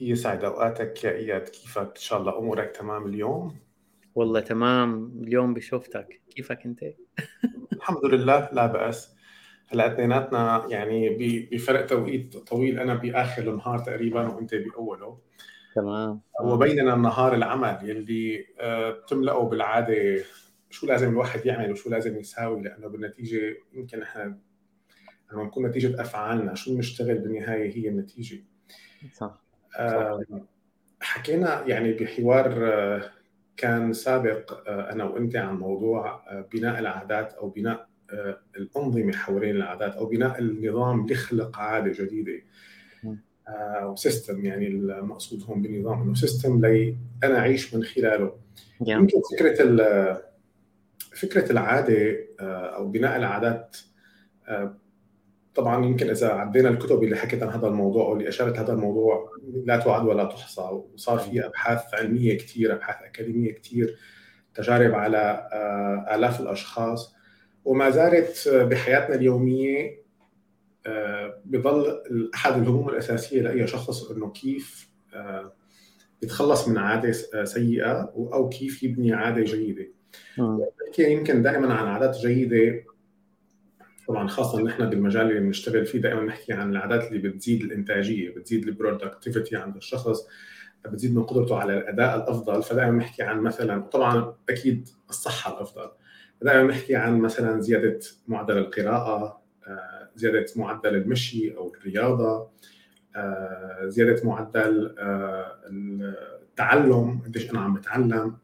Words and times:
يسعد 0.00 0.44
أوقاتك 0.44 1.04
يا 1.04 1.10
إياد. 1.10 1.48
كيفك؟ 1.48 1.88
إن 1.96 2.02
شاء 2.02 2.20
الله 2.20 2.38
أمورك 2.38 2.76
تمام 2.76 3.06
اليوم؟ 3.06 3.56
والله 4.14 4.40
تمام. 4.40 5.12
اليوم 5.22 5.54
بشوفتك. 5.54 6.20
كيفك 6.30 6.66
أنت؟ 6.66 6.80
الحمد 7.72 8.04
لله. 8.04 8.48
لا 8.52 8.66
بأس. 8.66 9.16
هلأ 9.68 9.92
اثنيناتنا 9.92 10.66
يعني 10.70 11.16
بفرق 11.52 11.86
توقيت 11.86 12.36
طويل. 12.36 12.78
أنا 12.80 12.94
بآخر 12.94 13.50
النهار 13.50 13.78
تقريبا 13.78 14.28
وأنت 14.28 14.54
بأوله. 14.54 15.18
تمام. 15.74 16.20
وبيننا 16.42 16.94
النهار 16.94 17.34
العمل 17.34 17.78
يلي 17.82 18.46
آه، 18.60 18.90
بتملأه 18.90 19.48
بالعادة 19.48 20.24
شو 20.70 20.86
لازم 20.86 21.08
الواحد 21.08 21.46
يعمل 21.46 21.72
وشو 21.72 21.90
لازم 21.90 22.18
يساوي 22.18 22.62
لأنه 22.62 22.88
بالنتيجة 22.88 23.56
يمكن 23.72 24.02
إحنا 24.02 24.38
لما 25.32 25.44
نكون 25.44 25.66
نتيجة 25.66 26.00
أفعالنا 26.00 26.54
شو 26.54 26.74
بنشتغل 26.74 27.18
بالنهاية 27.18 27.76
هي 27.76 27.88
النتيجة. 27.88 28.44
صح. 29.12 29.47
حكينا 31.00 31.64
يعني 31.66 31.92
بحوار 31.92 32.72
آه، 32.72 33.10
كان 33.56 33.92
سابق 33.92 34.68
آه، 34.68 34.92
أنا 34.92 35.04
وأنت 35.04 35.36
عن 35.36 35.58
موضوع 35.58 36.22
آه، 36.28 36.48
بناء 36.52 36.78
العادات 36.78 37.32
أو 37.32 37.48
بناء 37.48 37.88
الأنظمة 38.56 39.12
حوالين 39.12 39.56
العادات 39.56 39.94
أو 39.96 40.06
بناء 40.06 40.38
النظام 40.38 41.06
ليخلق 41.06 41.58
عادة 41.58 42.04
جديدة. 42.04 42.42
و 43.82 43.91
system 43.91 44.44
يعني 44.44 44.66
المقصود 44.66 45.42
هون 45.42 45.62
بنظام 45.62 46.02
إنه 46.02 46.14
system 46.14 46.60
لي 46.66 46.96
أنا 47.24 47.38
أعيش 47.38 47.74
من 47.74 47.84
خلاله. 47.84 48.36
يمكن 48.86 49.20
فكرة 49.32 50.22
فكرة 51.16 51.52
العادة 51.52 52.16
أو 52.40 52.88
بناء 52.88 53.16
العادات 53.16 53.76
طبعا 55.58 55.86
يمكن 55.86 56.10
إذا 56.10 56.28
عدينا 56.28 56.68
الكتب 56.68 57.04
اللي 57.04 57.16
حكت 57.16 57.42
عن 57.42 57.48
هذا 57.48 57.66
الموضوع 57.66 58.06
أو 58.06 58.12
اللي 58.12 58.28
اشارت 58.28 58.58
هذا 58.58 58.72
الموضوع 58.72 59.32
لا 59.64 59.76
تعد 59.76 60.06
ولا 60.06 60.24
تحصى. 60.24 60.60
وصار 60.60 61.18
في 61.18 61.46
أبحاث 61.46 61.94
علمية 61.94 62.38
كثير 62.38 62.72
أبحاث 62.72 62.96
أكاديمية 63.02 63.54
كثير 63.54 63.96
تجارب 64.54 64.94
على 64.94 65.48
آه، 65.52 66.14
آلاف 66.14 66.40
الأشخاص. 66.40 67.14
وما 67.64 67.90
زالت 67.90 68.48
بحياتنا 68.48 69.14
اليومية 69.16 70.02
آه، 70.86 71.42
بظل 71.44 72.02
أحد 72.34 72.52
الهموم 72.52 72.88
الأساسية 72.88 73.42
لأي 73.42 73.66
شخص 73.66 74.10
إنه 74.10 74.30
كيف 74.30 74.90
آه، 75.14 75.52
يتخلص 76.22 76.68
من 76.68 76.78
عادة 76.78 77.12
سيئة 77.44 78.12
أو 78.16 78.48
كيف 78.48 78.82
يبني 78.82 79.12
عادة 79.12 79.42
جيدة. 79.42 79.88
يمكن 80.98 81.42
دائما 81.42 81.74
عن 81.74 81.86
عادات 81.86 82.16
جيدة 82.16 82.84
طبعا 84.08 84.28
خاصة 84.28 84.62
نحن 84.62 84.90
بالمجال 84.90 85.30
اللي 85.30 85.40
بنشتغل 85.40 85.86
فيه 85.86 85.98
دائما 86.00 86.22
نحكي 86.22 86.52
عن 86.52 86.70
العادات 86.70 87.12
اللي 87.12 87.28
بتزيد 87.28 87.62
الإنتاجية 87.62 88.34
بتزيد 88.34 88.68
البرودكتيفيتي 88.68 89.56
عند 89.56 89.76
الشخص 89.76 90.26
بتزيد 90.84 91.14
من 91.14 91.22
قدرته 91.22 91.56
على 91.56 91.78
الأداء 91.78 92.16
الأفضل 92.16 92.62
فدائما 92.62 92.96
نحكي 92.96 93.22
عن 93.22 93.40
مثلا 93.40 93.80
طبعا 93.80 94.34
أكيد 94.50 94.88
الصحة 95.10 95.56
الأفضل 95.56 95.90
دائما 96.42 96.62
نحكي 96.62 96.96
عن 96.96 97.18
مثلا 97.18 97.60
زيادة 97.60 98.00
معدل 98.28 98.58
القراءة 98.58 99.42
آه، 99.66 100.08
زيادة 100.16 100.46
معدل 100.56 100.94
المشي 100.94 101.56
أو 101.56 101.74
الرياضة 101.74 102.50
آه، 103.16 103.86
زيادة 103.86 104.28
معدل 104.28 104.94
آه، 104.98 105.60
التعلم 105.70 107.20
قديش 107.26 107.50
أنا 107.50 107.60
عم 107.60 107.74
بتعلم. 107.74 108.36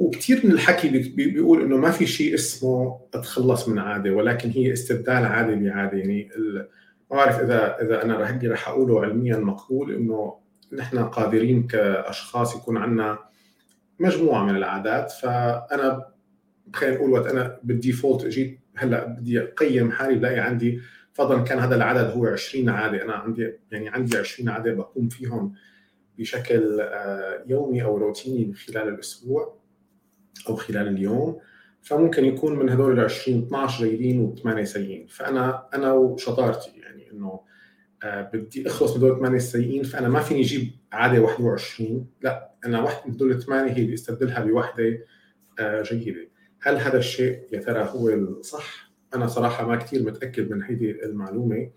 وكثير 0.00 0.40
من 0.44 0.52
الحكي 0.52 0.88
بيقول 0.88 1.62
إنه 1.62 1.76
ما 1.76 1.90
في 1.90 2.06
شيء 2.06 2.34
اسمه 2.34 3.00
أتخلص 3.14 3.68
من 3.68 3.78
عادة 3.78 4.10
ولكن 4.10 4.50
هي 4.50 4.72
استبدال 4.72 5.24
عادة 5.24 5.54
بعادة. 5.54 5.98
يعني 5.98 6.30
ما 7.10 7.16
بعرف 7.16 7.40
إذا 7.40 7.82
إذا 7.82 8.02
أنا 8.04 8.18
رح 8.18 8.38
رح 8.44 8.68
أقوله 8.68 9.00
علميا 9.00 9.36
مقبول 9.36 9.94
إنه 9.94 10.34
نحن 10.72 10.98
قادرين 10.98 11.66
كأشخاص 11.66 12.56
يكون 12.56 12.76
عندنا 12.76 13.18
مجموعة 13.98 14.44
من 14.44 14.56
العادات. 14.56 15.10
فأنا 15.10 16.06
خلينا 16.74 16.96
نقول 16.96 17.10
وقت 17.10 17.26
أنا 17.26 17.58
بالديفولت 17.62 18.24
إجيت 18.24 18.60
هلأ 18.76 19.06
بدي 19.06 19.42
أقيم 19.42 19.92
حالي 19.92 20.14
بلاقي 20.14 20.38
عندي 20.38 20.80
فضلا 21.12 21.42
كان 21.42 21.58
هذا 21.58 21.76
العدد 21.76 22.10
هو 22.10 22.26
20 22.26 22.68
عادة. 22.68 23.02
أنا 23.02 23.12
عندي 23.12 23.52
يعني 23.72 23.88
عندي 23.88 24.16
20 24.16 24.48
عادة 24.48 24.72
بقوم 24.72 25.08
فيهم 25.08 25.54
بشكل 26.18 26.80
آه، 26.80 27.44
يومي 27.46 27.84
أو 27.84 27.96
روتيني 27.96 28.54
خلال 28.54 28.88
الأسبوع. 28.88 29.59
أو 30.48 30.56
خلال 30.56 30.88
اليوم 30.88 31.38
فممكن 31.82 32.24
يكون 32.24 32.58
من 32.58 32.68
هدول 32.68 32.98
ال 32.98 33.04
20 33.04 33.38
12 33.38 33.84
جيدين 33.86 34.34
و8 34.36 34.62
سيئين. 34.62 35.06
فأنا 35.06 35.68
أنا 35.74 35.92
وشطارتي 35.92 36.70
يعني 36.80 37.10
إنه 37.12 37.40
آه 38.02 38.30
بدي 38.34 38.66
أخلص 38.66 38.96
من 38.96 38.96
هدول 38.96 39.18
8 39.18 39.38
سيئين 39.38 39.82
فأنا 39.82 40.08
ما 40.08 40.20
فيني 40.20 40.40
أجيب 40.40 40.70
عادة 40.92 41.20
21 41.20 42.06
لا 42.22 42.50
أنا 42.64 42.80
واحدة 42.80 43.02
من 43.06 43.14
هدول 43.14 43.30
الثمانيه 43.30 43.72
هي 43.72 43.82
اللي 43.82 43.94
أستبدلها 43.94 44.44
بوحدة 44.44 45.06
آه 45.58 45.82
جيدة. 45.82 46.28
هل 46.62 46.76
هذا 46.76 46.98
الشيء 46.98 47.42
يا 47.52 47.60
ترى 47.60 47.88
هو 47.94 48.08
الصح؟ 48.08 48.90
أنا 49.14 49.26
صراحة 49.26 49.66
ما 49.66 49.76
كثير 49.76 50.02
متأكد 50.02 50.50
من 50.50 50.62
هذه 50.62 50.90
المعلومة. 50.90 51.70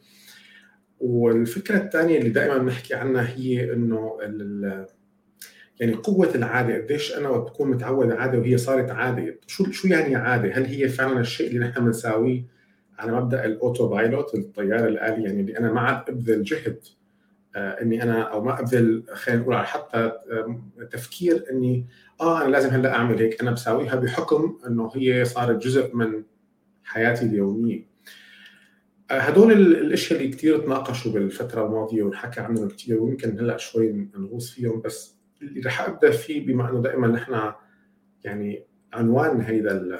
والفكرة 0.99 1.77
الثانية 1.77 2.17
اللي 2.17 2.29
دائما 2.29 2.57
بنحكي 2.57 2.93
عنها 2.93 3.29
هي 3.35 3.73
إنه 3.73 4.17
يعني 5.83 5.95
قوة 5.95 6.35
العادة 6.35 6.75
قديش 6.77 7.17
أنا 7.17 7.29
وقت 7.29 7.51
بكون 7.51 7.69
متعود 7.69 8.11
عاده 8.11 8.39
وهي 8.39 8.57
صارت 8.57 8.91
عادة. 8.91 9.39
شو 9.47 9.71
شو 9.71 9.87
يعني 9.87 10.15
عادة؟ 10.15 10.51
هل 10.53 10.65
هي 10.65 10.89
فعلا 10.89 11.19
الشيء 11.19 11.47
اللي 11.47 11.59
نحن 11.59 11.85
بنساويه 11.85 12.45
على 12.99 13.11
مبدأ 13.11 13.45
ال 13.45 13.87
autopilot 13.87 14.35
الطيار 14.35 14.87
الالي 14.87 15.23
يعني 15.23 15.41
اللي 15.41 15.57
أنا 15.57 15.73
ما 15.73 15.81
عاد 15.81 16.09
أبذل 16.09 16.43
جهد 16.43 16.79
آه 17.55 17.81
إني 17.81 18.03
أنا 18.03 18.21
أو 18.21 18.43
ما 18.43 18.59
أبذل 18.59 19.03
خلينا 19.13 19.41
نقول 19.41 19.53
على 19.55 19.67
حتى 19.67 20.11
تفكير 20.91 21.45
إني 21.51 21.87
آه 22.21 22.41
أنا 22.41 22.51
لازم 22.51 22.69
هلأ 22.69 22.95
أعمل 22.95 23.19
هيك. 23.19 23.41
أنا 23.41 23.51
بساويها 23.51 23.95
بحكم 23.95 24.57
إنه 24.67 24.91
هي 24.95 25.25
صارت 25.25 25.63
جزء 25.63 25.95
من 25.95 26.23
حياتي 26.83 27.25
اليومية. 27.25 27.87
آه، 29.11 29.19
هدول 29.19 29.51
الأشياء 29.51 30.21
اللي 30.21 30.31
كثير 30.33 30.57
تناقشوا 30.57 31.11
بالفترة 31.11 31.65
الماضية 31.65 32.03
ونحكى 32.03 32.39
عنهم 32.39 32.67
كثير 32.67 33.01
ويمكن 33.01 33.39
هلأ 33.39 33.57
شوي 33.57 34.09
نغوص 34.17 34.51
فيهم 34.51 34.81
بس 34.81 35.22
اللي 35.47 35.61
رح 35.61 35.81
ابدا 35.81 36.11
فيه 36.11 36.45
بما 36.45 36.69
أنه 36.69 36.81
دائما 36.81 37.07
نحن 37.07 37.51
يعني 38.23 38.65
عنوان 38.93 39.41
هيدا 39.41 39.99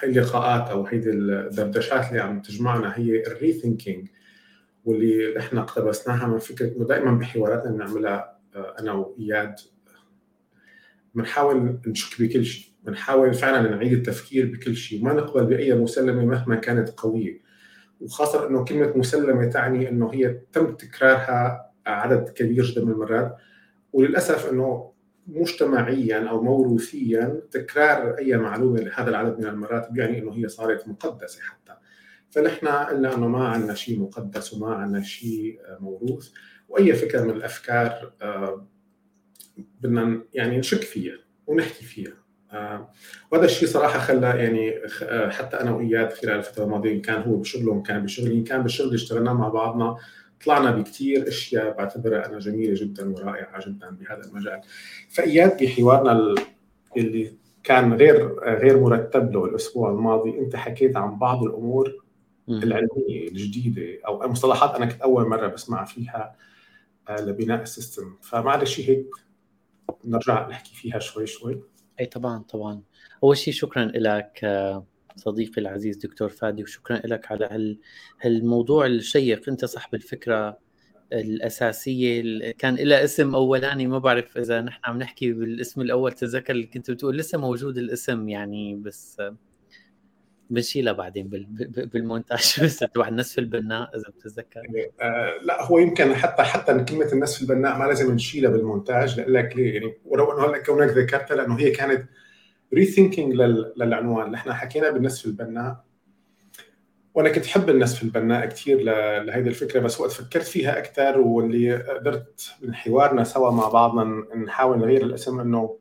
هي 0.00 0.08
اللقاءات 0.08 0.70
أو 0.70 0.86
هيدي 0.86 1.10
الدردشات 1.10 2.08
اللي 2.08 2.20
عم 2.20 2.40
تجمعنا 2.40 2.98
هي 2.98 3.26
الريثينكينج 3.26 4.08
واللي 4.84 5.38
إحنا 5.38 5.60
اقتبسناها 5.60 6.26
من 6.26 6.38
فكرة 6.38 6.76
إنه 6.76 6.86
دائما 6.86 7.12
بحواراتنا 7.12 7.70
بنعملها 7.70 8.38
آه، 8.56 8.74
أنا 8.80 8.92
وإياد 8.92 9.54
بنحاول 11.14 11.78
نشك 11.86 12.22
بكل 12.22 12.44
شيء 12.44 12.74
بنحاول 12.84 13.34
فعلا 13.34 13.76
نعيد 13.76 13.92
التفكير 13.92 14.46
بكل 14.46 14.76
شيء 14.76 15.00
وما 15.00 15.12
نقبل 15.12 15.46
بأي 15.46 15.74
مسلمة 15.74 16.24
مهما 16.24 16.56
كانت 16.56 16.88
قوية. 16.88 17.40
وخاصة 18.00 18.48
إنه 18.48 18.64
كلمة 18.64 18.92
مسلمة 18.96 19.46
تعني 19.46 19.88
إنه 19.88 20.12
هي 20.12 20.38
تم 20.52 20.74
تكرارها 20.74 21.70
عدد 21.86 22.28
كبير 22.28 22.64
جدا 22.64 22.84
من 22.84 22.92
المرات. 22.92 23.36
وللأسف 23.94 24.50
إنه 24.50 24.92
مجتمعيا 25.26 26.28
أو 26.28 26.42
موروثيا 26.42 27.42
تكرار 27.50 28.18
أي 28.18 28.36
معلومة 28.36 28.80
لهذا 28.80 29.10
العدد 29.10 29.38
من 29.38 29.46
المرات 29.46 29.88
يعني 29.94 30.18
إنه 30.18 30.32
هي 30.32 30.48
صارت 30.48 30.88
مقدسة 30.88 31.42
حتى. 31.42 31.76
فنحن 32.30 32.68
قلنا 32.68 33.14
أنه 33.14 33.28
ما 33.28 33.48
عندنا 33.48 33.74
شيء 33.74 34.00
مقدس 34.00 34.54
وما 34.54 34.74
عندنا 34.74 35.02
شيء 35.02 35.60
موروث. 35.80 36.30
وأي 36.68 36.92
فكرة 36.92 37.22
من 37.22 37.30
الأفكار 37.30 38.12
آه، 38.22 38.66
بدنا 39.80 40.22
يعني 40.34 40.58
نشك 40.58 40.82
فيها 40.82 41.18
ونحكي 41.46 41.84
فيها. 41.84 42.12
آه، 42.52 42.90
وهذا 43.32 43.44
الشيء 43.44 43.68
صراحة 43.68 43.98
خلى 43.98 44.26
يعني 44.26 44.72
آه، 45.02 45.30
حتى 45.30 45.60
أنا 45.60 45.70
وإياد 45.70 46.12
خلال 46.12 46.38
الفترة 46.38 46.64
الماضية 46.64 47.02
كان 47.02 47.22
هو 47.22 47.36
بشغله 47.36 47.82
كان 47.82 48.02
بشغلي 48.02 48.42
كان 48.42 48.62
بالشغل 48.62 48.86
اللي 48.86 48.96
اشتغلناه 48.96 49.32
مع 49.32 49.48
بعضنا 49.48 49.96
طلعنا 50.44 50.70
بكثير 50.70 51.28
أشياء 51.28 51.76
بعتبرها 51.76 52.26
أنا 52.26 52.38
جميلة 52.38 52.74
جدا 52.74 53.12
ورائعة 53.12 53.68
جدا 53.68 53.90
بهذا 53.90 54.20
المجال. 54.24 54.60
فإياد 55.08 55.62
بحوارنا 55.62 56.34
اللي 56.96 57.32
كان 57.64 57.92
غير 57.92 58.38
غير 58.44 58.80
مرتب 58.80 59.32
له 59.32 59.44
الأسبوع 59.44 59.90
الماضي 59.90 60.38
أنت 60.38 60.56
حكيت 60.56 60.96
عن 60.96 61.18
بعض 61.18 61.42
الأمور 61.42 62.04
العلمية 62.48 63.28
الجديدة 63.28 64.06
أو 64.06 64.28
مصطلحات 64.28 64.74
أنا 64.74 64.86
كنت 64.86 65.00
أول 65.00 65.28
مرة 65.28 65.46
بسمع 65.46 65.84
فيها 65.84 66.36
آه، 67.08 67.20
لبناء 67.20 67.62
السيستم. 67.62 68.16
فمعلش 68.22 68.80
هيك 68.80 69.06
نرجع 70.04 70.48
نحكي 70.48 70.74
فيها 70.74 70.98
شوي 70.98 71.26
شوي. 71.26 71.62
أي 72.00 72.06
طبعا 72.06 72.38
طبعا. 72.38 72.82
أول 73.24 73.36
شيء 73.36 73.54
شكرا 73.54 73.84
لك 73.84 74.40
آه، 74.44 74.86
صديقي 75.16 75.60
العزيز 75.60 75.96
دكتور 75.96 76.28
فادي 76.28 76.62
وشكرا 76.62 76.96
لك 77.04 77.32
على 77.32 77.76
هالموضوع 78.20 78.86
الشيق. 78.86 79.48
أنت 79.48 79.64
صاحب 79.64 79.94
الفكرة 79.94 80.58
الأساسية 81.12 82.22
كان 82.52 82.74
لها 82.74 83.04
اسم 83.04 83.34
أولاني 83.34 83.86
ما 83.86 83.98
بعرف 83.98 84.38
إذا 84.38 84.60
نحن 84.60 84.80
عم 84.84 84.98
نحكي 84.98 85.32
بالاسم 85.32 85.80
الأول 85.80 86.12
تذكر 86.12 86.52
اللي 86.52 86.66
كنت 86.66 86.90
بتقول 86.90 87.18
لسه 87.18 87.38
موجود 87.38 87.78
الاسم 87.78 88.28
يعني 88.28 88.76
بس 88.76 89.22
بنشيلها 90.50 90.92
بعدين 90.92 91.28
بالمونتاج. 91.92 92.54
بس 92.64 92.78
تبع 92.78 93.08
النسف 93.08 93.38
البناء 93.38 93.96
إذا 93.96 94.04
بتتذكر. 94.08 94.60
آه 95.00 95.38
لا 95.42 95.64
هو 95.64 95.78
يمكن 95.78 96.14
حتى 96.14 96.42
حتى 96.42 96.84
كلمة 96.84 97.12
النسف 97.12 97.42
البناء 97.42 97.78
ما 97.78 97.84
لازم 97.84 98.14
نشيلها 98.14 98.50
بالمونتاج 98.50 99.20
لك 99.20 99.56
ليه 99.56 99.74
يعني 99.74 99.94
ولو 100.04 100.32
إنه 100.32 100.46
هلأ 100.46 100.62
كونك 100.62 100.90
ذكرتها 100.90 101.36
لأنه 101.36 101.58
هي 101.58 101.70
كانت 101.70 102.08
rethinking 102.74 103.34
للعنوان. 103.76 104.34
إحنا 104.34 104.54
حكينا 104.54 104.90
بالنسف 104.90 105.26
البناء 105.26 105.84
وأنا 107.14 107.28
كنت 107.28 107.44
أحب 107.46 107.70
النسف 107.70 108.02
البناء 108.02 108.46
كثير 108.46 108.82
لهيدي 109.22 109.48
الفكرة 109.48 109.80
بس 109.80 110.00
وقت 110.00 110.12
فكرت 110.12 110.46
فيها 110.46 110.78
أكثر 110.78 111.20
واللي 111.20 111.76
قدرت 111.76 112.54
من 112.62 112.74
حوارنا 112.74 113.24
سوا 113.24 113.50
مع 113.50 113.68
بعضنا 113.68 114.04
نحاول 114.36 114.78
نغير 114.78 115.02
الاسم 115.02 115.40
إنه 115.40 115.78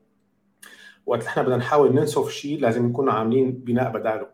وقت 1.05 1.25
إحنا 1.25 1.43
بدنا 1.43 1.57
نحاول 1.57 1.95
ننسف 1.95 2.29
شيء 2.29 2.59
لازم 2.59 2.85
نكون 2.85 3.09
عاملين 3.09 3.51
بناء 3.51 3.91
بداله. 3.91 4.27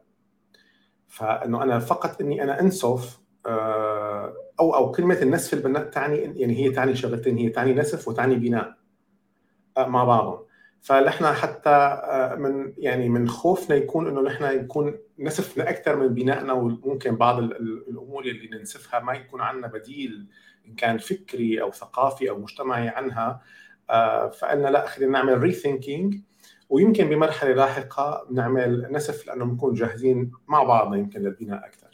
فإنه 1.07 1.63
أنا 1.63 1.79
فقط 1.79 2.21
إني 2.21 2.43
أنا 2.43 2.59
أنسف 2.61 3.19
آه، 3.45 4.33
أو 4.59 4.75
أو 4.75 4.91
كلمة 4.91 5.21
النسف 5.21 5.53
البناء 5.53 5.83
تعني 5.83 6.17
يعني 6.17 6.57
هي 6.57 6.71
تعني 6.71 6.95
شغلتين 6.95 7.37
هي 7.37 7.49
تعني 7.49 7.73
نسف 7.73 8.07
وتعني 8.07 8.35
بناء 8.35 8.77
آه، 9.77 9.87
مع 9.87 10.03
بعضهم. 10.03 10.48
فنحن 10.81 11.25
حتى 11.25 11.69
آه، 11.69 12.35
من 12.35 12.73
يعني 12.77 13.09
من 13.09 13.29
خوفنا 13.29 13.75
يكون 13.75 14.07
إنه 14.07 14.21
نحن 14.21 14.43
يكون 14.43 14.97
نسفنا 15.19 15.69
أكثر 15.69 15.95
من 15.95 16.07
بنائنا 16.07 16.53
وممكن 16.53 17.15
بعض 17.15 17.39
الأمور 17.39 18.25
اللي 18.25 18.57
ننسفها 18.57 18.99
ما 18.99 19.13
يكون 19.13 19.41
عندنا 19.41 19.67
بديل 19.67 20.27
إن 20.67 20.75
كان 20.75 20.97
فكري 20.97 21.61
أو 21.61 21.71
ثقافي 21.71 22.29
أو 22.29 22.39
مجتمعي 22.39 22.87
عنها. 22.87 23.41
فقلنا 24.29 24.67
لا 24.67 24.85
خلينا 24.85 25.11
نعمل 25.11 25.39
rethinking 25.39 26.15
ويمكن 26.69 27.09
بمرحلة 27.09 27.53
لاحقة 27.53 28.27
نعمل 28.31 28.87
نسف 28.91 29.27
لأنه 29.27 29.45
بنكون 29.45 29.73
جاهزين 29.73 30.31
مع 30.47 30.63
بعضنا 30.63 30.97
يمكن 30.97 31.19
للبناء 31.19 31.65
أكثر 31.65 31.88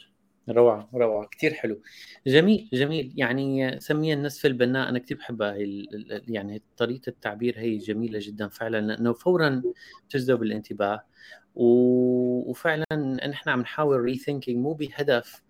روعة 0.50 0.88
روعة 0.94 1.28
كثير 1.30 1.54
حلو. 1.54 1.82
جميل 2.26 2.68
جميل. 2.72 3.12
يعني 3.16 3.80
سميها 3.80 4.14
النسف 4.14 4.46
البناء. 4.46 4.88
أنا 4.88 4.98
كثير 4.98 5.16
بحبها. 5.16 5.54
هي 5.54 5.86
يعني 6.28 6.62
طريقة 6.76 7.10
التعبير 7.10 7.58
هي 7.58 7.78
جميلة 7.78 8.18
جدا 8.22 8.48
فعلا. 8.48 8.80
لأنه 8.80 9.12
فورا 9.12 9.62
تجذب 10.10 10.42
الانتباه. 10.42 11.04
وفعلا 11.54 12.84
نحن 13.28 13.50
عم 13.50 13.60
نحاول 13.60 14.00
rethinking 14.00 14.58
مو 14.58 14.72
بهدف 14.72 15.42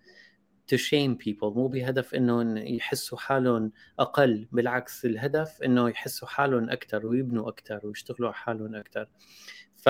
to 0.73 0.77
shame 0.77 1.15
people. 1.25 1.43
مو 1.55 1.67
بهدف 1.67 2.15
انه 2.15 2.59
يحسوا 2.59 3.17
حالهم 3.17 3.71
أقل. 3.99 4.47
بالعكس 4.51 5.05
الهدف 5.05 5.63
إنه 5.63 5.89
يحسوا 5.89 6.27
حالهم 6.27 6.69
أكثر 6.69 7.05
ويبنوا 7.07 7.49
أكثر 7.49 7.87
ويشتغلوا 7.87 8.27
على 8.27 8.35
حالهم 8.35 8.75
أكثر 8.75 9.09
ف 9.75 9.89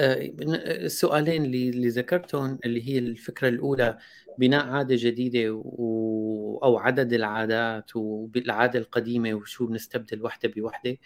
السؤالين 0.00 1.44
اللي 1.44 1.88
ذكرتهم 1.88 2.58
اللي 2.64 2.88
هي 2.88 2.98
الفكرة 2.98 3.48
الأولى 3.48 3.98
بناء 4.38 4.66
عادة 4.66 4.96
جديدة 4.98 5.50
و... 5.52 6.60
أو 6.62 6.78
عدد 6.78 7.12
العادات 7.12 7.96
والعاده 7.96 8.78
القديمة 8.78 9.34
وشو 9.34 9.66
بنستبدل 9.66 10.22
وحدة 10.22 10.48
بوحدة 10.56 10.96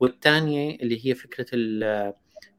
والثانية 0.00 0.76
اللي 0.76 1.06
هي 1.06 1.14
فكرة 1.14 1.46
ال... 1.52 2.12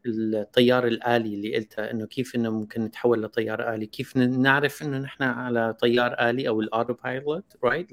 الطيار 0.06 0.88
الآلي 0.88 1.36
اللي 1.36 1.56
قلتها 1.56 1.92
إنه 1.92 2.06
كيف 2.06 2.36
إنه 2.36 2.50
ممكن 2.50 2.82
نتحول 2.82 3.24
لطيار 3.24 3.74
آلي 3.76 3.86
كيف 3.86 4.18
نعرف 4.18 4.82
إنه 4.82 4.98
نحن 4.98 5.24
على 5.24 5.74
طيار 5.74 6.30
آلي 6.30 6.48
أو 6.48 6.62
ال 6.62 6.94
autopilot 6.94 7.46
right 7.64 7.88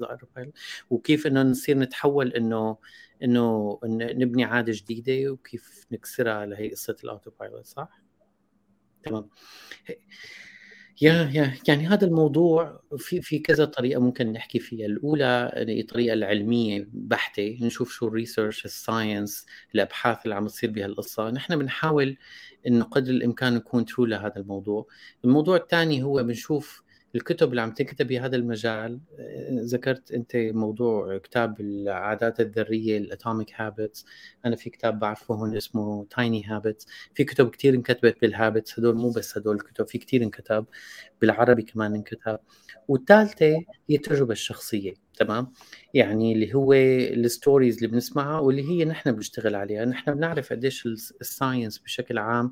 وكيف 0.89 1.27
إنه 1.27 1.41
نصير 1.41 1.77
نتحول 1.77 2.33
إنه 2.33 2.77
إنه 3.23 3.79
نبني 3.83 4.43
عادة 4.43 4.73
جديدة 4.75 5.31
وكيف 5.31 5.85
نكسرها 5.91 6.45
لهي 6.45 6.69
قصة 6.69 6.95
ال 7.03 7.31
autopilot 7.39 7.65
صح؟ 7.65 8.01
تمام. 9.03 9.29
يا 11.01 11.31
يا 11.33 11.53
يعني 11.67 11.87
هذا 11.87 12.07
الموضوع 12.07 12.81
في 12.97 13.21
في 13.21 13.39
كذا 13.39 13.65
طريقة 13.65 14.01
ممكن 14.01 14.33
نحكي 14.33 14.59
فيها، 14.59 14.85
الأولى 14.85 15.51
الطريقة 15.53 16.13
العلمية 16.13 16.87
بحتة 16.93 17.57
نشوف 17.61 17.91
شو 17.91 18.07
ال 18.07 18.13
research 18.13 18.65
ال 18.65 18.75
science 18.75 19.45
الأبحاث 19.75 20.17
اللي 20.23 20.35
عم 20.35 20.47
تصير 20.47 20.71
بهالقصه، 20.71 21.29
نحن 21.29 21.55
بنحاول 21.59 22.17
إنه 22.67 22.85
قدر 22.85 23.11
الإمكان 23.11 23.55
نكون 23.55 23.85
true 23.85 24.05
لهذا 24.05 24.37
الموضوع، 24.37 24.87
الموضوع 25.25 25.57
الثاني 25.57 26.03
هو 26.03 26.23
بنشوف 26.23 26.83
الكتب 27.15 27.49
اللي 27.49 27.61
عم 27.61 27.71
تكتب 27.71 28.07
بهذا 28.07 28.35
المجال 28.35 28.99
آه، 29.19 29.49
ذكرت 29.51 30.11
أنت 30.11 30.31
موضوع 30.35 31.17
كتاب 31.17 31.61
العادات 31.61 32.39
الذرية 32.39 32.97
Atomic 32.97 33.53
Habits 33.55 34.05
أنا 34.45 34.55
في 34.55 34.69
كتاب 34.69 34.99
بعرفه 34.99 35.35
هون 35.35 35.57
اسمه 35.57 36.05
Tiny 36.09 36.45
Habits 36.45 36.87
في 37.13 37.23
كتب 37.23 37.49
كثير 37.49 37.73
انكتبت 37.73 38.21
بال 38.21 38.36
habits 38.36 38.79
هدول 38.79 38.95
مو 38.95 39.11
بس 39.11 39.37
هدول 39.37 39.55
الكتب 39.55 39.87
في 39.87 39.97
كثير 39.97 40.23
انكتب 40.23 40.65
بالعربي 41.21 41.61
كمان 41.61 41.95
انكتب. 41.95 42.39
والثالثه 42.87 43.45
هي 43.89 43.95
التجربة 43.95 44.31
الشخصية 44.31 44.93
تمام؟ 45.17 45.53
يعني 45.93 46.33
اللي 46.33 46.53
هو 46.53 46.73
ال 46.73 46.86
stories 46.86 47.75
اللي 47.75 47.87
بنسمعها 47.87 48.39
واللي 48.39 48.69
هي 48.69 48.85
نحن 48.85 49.11
بنشتغل 49.11 49.55
عليها. 49.55 49.85
نحن 49.85 50.13
بنعرف 50.13 50.53
قديش 50.53 50.85
ال 51.21 51.28
science 51.28 51.79
بشكل 51.79 52.17
عام 52.17 52.51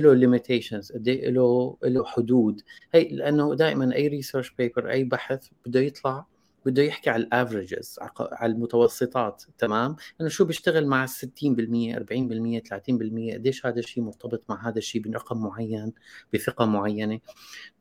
له 0.00 0.14
limitations 0.14 0.92
قد 0.92 1.08
إيه 1.08 1.30
له 1.30 1.76
له 1.84 2.04
حدود. 2.04 2.62
هي 2.94 3.08
لأنه 3.08 3.54
دائما 3.54 3.94
أي 3.94 4.08
research 4.08 4.50
paper 4.58 4.90
أي 4.90 5.04
بحث 5.04 5.46
بده 5.66 5.80
يطلع 5.80 6.26
بده 6.66 6.82
يحكي 6.82 7.10
على 7.10 7.22
ال 7.22 7.30
averages 7.30 7.98
على 8.18 8.52
المتوسطات 8.52 9.42
تمام؟ 9.58 9.96
إنه 10.20 10.28
شو 10.28 10.44
بيشتغل 10.44 10.86
مع 10.86 11.04
ال 11.04 11.08
60% 11.08 11.12
40% 11.12 12.60
30% 12.60 13.34
قديش 13.34 13.66
هذا 13.66 13.78
الشيء 13.78 14.02
مرتبط 14.02 14.44
مع 14.48 14.68
هذا 14.68 14.78
الشيء 14.78 15.02
برقم 15.02 15.38
معين 15.42 15.92
بثقة 16.34 16.64
معينة. 16.64 17.20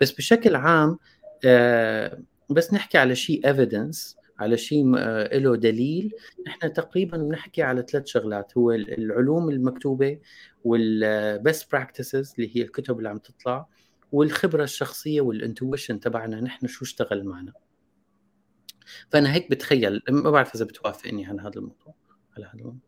بس 0.01 0.11
بشكل 0.11 0.55
عام 0.55 0.97
آه 1.45 2.21
بس 2.49 2.73
نحكي 2.73 2.97
على 2.97 3.15
شيء 3.15 3.47
evidence 3.47 4.17
على 4.41 4.57
شيء 4.57 4.93
آه، 4.97 5.37
له 5.37 5.55
دليل. 5.55 6.13
نحن 6.47 6.73
تقريبا 6.73 7.17
بنحكي 7.17 7.63
على 7.63 7.85
ثلاث 7.89 8.05
شغلات. 8.05 8.57
هو 8.57 8.71
العلوم 8.71 9.49
المكتوبة 9.49 10.19
وال 10.63 10.99
best 10.99 11.71
practices 11.71 12.33
اللي 12.37 12.57
هي 12.57 12.61
الكتب 12.61 12.97
اللي 12.97 13.09
عم 13.09 13.17
تطلع 13.17 13.67
والخبرة 14.11 14.63
الشخصية 14.63 15.21
وال 15.21 15.36
intuition 15.36 15.99
تبعنا 15.99 16.41
نحن 16.41 16.67
شو 16.67 16.85
اشتغل 16.85 17.23
معنا. 17.23 17.53
فأنا 19.09 19.33
هيك 19.33 19.51
بتخيل 19.51 20.01
ما 20.09 20.31
بعرف 20.31 20.55
إذا 20.55 20.65
بتوافقني 20.65 21.25
على 21.25 21.41
هذا 21.41 21.55
الموضوع 21.55 21.95
على 22.37 22.45
هذا 22.45 22.59
الموضوع. 22.59 22.79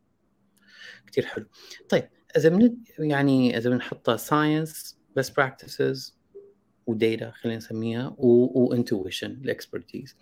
كثير 1.06 1.26
حلو. 1.26 1.46
طيب 1.88 2.08
إذا 2.36 2.50
من 2.50 2.76
يعني 2.98 3.56
إذا 3.56 3.70
بنحطها 3.70 4.16
science 4.16 4.98
best 5.16 5.36
practices 5.36 6.18
و 6.86 6.95
data 6.95 7.30
خلينا 7.30 7.58
نسميها 7.58 8.14
و 8.18 8.29
intuition 8.29 9.30
ال 9.30 9.39
expertise 9.39 10.16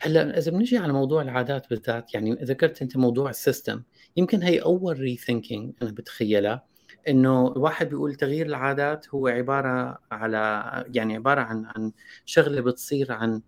هلأ 0.00 0.38
إذا 0.38 0.50
بنجي 0.50 0.78
على 0.78 0.92
موضوع 0.92 1.22
العادات 1.22 1.70
بالذات 1.70 2.14
يعني 2.14 2.32
ذكرت 2.32 2.82
أنت 2.82 2.96
موضوع 2.96 3.30
ال 3.30 3.37
system 3.37 3.82
يمكن 4.16 4.42
هي 4.42 4.62
أول 4.62 4.98
ريثينكينج 4.98 5.72
أنا 5.82 5.90
بتخيلها 5.90 6.66
إنه 7.08 7.52
الواحد 7.52 7.88
بيقول 7.88 8.14
تغيير 8.14 8.46
العادات 8.46 9.08
هو 9.08 9.26
عبارة 9.28 9.98
على 10.10 10.84
يعني 10.94 11.14
عبارة 11.14 11.40
عن 11.40 11.64
عن 11.64 11.92
شغلة 12.24 12.60
بتصير 12.60 13.12
عن 13.12 13.42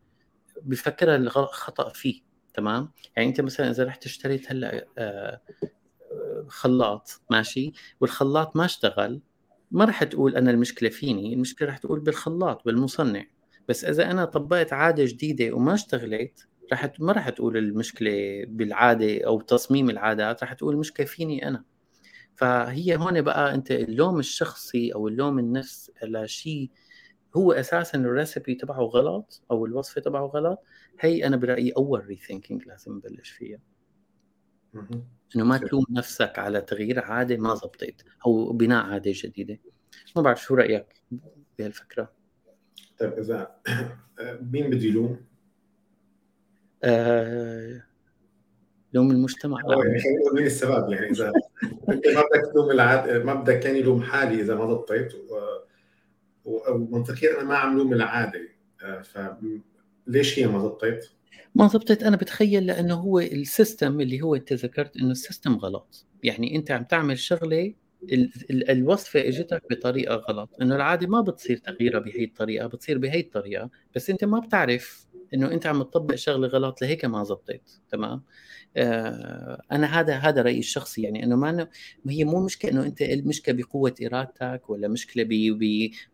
بفكرها 0.62 1.16
الخطأ 1.16 1.88
فيه 1.88 2.22
تمام؟ 2.54 2.90
يعني 3.16 3.28
أنت 3.28 3.40
مثلا 3.40 3.70
إذا 3.70 3.84
رحت 3.84 4.06
اشتريت 4.06 4.52
هلأ 4.52 4.86
آه، 4.98 5.40
خلاط 6.48 7.20
ماشي؟ 7.30 7.72
والخلاط 8.00 8.56
ما 8.56 8.64
اشتغل 8.64 9.20
ما 9.75 9.85
راح 9.85 10.04
تقول 10.04 10.37
أنا 10.37 10.50
المشكلة 10.50 10.88
فيني 10.88 11.35
المشكلة 11.35 11.69
راح 11.69 11.78
تقول 11.78 12.00
بالخلاط 12.00 12.64
بالمصنع. 12.64 13.25
بس 13.69 13.85
إذا 13.85 14.11
أنا 14.11 14.25
طبقت 14.25 14.73
عادة 14.73 15.04
جديدة 15.04 15.52
وما 15.52 15.75
اشتغلت 15.75 16.49
راح 16.73 16.93
ما 17.00 17.12
راح 17.12 17.28
تقول 17.31 17.57
المشكلة 17.57 18.45
بالعادة 18.49 19.26
أو 19.26 19.40
تصميم 19.40 19.90
العادات 19.90 20.43
راح 20.43 20.52
تقول 20.52 20.75
المشكلة 20.75 21.07
فيني 21.07 21.49
أنا. 21.49 21.64
فهي 22.35 22.97
هون 22.97 23.23
بقى 23.23 23.54
أنت 23.54 23.71
اللوم 23.71 24.19
الشخصي 24.19 24.95
أو 24.95 25.09
اللوم 25.09 25.38
النفس 25.38 25.90
على 26.02 26.28
شيء 26.28 26.71
هو 27.37 27.52
أساسا 27.52 27.99
ال 27.99 28.06
recipe 28.06 28.54
تبعه 28.54 28.81
غلط 28.83 29.43
أو 29.50 29.66
الوصفة 29.66 30.00
تبعه 30.00 30.26
غلط 30.26 30.59
هي 31.00 31.26
أنا 31.26 31.37
برأيي 31.37 31.73
أول 31.76 32.07
rethinking 32.06 32.66
لازم 32.66 32.93
نبلش 32.97 33.31
فيها. 33.31 33.59
إنه 35.36 35.44
ما 35.44 35.58
تلوم 35.58 35.84
نفسك 35.90 36.38
على 36.38 36.60
تغيير 36.60 37.00
عادة 37.00 37.36
ما 37.36 37.54
زبطت 37.54 38.04
أو 38.26 38.52
بناء 38.52 38.84
عادة 38.84 39.12
جديدة. 39.14 39.58
ما 40.16 40.22
بعرف 40.22 40.42
شو 40.42 40.54
رأيك 40.54 40.86
بهالفكرة؟ 41.58 42.12
طيب 42.98 43.12
إذا 43.12 43.56
مين 44.52 44.70
بده 44.70 44.84
يلوم؟ 44.84 45.20
آه... 46.84 47.82
لوم 48.92 49.10
المجتمع. 49.10 49.58
خلينا 49.66 50.32
مين 50.34 50.46
السبب 50.46 50.92
يعني 50.92 51.10
إذا 51.10 51.32
أنت 51.88 52.08
ما 52.08 52.22
بدك 52.22 52.52
تلوم 52.52 52.70
العادة 52.70 53.24
ما 53.24 53.34
بدك 53.34 53.60
كان 53.60 53.76
يلوم 53.76 54.02
حالي 54.02 54.40
إذا 54.40 54.54
ما 54.54 54.64
ضبطت 54.64 55.16
ومنطقيا 56.44 57.40
أنا 57.40 57.48
ما 57.48 57.56
عم 57.56 57.78
لوم 57.78 57.92
العادة. 57.92 58.48
آه، 58.82 59.02
فليش 59.02 60.38
هي 60.38 60.46
ما 60.46 60.58
ضبطت؟ 60.58 61.12
ما 61.54 61.66
ضبطت 61.66 62.02
أنا 62.02 62.16
بتخيل 62.16 62.66
لأنه 62.66 62.94
هو 62.94 63.18
ال 63.20 63.32
system 63.32 64.00
اللي 64.00 64.22
هو 64.22 64.34
أنت 64.34 64.52
ذكرت 64.52 64.96
إنه 64.96 65.10
ال 65.11 65.17
system 65.17 65.56
غلط. 65.56 66.06
يعني 66.22 66.56
أنت 66.56 66.70
عم 66.70 66.84
تعمل 66.84 67.18
شغلة 67.18 67.74
الوصفة 68.70 69.20
إجتك 69.28 69.62
بطريقة 69.70 70.14
غلط. 70.16 70.50
إنه 70.62 70.76
العادة 70.76 71.06
ما 71.06 71.20
بتصير 71.20 71.56
تغييرها 71.56 72.00
بهي 72.00 72.24
الطريقة 72.24 72.66
بتصير 72.66 72.98
بهي 72.98 73.20
الطريقة 73.20 73.70
بس 73.94 74.10
أنت 74.10 74.24
ما 74.24 74.40
بتعرف 74.40 75.06
إنه 75.34 75.52
أنت 75.52 75.66
عم 75.66 75.82
تطبق 75.82 76.14
شغلة 76.14 76.48
غلط 76.48 76.82
لهيك 76.82 77.04
ما 77.04 77.24
زبطت 77.24 77.80
تمام؟ 77.88 78.22
آه 78.76 79.62
أنا 79.72 80.00
هذا 80.00 80.14
هذا 80.14 80.42
رأيي 80.42 80.58
الشخصي 80.58 81.02
يعني 81.02 81.24
إنه 81.24 81.36
ما 81.36 81.68
هي 82.08 82.24
مو 82.24 82.44
مشكلة 82.44 82.70
إنه 82.70 82.82
أنت 82.82 83.02
المشكلة 83.02 83.54
بقوة 83.54 83.94
إرادتك 84.06 84.70
ولا 84.70 84.88
مشكلة 84.88 85.26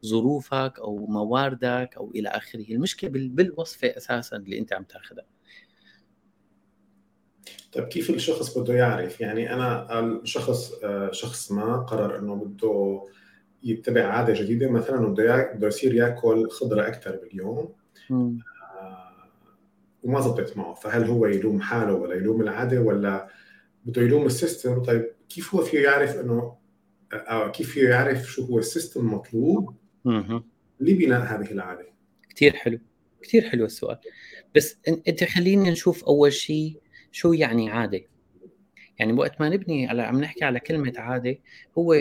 بظروفك 0.04 0.78
أو 0.78 1.06
مواردك 1.06 1.90
أو 1.96 2.10
إلى 2.14 2.28
آخره 2.28 2.64
المشكلة 2.70 3.10
بالوصفة 3.10 3.88
أساسا 3.96 4.36
اللي 4.36 4.58
أنت 4.58 4.72
عم 4.72 4.84
تأخذها. 4.84 5.26
طيب 7.72 7.84
كيف 7.84 8.10
الشخص 8.10 8.58
بده 8.58 8.74
يعرف؟ 8.74 9.20
يعني 9.20 9.54
أنا 9.54 10.00
الشخص 10.00 10.72
آه، 10.84 11.10
شخص 11.12 11.52
ما 11.52 11.76
قرر 11.76 12.18
إنه 12.18 12.34
بده 12.34 13.02
يتبع 13.62 14.06
عادة 14.06 14.32
جديدة؟ 14.34 14.70
مثلا 14.70 15.06
بده 15.06 15.52
بده 15.54 15.66
يصير 15.66 15.94
يأكل 15.94 16.50
خضرة 16.50 16.88
أكثر 16.88 17.16
باليوم. 17.16 17.72
آه 18.10 18.32
وما 20.02 20.21
زبطت 20.21 20.57
معه. 20.57 20.75
فهل 20.75 21.04
هو 21.04 21.26
يلوم 21.26 21.61
حاله 21.61 21.95
ولا 21.95 22.14
يلوم 22.14 22.40
العادة 22.40 22.80
ولا 22.80 23.28
بده 23.85 24.02
يلوم 24.02 24.26
ال 24.26 24.34
system؟ 24.34 24.82
طيب 24.83 25.11
كيف 25.28 25.54
هو 25.54 25.62
فيه 25.62 25.80
يعرف 25.80 26.16
إنه 26.16 26.57
أو 27.12 27.42
آه، 27.42 27.50
كيف 27.50 27.71
فيه 27.71 27.88
يعرف 27.88 28.26
شو 28.26 28.45
هو 28.45 28.59
ال 28.59 28.64
system 28.64 29.00
المطلوب 29.00 29.75
لبناء 30.80 31.21
هذه 31.21 31.50
العادة؟ 31.50 31.87
كثير 32.35 32.52
حلو. 32.52 32.78
كثير 33.23 33.49
حلو 33.49 33.64
السؤال. 33.64 33.99
بس 34.57 34.76
أنت 35.09 35.25
خلينا 35.25 35.71
نشوف 35.71 36.04
أول 36.04 36.33
شيء 36.33 36.80
شو 37.12 37.33
يعني 37.33 37.71
عادة. 37.71 38.00
يعني 38.99 39.12
وقت 39.12 39.40
ما 39.40 39.49
نبني 39.49 39.88
على 39.88 40.02
عم 40.02 40.21
نحكي 40.21 40.45
على 40.45 40.61
كلمة 40.61 40.92
عادة 40.97 41.38
هو 41.78 41.95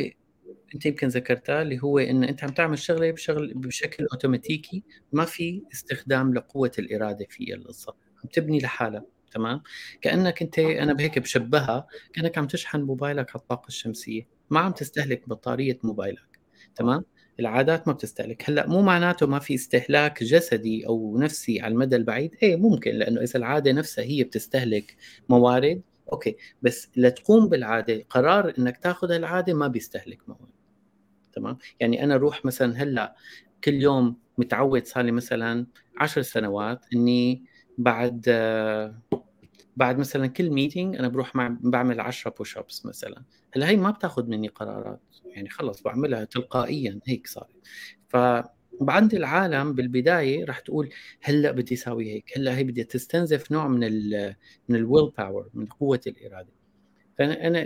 أنت 0.76 0.86
يمكن 0.86 1.08
ذكرتها 1.08 1.62
اللي 1.62 1.84
هو 1.84 2.00
إن 2.00 2.24
أنت 2.24 2.44
عم 2.44 2.50
تعمل 2.50 2.80
شغلة 2.80 3.12
بشغل 3.12 3.54
بشكل 3.54 4.08
أوتوماتيكي 4.14 4.84
ما 5.14 5.26
في 5.26 5.64
استخدام 5.74 6.34
لقوة 6.34 6.72
الإرادة 6.80 7.26
في 7.30 7.54
القصة 7.54 7.96
عم 8.24 8.30
تبني 8.34 8.60
لحالها 8.60 9.06
تمام؟ 9.32 9.62
كأنك 10.02 10.42
أنت 10.42 10.60
أنا 10.60 10.94
بهيك 10.94 11.20
بشبهها 11.20 11.88
كأنك 12.14 12.38
عم 12.38 12.48
تشحن 12.48 12.82
موبايلك 12.82 13.30
على 13.30 13.42
الطاقة 13.42 13.68
الشمسية 13.68 14.28
ما 14.50 14.60
عم 14.60 14.72
تستهلك 14.72 15.30
بطارية 15.30 15.80
موبايلك 15.84 16.40
تمام؟ 16.76 17.04
العادات 17.40 17.88
ما 17.88 17.94
بتستهلك. 17.94 18.50
هلأ 18.50 18.68
مو 18.68 18.82
معناته 18.82 19.28
ما 19.28 19.40
في 19.40 19.56
استهلاك 19.56 20.24
جسدي 20.24 20.88
أو 20.88 21.18
نفسي 21.18 21.62
على 21.62 21.72
المدى 21.74 21.96
البعيد؟ 21.96 22.36
إيه 22.44 22.56
ممكن 22.56 22.92
لأنه 22.92 23.22
إذا 23.22 23.40
العادة 23.40 23.72
نفسها 23.72 24.04
هي 24.04 24.24
بتستهلك 24.24 24.96
موارد 25.30 25.82
أوكي. 26.12 26.38
بس 26.62 26.90
لتقوم 26.96 27.50
بالعادة 27.50 28.04
قرار 28.10 28.54
إنك 28.60 28.78
تاخذ 28.78 29.12
العاده 29.12 29.54
ما 29.54 29.68
بيستهلك 29.68 30.20
موارد. 30.30 30.49
تمام؟ 31.40 31.58
يعني 31.80 32.04
أنا 32.04 32.16
أروح 32.16 32.46
مثلا 32.46 32.84
هلأ 32.84 33.16
كل 33.64 33.74
يوم 33.74 34.18
متعود 34.38 34.86
صار 34.86 35.04
لي 35.06 35.12
مثلا 35.12 35.68
عشر 36.02 36.22
سنوات 36.22 36.86
إني 36.94 37.44
بعد 37.78 38.30
بعد 39.78 39.98
مثلا 40.00 40.28
كل 40.28 40.50
meeting 40.50 40.96
أنا 40.96 41.08
بروح 41.08 41.36
مع 41.36 41.58
بعمل 41.62 42.00
10 42.02 42.32
push 42.32 42.58
ups 42.58 42.86
مثلا. 42.86 43.24
هلأ 43.54 43.70
هي 43.70 43.76
ما 43.78 43.92
بتاخذ 43.92 44.28
مني 44.30 44.48
قرارات 44.48 45.02
يعني 45.26 45.50
خلص 45.50 45.82
بعملها 45.84 46.24
تلقائيا 46.26 47.00
هيك 47.08 47.28
صارت. 47.28 47.56
ف 48.10 48.18
عند 48.90 49.14
العالم 49.14 49.74
بالبداية 49.74 50.46
راح 50.46 50.60
تقول 50.60 50.90
هلأ 51.22 51.52
بدي 51.52 51.74
أسوي 51.76 52.12
هيك 52.14 52.38
هلأ 52.38 52.58
هي 52.58 52.64
بدي 52.64 52.84
تستنزف 52.84 53.52
نوع 53.52 53.68
من 53.68 53.84
ال 53.84 54.36
من 54.70 54.76
ال 54.76 54.83
will 54.83 55.12
power 55.18 55.50
من 55.54 55.66
قوة 55.66 56.02
الإرادة. 56.08 56.59
فأنا 57.20 57.48
أنا 57.48 57.62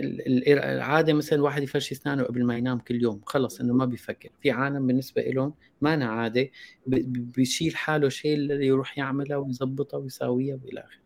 العادة 0.74 1.12
مثلا 1.14 1.38
الواحد 1.38 1.62
يفرش 1.62 1.92
أسنانه 1.92 2.22
قبل 2.24 2.44
ما 2.44 2.56
ينام 2.56 2.78
كل 2.78 3.02
يوم 3.02 3.20
خلص 3.26 3.60
إنه 3.60 3.74
ما 3.74 3.84
بيفكر. 3.84 4.30
في 4.40 4.50
عالم 4.50 4.86
بالنسبة 4.86 5.22
لهم 5.22 5.54
ما 5.80 5.94
أنا 5.94 6.06
عاده 6.06 6.50
بيشيل 6.86 7.76
حاله 7.76 8.08
شيء 8.08 8.34
اللي 8.34 8.66
يروح 8.66 8.98
يعملها 8.98 9.36
ويظبطها 9.36 9.98
ويساويها 9.98 10.58
وإلى 10.64 10.80
آخره. 10.80 11.00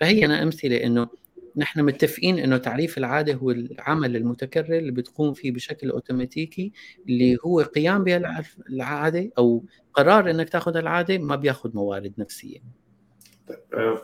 فهي 0.00 0.24
أنا 0.24 0.42
أمثلة 0.42 0.84
إنه 0.84 1.08
نحن 1.56 1.82
متفقين 1.82 2.38
إنه 2.38 2.56
تعريف 2.56 2.98
العادة 2.98 3.34
هو 3.34 3.50
العمل 3.50 4.16
المتكرر 4.16 4.78
اللي 4.78 4.92
بتقوم 4.92 5.32
فيه 5.34 5.52
بشكل 5.52 5.90
أوتوماتيكي 5.90 6.72
اللي 7.08 7.36
هو 7.46 7.60
قيام 7.60 8.04
بالعاده 8.04 9.30
أو 9.38 9.64
قرار 9.94 10.30
إنك 10.30 10.48
تاخذ 10.48 10.76
العاده 10.76 11.18
ما 11.18 11.36
بياخذ 11.36 11.70
موارد 11.76 12.12
نفسية. 12.18 12.58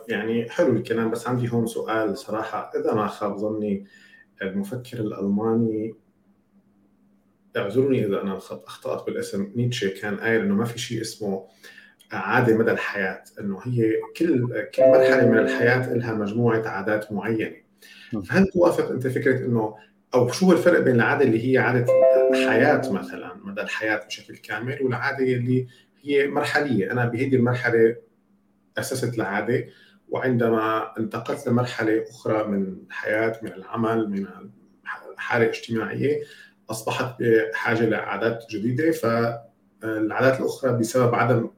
يعني 0.07 0.49
حلو 0.49 0.75
الكلام 0.75 1.11
بس 1.11 1.27
عندي 1.27 1.49
هون 1.51 1.65
سؤال 1.65 2.17
صراحة. 2.17 2.71
إذا 2.75 2.93
ما 2.93 3.07
خاب 3.07 3.37
ظني 3.37 3.85
المفكر 4.41 4.99
الألماني 4.99 5.95
اعذروني 7.57 8.05
إذا 8.05 8.21
أنا 8.21 8.37
أخطأت 8.37 9.05
بالاسم. 9.05 9.51
نيتشه 9.55 10.01
كان 10.01 10.17
قايل 10.17 10.41
إنه 10.41 10.55
ما 10.55 10.65
في 10.65 10.79
شيء 10.79 11.01
اسمه 11.01 11.47
عادة 12.11 12.57
مدى 12.57 12.71
الحياة 12.71 13.23
إنه 13.39 13.59
هي 13.63 13.93
كل 14.17 14.47
كل 14.75 14.83
مرحلة 14.83 15.29
من 15.29 15.37
الحياة 15.37 15.93
لها 15.93 16.13
مجموعة 16.13 16.67
عادات 16.67 17.11
معينة. 17.11 17.55
فهل 18.25 18.47
توافق 18.47 18.89
أنت 18.89 19.07
فكرة 19.07 19.45
إنه 19.45 19.75
أو 20.13 20.31
شو 20.31 20.51
الفرق 20.51 20.79
بين 20.79 20.95
العادة 20.95 21.25
اللي 21.25 21.51
هي 21.51 21.57
عادة 21.57 21.85
حياه 22.33 22.91
مثلا 22.91 23.35
مدى 23.43 23.61
الحياة 23.61 24.05
بشكل 24.05 24.37
كامل 24.37 24.77
والعادة 24.81 25.23
اللي 25.23 25.67
هي 26.01 26.27
مرحلية؟ 26.27 26.91
أنا 26.91 27.05
بهذه 27.05 27.35
المرحلة 27.35 27.95
أسست 28.77 29.15
العادة 29.15 29.67
وعندما 30.09 30.93
انتقلت 30.99 31.47
لمرحلة 31.47 32.05
أخرى 32.09 32.47
من 32.47 32.77
الحياة 32.87 33.39
من 33.41 33.53
العمل 33.53 34.09
من 34.09 34.27
حاله 35.17 35.49
اجتماعيه 35.49 36.23
أصبحت 36.69 37.15
بحاجة 37.19 37.85
لعادات 37.85 38.45
جديدة 38.51 38.91
فالعادات 38.91 40.39
الأخرى 40.39 40.79
بسبب 40.79 41.15
عدم 41.15 41.49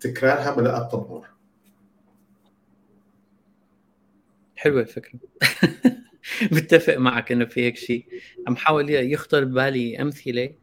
تكرارها 0.00 0.54
بدأت 0.54 0.92
تضمر 0.92 1.26
حلوة 4.62 4.80
الفكرة. 4.80 5.18
متفق 6.52 6.96
معك 6.96 7.32
إنه 7.32 7.44
في 7.44 7.60
هيك 7.60 7.76
شيء. 7.76 8.06
عم 8.48 8.56
حاول 8.56 8.90
يخطر 8.90 9.44
ببالي 9.44 10.02
أمثلة 10.02 10.54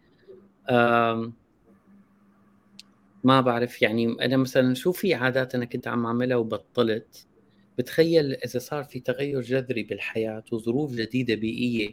ما 3.23 3.41
بعرف 3.41 3.81
يعني 3.81 4.25
أنا 4.25 4.37
مثلا 4.37 4.73
شو 4.73 4.91
في 4.91 5.13
عادات 5.13 5.55
أنا 5.55 5.65
كنت 5.65 5.87
عم 5.87 6.05
أعملها 6.05 6.37
وبطلت؟ 6.37 7.27
بتخيل 7.77 8.33
إذا 8.33 8.59
صار 8.59 8.83
في 8.83 8.99
تغير 8.99 9.41
جذري 9.41 9.83
بالحياة 9.83 10.43
وظروف 10.51 10.91
جديدة 10.91 11.35
بيئية 11.35 11.89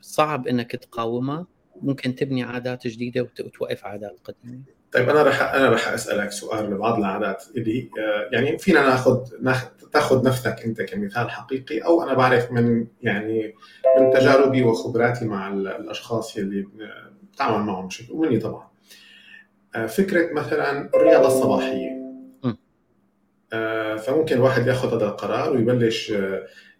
صعب 0.00 0.48
إنك 0.48 0.72
تقاومها 0.72 1.46
ممكن 1.82 2.14
تبني 2.14 2.42
عادات 2.42 2.86
جديدة 2.86 3.22
وتوقف 3.22 3.84
عادات 3.84 4.18
قديمة. 4.24 4.62
طيب 4.92 5.08
أنا 5.08 5.22
رح 5.22 5.42
أنا 5.42 5.70
رح 5.70 5.88
أسألك 5.88 6.30
سؤال 6.30 6.70
لبعض 6.70 6.98
العادات 6.98 7.44
اللي 7.56 7.90
آه، 7.98 8.28
يعني 8.32 8.58
فينا 8.58 8.80
ناخذ 8.80 9.24
تاخذ 9.92 10.26
نفسك 10.26 10.62
أنت 10.64 10.82
كمثال 10.82 11.30
حقيقي 11.30 11.78
أو 11.78 12.02
أنا 12.02 12.14
بعرف 12.14 12.52
من 12.52 12.86
يعني 13.02 13.54
من 14.00 14.10
تجاربي 14.10 14.62
وخبراتي 14.62 15.24
مع 15.24 15.52
الأشخاص 15.52 16.36
اللي 16.36 16.66
بتعامل 17.32 17.64
معهم 17.66 17.86
بشكل 17.86 18.12
ومني 18.12 18.38
طبعا. 18.38 18.75
فكرة 19.86 20.32
مثلا 20.32 20.90
الرياضة 20.94 21.26
الصباحية. 21.26 21.96
آه، 23.52 23.96
فممكن 23.96 24.36
الواحد 24.36 24.66
ياخذ 24.66 24.96
هذا 24.96 25.06
القرار 25.06 25.52
ويبلش 25.52 26.12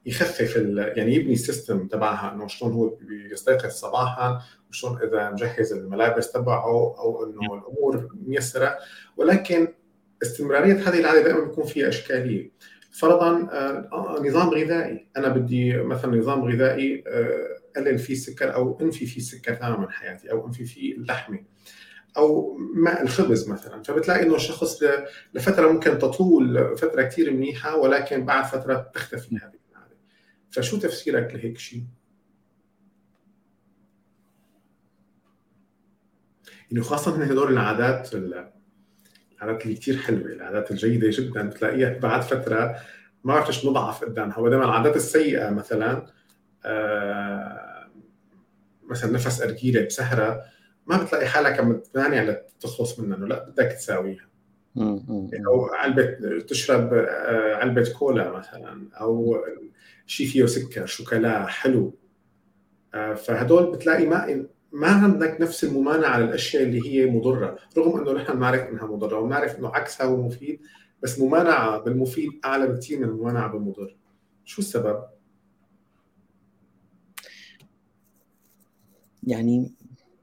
يخفف 0.07 0.57
يعني 0.97 1.15
يبني 1.15 1.33
ال 1.33 1.41
system 1.41 1.87
تبعها 1.87 2.35
إنه 2.35 2.47
شلون 2.47 2.73
هو 2.73 2.89
بيستيقظ 2.89 3.71
صباحا 3.71 4.41
وشلون 4.71 4.99
إذا 5.03 5.31
مجهز 5.31 5.73
الملابس 5.73 6.33
تبعه 6.33 6.95
أو 6.99 7.25
إنه 7.25 7.55
الأمور 7.55 8.09
ميسرة. 8.27 8.79
ولكن 9.17 9.69
استمرارية 10.23 10.75
هذه 10.75 11.01
العادة 11.01 11.23
دائما 11.23 11.41
بيكون 11.41 11.65
فيها 11.65 11.89
إشكالية. 11.89 12.51
فرضا 12.91 13.49
آه، 13.53 14.23
نظام 14.25 14.49
غذائي. 14.49 15.07
أنا 15.17 15.29
بدي 15.29 15.77
مثلا 15.77 16.17
نظام 16.17 16.45
غذائي 16.45 17.05
اقلل 17.07 17.89
آه، 17.89 17.97
فيه 17.97 18.15
السكر 18.15 18.55
أو 18.55 18.79
أنفي 18.81 19.07
فيه 19.07 19.21
السكر 19.21 19.55
تماما 19.55 19.79
من 19.79 19.91
حياتي 19.91 20.31
أو 20.31 20.47
أنفي 20.47 20.65
فيه 20.65 20.97
اللحمة. 20.97 21.39
أو 22.17 22.57
ماء 22.75 23.03
الخبز 23.03 23.49
مثلا. 23.49 23.83
فبتلاقي 23.83 24.23
إنه 24.23 24.35
الشخص 24.35 24.83
لفترة 25.35 25.73
ممكن 25.73 25.99
تطول 25.99 26.77
فترة 26.77 27.03
كثير 27.03 27.31
منيحة 27.31 27.77
ولكن 27.77 28.25
بعد 28.25 28.45
فترة 28.45 28.91
تختفي 28.95 29.37
هذه 29.37 29.59
العاده 29.71 29.97
فشو 30.51 30.79
تفسيرك 30.79 31.35
لهيك 31.35 31.59
شيء؟ 31.59 31.85
إنه 36.73 36.83
خاصة 36.83 37.17
من 37.17 37.23
هدول 37.23 37.53
العادات 37.53 38.15
العادات 38.15 39.67
اللي 39.67 39.77
كثير 39.77 39.97
حلوة 39.97 40.27
العادات 40.27 40.71
الجيدة 40.71 41.09
جدا 41.11 41.43
بتلاقيها 41.43 41.99
بعد 41.99 42.23
فترة 42.23 42.77
ما 43.25 43.35
بعرف 43.35 43.65
نضعف 43.65 44.05
قدامها. 44.05 44.39
ودائما 44.39 44.65
العادات 44.65 44.97
السيئة 44.97 45.51
مثلا 45.51 46.07
آه 46.65 47.91
مثلا 48.89 49.13
نفس 49.13 49.43
أرجيلة 49.43 49.87
بسهرة 49.87 50.43
ما 50.87 51.03
بتلاقي 51.03 51.27
حالك 51.27 51.61
عم 51.61 51.81
تمانع 51.95 52.23
لتخلص 52.23 53.01
منها 53.01 53.17
إنه 53.17 53.27
لا 53.27 53.49
بدك 53.49 53.73
تساويها. 53.73 54.29
أو 55.47 55.67
علبه 55.67 56.39
تشرب 56.49 56.95
آه، 56.95 57.55
علبه 57.55 57.93
كولا 57.99 58.31
مثلا 58.31 58.89
أو 59.01 59.37
شيء 60.07 60.27
فيه 60.27 60.47
سكر 60.47 60.87
شوكولا 60.87 61.47
حلو. 61.47 61.95
آه، 62.95 63.15
فهدول 63.15 63.73
بتلاقي 63.73 64.07
ما 64.07 64.47
ما 64.73 64.89
عندك 64.89 65.41
نفس 65.41 65.65
الممانعة 65.65 66.09
على 66.09 66.25
الأشياء 66.25 66.63
اللي 66.63 66.89
هي 66.89 67.07
مضرة 67.07 67.59
رغم 67.79 68.01
إنه 68.01 68.13
نحن 68.13 68.33
بنعرف 68.33 68.61
إنها 68.61 68.87
مضرة 68.87 69.19
وبنعرف 69.19 69.59
إنه 69.59 69.69
عكسها 69.69 70.07
هو 70.07 70.23
مفيد 70.23 70.61
بس 71.03 71.21
ممانعة 71.21 71.79
بالمفيد 71.79 72.31
أعلى 72.45 72.67
بكثير 72.67 72.99
من 72.99 73.05
الممانعة 73.05 73.53
بالمضر. 73.53 73.97
شو 74.45 74.63
السبب؟ 74.63 75.05
يعني 79.23 79.76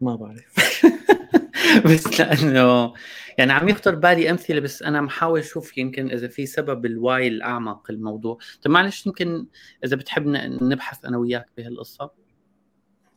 ما 0.04 0.16
بعرف. 0.16 0.54
بس 1.86 2.20
لأنه 2.20 2.94
يعني 3.38 3.54
عم 3.54 3.70
يخطر 3.70 3.96
بالي 3.96 4.32
أمثلة 4.32 4.60
بس 4.60 4.84
أنا 4.84 4.98
عم 4.98 5.10
حاول 5.10 5.40
أشوف 5.40 5.78
يمكن 5.78 6.12
إذا 6.12 6.28
في 6.28 6.46
سبب 6.46 6.86
ال 6.86 6.96
why 6.96 7.28
الأعمق 7.28 7.92
الموضوع. 7.92 8.38
طيب 8.62 8.74
معلش 8.74 9.06
يمكن 9.06 9.48
إذا 9.86 9.96
بتحب 9.96 10.28
نبحث 10.62 11.06
أنا 11.06 11.18
وياك 11.18 11.46
بهالقصة. 11.58 12.12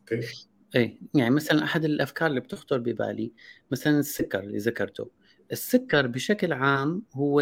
okay. 0.00 0.48
إيه 0.74 0.98
يعني 1.14 1.34
مثلا 1.34 1.64
أحد 1.64 1.84
الأفكار 1.84 2.30
اللي 2.30 2.40
بتخطر 2.40 2.78
ببالي 2.78 3.32
مثلا 3.70 3.98
السكر 3.98 4.40
اللي 4.40 4.58
ذكرته. 4.58 5.10
السكر 5.52 6.06
بشكل 6.06 6.52
عام 6.52 7.02
هو 7.14 7.40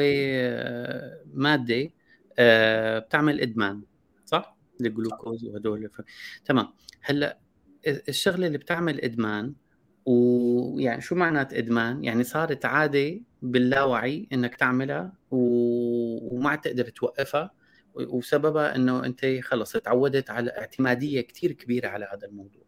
مادة 1.35 1.91
آه، 2.39 2.99
بتعمل 2.99 3.41
إدمان 3.41 3.83
صح؟ 4.25 4.57
الجلوكوز 4.81 5.45
وهدول 5.45 5.91
تمام. 6.45 6.69
هلأ 7.01 7.39
الشغلة 7.87 8.47
اللي 8.47 8.59
بتعمل 8.59 9.01
إدمان 9.01 9.55
ويعني 10.07 11.01
شو 11.01 11.15
معنات 11.15 11.55
إدمان؟ 11.55 12.05
يعني 12.05 12.25
صارت 12.25 12.65
عادة 12.65 13.21
باللاوعي 13.43 14.29
إنك 14.33 14.55
تعملها 14.55 15.13
و... 15.31 15.39
وما 16.37 16.57
تقدر 16.57 16.85
توقفها 16.85 17.51
وسببها 17.95 18.77
إنه 18.77 19.05
أنت 19.05 19.27
خلص 19.43 19.73
تعودت 19.73 20.31
على 20.31 20.51
اعتمادية 20.51 21.21
كثير 21.21 21.53
كبيرة 21.53 21.89
على 21.89 22.09
هذا 22.13 22.27
الموضوع. 22.27 22.63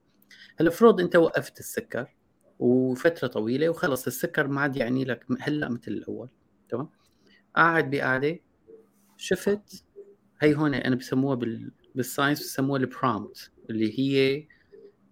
هلا 0.61 0.70
فرض 0.70 1.00
أنت 1.00 1.16
وقفت 1.16 1.61
السكر 1.61 2.16
وفترة 2.58 3.28
طويلة 3.28 3.68
وخلص 3.68 4.06
السكر 4.06 4.49
ما 4.49 4.61
عاد 4.61 4.76
يعني 4.76 5.04
لك 5.04 5.26
هلأ 5.40 5.68
مثل 5.68 5.92
الأول 5.92 6.28
تمام؟ 6.68 6.88
قاعد 7.56 7.90
بقعدة 7.90 8.38
شفت 9.16 9.85
هي 10.40 10.54
هون 10.54 10.75
أنا 10.75 10.96
بسموها 10.96 11.35
بال... 11.35 11.73
بال 11.94 12.05
science 12.05 12.40
بسموها 12.40 12.80
ال 12.80 12.90
prompt 12.90 13.50
اللي 13.70 13.99
هي 13.99 14.46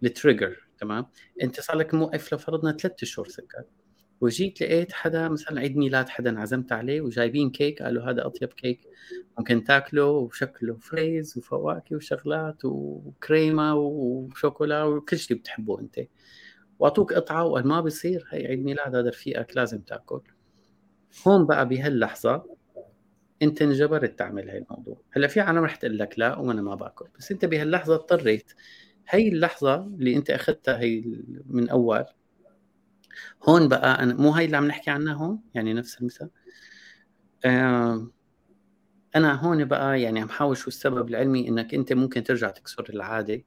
ال 0.07 0.14
trigger 0.15 0.69
تمام؟ 0.79 1.07
أنت 1.43 1.61
صار 1.61 1.77
لك 1.77 1.95
موقف 1.95 2.35
لفرضنا 2.35 2.73
ثلاث 2.73 3.03
أشهر 3.03 3.29
سكر 3.29 3.65
وجيت 4.21 4.61
لقيت 4.61 4.93
حدا 4.93 5.29
مثلا 5.29 5.61
عيد 5.61 5.77
ميلاد 5.77 6.09
حدا 6.09 6.41
عزمت 6.41 6.73
عليه 6.73 7.01
وجايبين 7.01 7.51
كيك 7.51 7.83
قالوا 7.83 8.11
هذا 8.11 8.27
أطيب 8.27 8.49
كيك 8.49 8.81
ممكن 9.39 9.65
تاكله 9.65 10.07
وشكله 10.07 10.75
فريز 10.77 11.39
وفواكه 11.39 11.97
وشغلات 11.97 12.65
وكريمة 12.65 13.75
وشوكولا 13.75 14.85
وكل 14.85 15.19
شيء 15.19 15.37
بتحبه 15.37 15.81
أنت. 15.81 16.01
وأعطوك 16.79 17.13
قطعة 17.13 17.45
وقال 17.45 17.67
ما 17.67 17.81
بصير 17.81 18.27
هي 18.31 18.47
عيد 18.47 18.65
ميلاد 18.65 18.97
هذا 18.97 19.09
رفيقك 19.09 19.57
لازم 19.57 19.81
تاكل. 19.81 20.21
هون 21.27 21.47
بقى 21.47 21.69
بهاللحظة 21.69 22.45
أنت 23.43 23.63
انجبرت 23.63 24.19
تعمل 24.19 24.51
هاي 24.51 24.59
الموضوع. 24.59 25.01
هلأ 25.13 25.27
في 25.27 25.41
عالم 25.41 25.65
رح 25.65 25.77
تقول 25.77 25.99
لك 25.99 26.19
لا 26.19 26.39
وأنا 26.39 26.63
ما 26.63 26.75
باكل 26.75 27.07
بس 27.19 27.33
أنت 27.33 27.45
بهاللحظة 27.45 27.95
اضطريت 27.95 28.53
هي 29.09 29.29
اللحظة 29.29 29.75
اللي 29.87 30.17
أنت 30.17 30.31
أخذتها 30.31 30.81
هي 30.81 31.05
من 31.47 31.69
أول 31.69 32.05
هون 33.49 33.69
بقى 33.69 34.03
أنا 34.03 34.15
مو 34.15 34.33
هي 34.33 34.45
اللي 34.45 34.57
عم 34.57 34.67
نحكي 34.67 34.91
عنها 34.91 35.15
هون؟ 35.15 35.41
يعني 35.55 35.73
نفس 35.73 36.01
المثال. 36.01 36.31
أنا 39.17 39.33
هون 39.35 39.65
بقى 39.65 40.03
يعني 40.03 40.21
عم 40.21 40.29
حاول 40.29 40.57
شو 40.57 40.69
السبب 40.69 41.09
العلمي 41.09 41.49
إنك 41.49 41.75
أنت 41.75 41.93
ممكن 41.93 42.23
ترجع 42.25 42.51
تكسر 42.51 42.87
العادة 42.91 43.43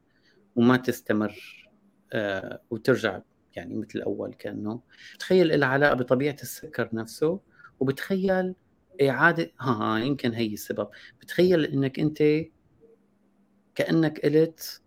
وما 0.55 0.77
تستمر 0.77 1.35
آه 2.13 2.61
وترجع 2.69 3.21
يعني 3.55 3.75
مثل 3.75 3.89
الأول 3.95 4.33
كأنه. 4.33 4.81
تخيل 5.19 5.59
لها 5.59 5.67
علاقه 5.69 5.93
بطبيعة 5.93 6.37
السكر 6.41 6.89
نفسه 6.93 7.39
وبتخيل 7.79 8.55
اعاده 9.01 9.51
ها, 9.59 9.71
ها 9.71 9.99
يمكن 9.99 10.33
هي 10.33 10.53
السبب. 10.53 10.87
بتخيل 11.21 11.65
إنك 11.65 11.99
أنت 11.99 12.23
كأنك 13.75 14.19
قلت 14.19 14.81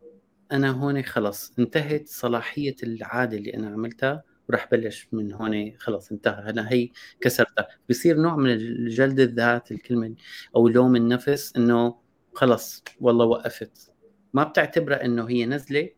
أنا 0.52 0.70
هون 0.70 1.02
خلص 1.02 1.52
انتهت 1.58 2.08
صلاحية 2.08 2.76
العادة 2.82 3.36
اللي 3.36 3.54
أنا 3.54 3.68
عملتها 3.68 4.22
وراح 4.48 4.70
بلش 4.70 5.08
من 5.12 5.32
هون 5.32 5.72
خلص 5.78 6.12
انتهى. 6.12 6.50
أنا 6.50 6.72
هي 6.72 6.90
كسرتها. 7.20 7.68
بصير 7.90 8.16
نوع 8.16 8.36
من 8.36 8.58
جلد 8.88 9.20
الذات 9.20 9.72
الكلمة 9.72 10.14
أو 10.56 10.68
لوم 10.68 10.96
النفس 10.96 11.56
إنه 11.56 11.96
خلص 12.34 12.84
والله 13.00 13.24
وقفت. 13.24 13.92
ما 14.34 14.44
بتعتبرها 14.44 15.04
إنه 15.04 15.28
هي 15.28 15.46
نزلة 15.46 15.90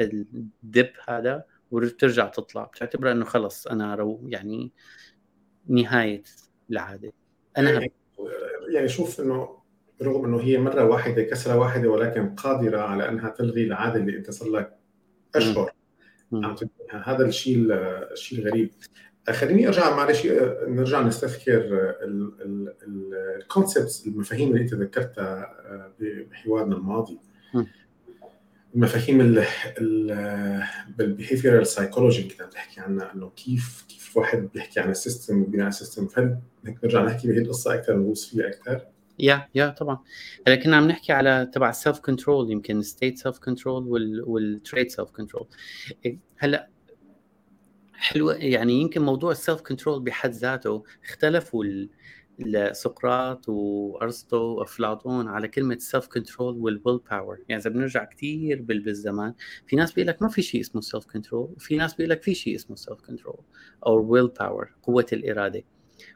الدب 0.00 0.90
هذا 1.08 1.44
وترجع 1.70 2.28
تطلع. 2.28 2.64
بتعتبرها 2.64 3.12
إنه 3.12 3.24
خلص 3.24 3.66
أنا 3.66 3.94
رو 3.94 4.28
يعني 4.28 4.72
نهاية 5.66 6.22
العادة. 6.70 7.12
أنا 7.58 7.70
يعني, 7.70 7.92
يعني 8.74 8.88
شوف 8.88 9.20
إنه 9.20 9.57
رغم 10.02 10.24
إنه 10.24 10.40
هي 10.40 10.58
مرة 10.58 10.84
واحدة 10.84 11.22
كسرة 11.22 11.56
واحدة 11.56 11.88
ولكن 11.88 12.34
قادرة 12.34 12.80
على 12.80 13.08
إنها 13.08 13.30
تلغي 13.30 13.64
العادة 13.64 14.00
اللي 14.00 14.16
أنت 14.16 14.30
صار 14.30 14.48
لك 14.48 14.76
أشهر. 15.34 15.72
عم 16.32 16.56
هذا 16.90 17.26
الشيء 17.26 17.66
الشيء 18.12 18.38
الغريب. 18.38 18.70
خليني 19.30 19.66
أرجع 19.66 19.96
معلش 19.96 20.26
نرجع 20.66 21.02
نستذكر 21.02 21.94
ال 23.36 23.44
concepts 23.44 24.06
المفاهيم 24.06 24.48
اللي 24.48 24.60
أنت 24.60 24.74
ذكرتها 24.74 25.56
بحوارنا 26.00 26.76
الماضي. 26.76 27.18
المفاهيم 28.74 29.44
بال 30.96 31.08
behavioral 31.08 31.66
psychology 31.66 32.22
اللي 32.22 32.34
كنا 32.34 32.46
بنحكي 32.46 32.80
عنها 32.80 33.14
إنه 33.14 33.30
كيف 33.30 33.84
كيف 33.88 34.12
الواحد 34.12 34.48
بيحكي 34.54 34.80
عن 34.80 34.90
ال 34.90 34.97
system 34.97 35.42
وبناء 35.42 35.68
ال 35.68 35.73
system. 35.73 36.06
فهل 36.06 36.38
نرجع 36.84 37.02
نحكي 37.02 37.28
بهي 37.28 37.38
القصة 37.38 37.74
أكثر 37.74 37.96
نغوص 37.96 38.30
فيها 38.30 38.48
أكثر؟ 38.48 38.86
yeah 39.18 39.48
yeah 39.54 39.68
طبعا. 39.68 39.98
هلا 40.46 40.56
كنا 40.56 40.76
عم 40.76 40.88
نحكي 40.88 41.12
على 41.12 41.50
تبع 41.54 41.70
ال 41.70 41.76
self 41.76 41.98
control 42.00 42.50
يمكن 42.50 42.82
state 42.82 43.18
self 43.18 43.38
control 43.38 44.22
وال 44.26 44.44
trait 44.44 44.90
self 44.90 45.10
control 45.10 45.46
هلأ 46.38 46.68
حلوة 47.94 48.34
يعني 48.34 48.72
يمكن 48.72 49.02
موضوع 49.02 49.32
ال 49.32 49.38
self 49.38 49.60
control 49.60 50.02
بحد 50.02 50.30
ذاته 50.30 50.84
اختلفوا 51.04 51.64
سقراط 52.72 53.48
وأرسطو 53.48 54.36
وأفلاطون 54.36 55.28
على 55.28 55.48
كلمة 55.48 55.78
self 55.78 56.06
control 56.06 56.56
وال 56.58 56.71
will 56.71 56.98
power 56.98 57.38
يعني 57.48 57.62
إذا 57.62 57.70
بنرجع 57.70 58.04
كثير 58.04 58.62
بالزمان 58.62 59.34
في 59.66 59.76
ناس 59.76 59.92
بيقول 59.92 60.08
لك 60.08 60.22
ما 60.22 60.28
في 60.28 60.42
شيء 60.42 60.60
اسمه 60.60 60.80
self 60.80 61.06
control 61.06 61.52
وفي 61.56 61.76
ناس 61.76 61.94
بيقول 61.94 62.10
لك 62.10 62.22
في 62.22 62.34
شيء 62.34 62.54
اسمه 62.56 62.76
self 62.76 63.00
control 63.00 63.40
أو 63.86 64.12
will 64.12 64.28
power 64.28 64.74
قوة 64.82 65.06
الإرادة. 65.12 65.64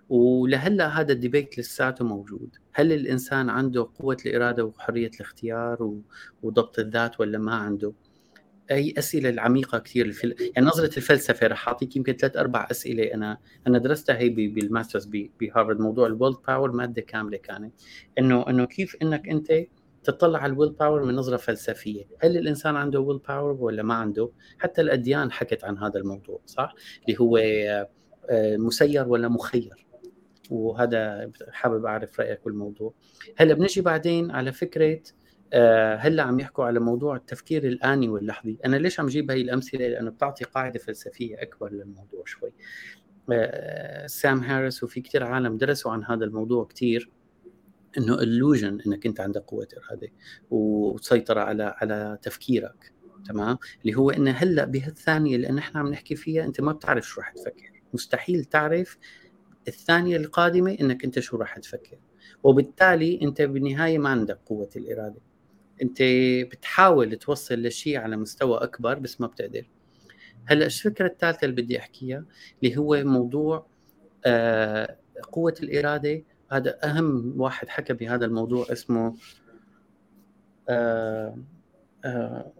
ولهلا 0.08 1.00
هذا 1.00 1.12
ال 1.12 1.19
debate 1.19 1.58
لساته 1.58 2.04
موجود. 2.04 2.56
هل 2.72 2.92
الإنسان 2.92 3.50
عنده 3.50 3.90
قوة 3.98 4.16
الإرادة 4.26 4.64
وحرية 4.64 5.10
الاختيار 5.14 5.94
وضبط 6.42 6.78
الذات 6.78 7.20
ولا 7.20 7.38
ما 7.38 7.54
عنده؟ 7.54 7.92
هي 8.70 8.94
أسئلة 8.98 9.28
العميقة 9.28 9.78
كثير 9.78 10.06
الفل... 10.06 10.34
يعني 10.56 10.66
نظرة 10.66 10.96
الفلسفة 10.96 11.46
رح 11.46 11.68
أعطيك 11.68 11.96
يمكن 11.96 12.12
ثلاث 12.12 12.36
أربع 12.36 12.68
أسئلة. 12.70 13.14
أنا 13.14 13.38
أنا 13.66 13.78
درستها 13.78 14.18
هي 14.18 14.28
بال 14.28 14.46
masters 14.46 15.10
بهارفرد 15.40 15.80
موضوع 15.80 16.06
ال 16.06 16.12
will 16.12 16.34
power 16.48 16.72
مادة 16.72 17.02
كاملة 17.02 17.36
كانت. 17.36 17.74
انه 18.18 18.48
إنه 18.48 18.64
كيف 18.64 18.96
إنك 19.02 19.28
أنت 19.28 19.52
تطلع 20.04 20.38
على 20.38 20.52
ال 20.52 20.56
will 20.56 20.70
power 20.70 21.04
من 21.04 21.14
نظرة 21.14 21.36
فلسفية، 21.36 22.04
هل 22.18 22.36
الإنسان 22.36 22.76
عنده 22.76 23.00
will 23.00 23.18
power 23.18 23.56
ولا 23.60 23.82
ما 23.82 23.94
عنده؟ 23.94 24.30
حتى 24.58 24.80
الأديان 24.80 25.32
حكت 25.32 25.64
عن 25.64 25.78
هذا 25.78 26.00
الموضوع 26.00 26.40
صح؟ 26.46 26.74
اللي 27.08 27.20
هو 27.20 27.38
مسير 28.56 29.08
ولا 29.08 29.28
مخير؟ 29.28 29.86
وهذا 30.50 31.30
حابب 31.50 31.84
أعرف 31.86 32.20
رأيك 32.20 32.44
بالموضوع 32.44 32.94
هلا 33.36 33.54
بنجي 33.54 33.80
بعدين 33.80 34.30
على 34.30 34.52
فكرة 34.52 35.00
آه، 35.54 35.96
هلا 35.96 36.22
عم 36.22 36.40
يحكوا 36.40 36.64
على 36.64 36.80
موضوع 36.80 37.16
التفكير 37.16 37.64
الآني 37.64 38.08
واللحظي. 38.08 38.58
أنا 38.64 38.76
ليش 38.76 39.00
عم 39.00 39.06
جيب 39.06 39.30
هاي 39.30 39.40
الأمثلة؟ 39.40 39.88
لأنه 39.88 40.10
بتعطي 40.10 40.44
قاعدة 40.44 40.78
فلسفية 40.78 41.42
أكبر 41.42 41.72
للموضوع 41.72 42.22
شوي. 42.24 42.52
آه، 43.32 44.06
سام 44.06 44.40
هاريس 44.40 44.84
وفي 44.84 45.00
كثير 45.00 45.24
عالم 45.24 45.56
درسوا 45.56 45.92
عن 45.92 46.04
هذا 46.04 46.24
الموضوع 46.24 46.64
كثير 46.64 47.10
إنه 47.98 48.16
illusion 48.16 48.86
إنك 48.86 49.06
أنت 49.06 49.20
عندك 49.20 49.40
قوة 49.40 49.68
إرادة 49.76 50.08
وتسيطر 50.50 51.38
على 51.38 51.74
على 51.76 52.18
تفكيرك 52.22 52.92
تمام؟ 53.28 53.58
اللي 53.82 53.94
هو 53.94 54.10
إنه 54.10 54.30
هلا 54.30 54.64
بهالثانية 54.64 55.36
اللي 55.36 55.48
نحن 55.48 55.78
عم 55.78 55.88
نحكي 55.88 56.16
فيها 56.16 56.44
أنت 56.44 56.60
ما 56.60 56.72
بتعرف 56.72 57.08
شو 57.08 57.20
رح 57.20 57.30
تفكر. 57.30 57.81
مستحيل 57.92 58.44
تعرف 58.44 58.98
الثانية 59.68 60.16
القادمة 60.16 60.76
إنك 60.80 61.04
أنت 61.04 61.18
شو 61.18 61.36
راح 61.36 61.58
تفكر. 61.58 61.98
وبالتالي 62.42 63.22
أنت 63.22 63.42
بالنهاية 63.42 63.98
ما 63.98 64.08
عندك 64.08 64.38
قوة 64.46 64.70
الإرادة. 64.76 65.20
أنت 65.82 66.02
بتحاول 66.52 67.16
توصل 67.16 67.54
لشيء 67.62 67.98
على 67.98 68.16
مستوى 68.16 68.58
أكبر 68.58 68.98
بس 68.98 69.20
ما 69.20 69.26
بتقدر. 69.26 69.68
هلأ 70.46 70.66
الفكرة 70.66 71.06
الثالثة 71.06 71.44
اللي 71.44 71.62
بدي 71.62 71.78
أحكيها؟ 71.78 72.24
اللي 72.62 72.76
هو 72.76 73.04
موضوع 73.04 73.66
آه 74.26 74.96
قوة 75.32 75.54
الإرادة. 75.62 76.22
هذا 76.52 76.78
أهم 76.84 77.40
واحد 77.40 77.68
حكى 77.68 77.92
بهذا 77.92 78.24
الموضوع 78.26 78.66
اسمه 78.72 79.14
آه 80.68 81.36
آه 82.04 82.52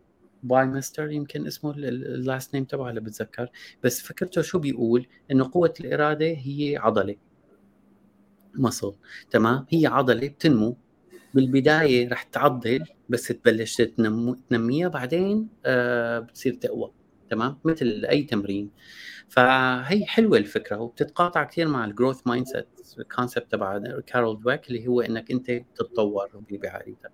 Baumeister 0.43 1.11
يمكن 1.11 1.47
اسمه 1.47 1.71
ال 1.71 1.88
last 1.88 2.55
name 2.55 2.65
تبعه 2.65 2.91
اللي 2.91 3.01
بتذكر. 3.01 3.51
بس 3.83 4.03
فكرته 4.03 4.43
شو 4.43 4.59
بيقول؟ 4.59 5.07
إنه 5.31 5.51
قوة 5.53 5.75
الإرادة 5.81 6.27
هي 6.27 6.77
عضلة. 6.77 7.17
muscle 8.55 8.95
تمام؟ 9.31 9.67
هي 9.71 9.87
عضلة 9.87 10.29
بتنمو. 10.29 10.77
بالبداية 11.35 12.09
رح 12.09 12.23
تعضل 12.23 12.85
بس 13.09 13.29
تبلش 13.29 13.77
تنمو 13.77 14.35
تنميها. 14.35 14.89
بعدين 14.89 15.49
آه 15.65 16.19
بتصير 16.19 16.55
تقوى. 16.55 16.93
تمام؟ 17.31 17.59
مثل 17.65 18.07
أي 18.11 18.23
تمرين. 18.23 18.71
فهي 19.29 20.07
حلوة 20.07 20.39
الفكرة 20.39 20.79
وبتتقاطع 20.79 21.45
كثير 21.45 21.69
مع 21.69 21.85
ال 21.85 21.91
growth 21.91 22.27
mindset 22.27 22.69
ال 22.99 23.05
concept 23.06 23.53
تبع 23.53 24.01
كارول 24.07 24.41
دويك 24.41 24.69
اللي 24.69 24.89
هو 24.89 25.01
إنك 25.01 25.31
أنت 25.31 25.51
تتطور 25.51 26.43
بعادتك 26.51 27.13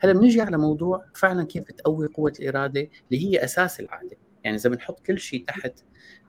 هلا 0.00 0.12
بنيجي 0.12 0.40
على 0.40 0.58
موضوع 0.58 1.04
فعلا 1.14 1.44
كيف 1.44 1.72
تقوي 1.72 2.06
قوة 2.06 2.32
الإرادة 2.40 2.80
اللي 2.80 3.26
هي 3.26 3.44
أساس 3.44 3.80
العادة. 3.80 4.16
يعني 4.44 4.56
إذا 4.56 4.70
بنحط 4.70 5.00
كل 5.00 5.18
شيء 5.18 5.44
تحت 5.44 5.72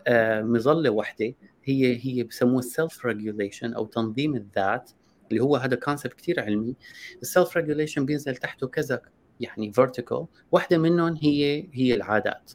آه، 0.08 0.42
مظلة 0.42 0.90
واحدة 0.90 1.34
هي 1.64 2.06
هي 2.06 2.24
بسموه 2.24 2.60
ال 2.60 2.69
self 2.69 3.06
regulation 3.06 3.74
أو 3.74 3.86
تنظيم 3.86 4.36
الذات 4.36 4.92
اللي 5.32 5.44
هو 5.44 5.56
هذا 5.56 5.76
concept 5.76 6.14
كثير 6.14 6.40
علمي. 6.40 6.76
ال 7.22 7.29
self 7.29 7.58
regulation 7.58 8.06
بينزل 8.06 8.36
تحته 8.36 8.68
كذا 8.68 9.02
يعني 9.40 9.72
vertical 9.74 10.26
واحدة 10.52 10.78
منهم 10.78 11.18
هي 11.22 11.68
هي 11.74 11.94
العادات. 11.94 12.52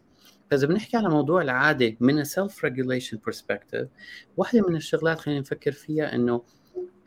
فإذا 0.51 0.67
بنحكي 0.67 0.97
على 0.97 1.09
موضوع 1.09 1.43
العادة 1.43 1.97
من 2.01 2.19
ال 2.19 2.28
self 2.28 2.65
regulation 2.65 3.19
perspective 3.27 3.89
واحدة 4.37 4.69
من 4.69 4.77
الشغلات 4.77 5.19
خلينا 5.21 5.41
نفكر 5.41 5.73
فيها 5.73 6.15
إنه 6.15 6.43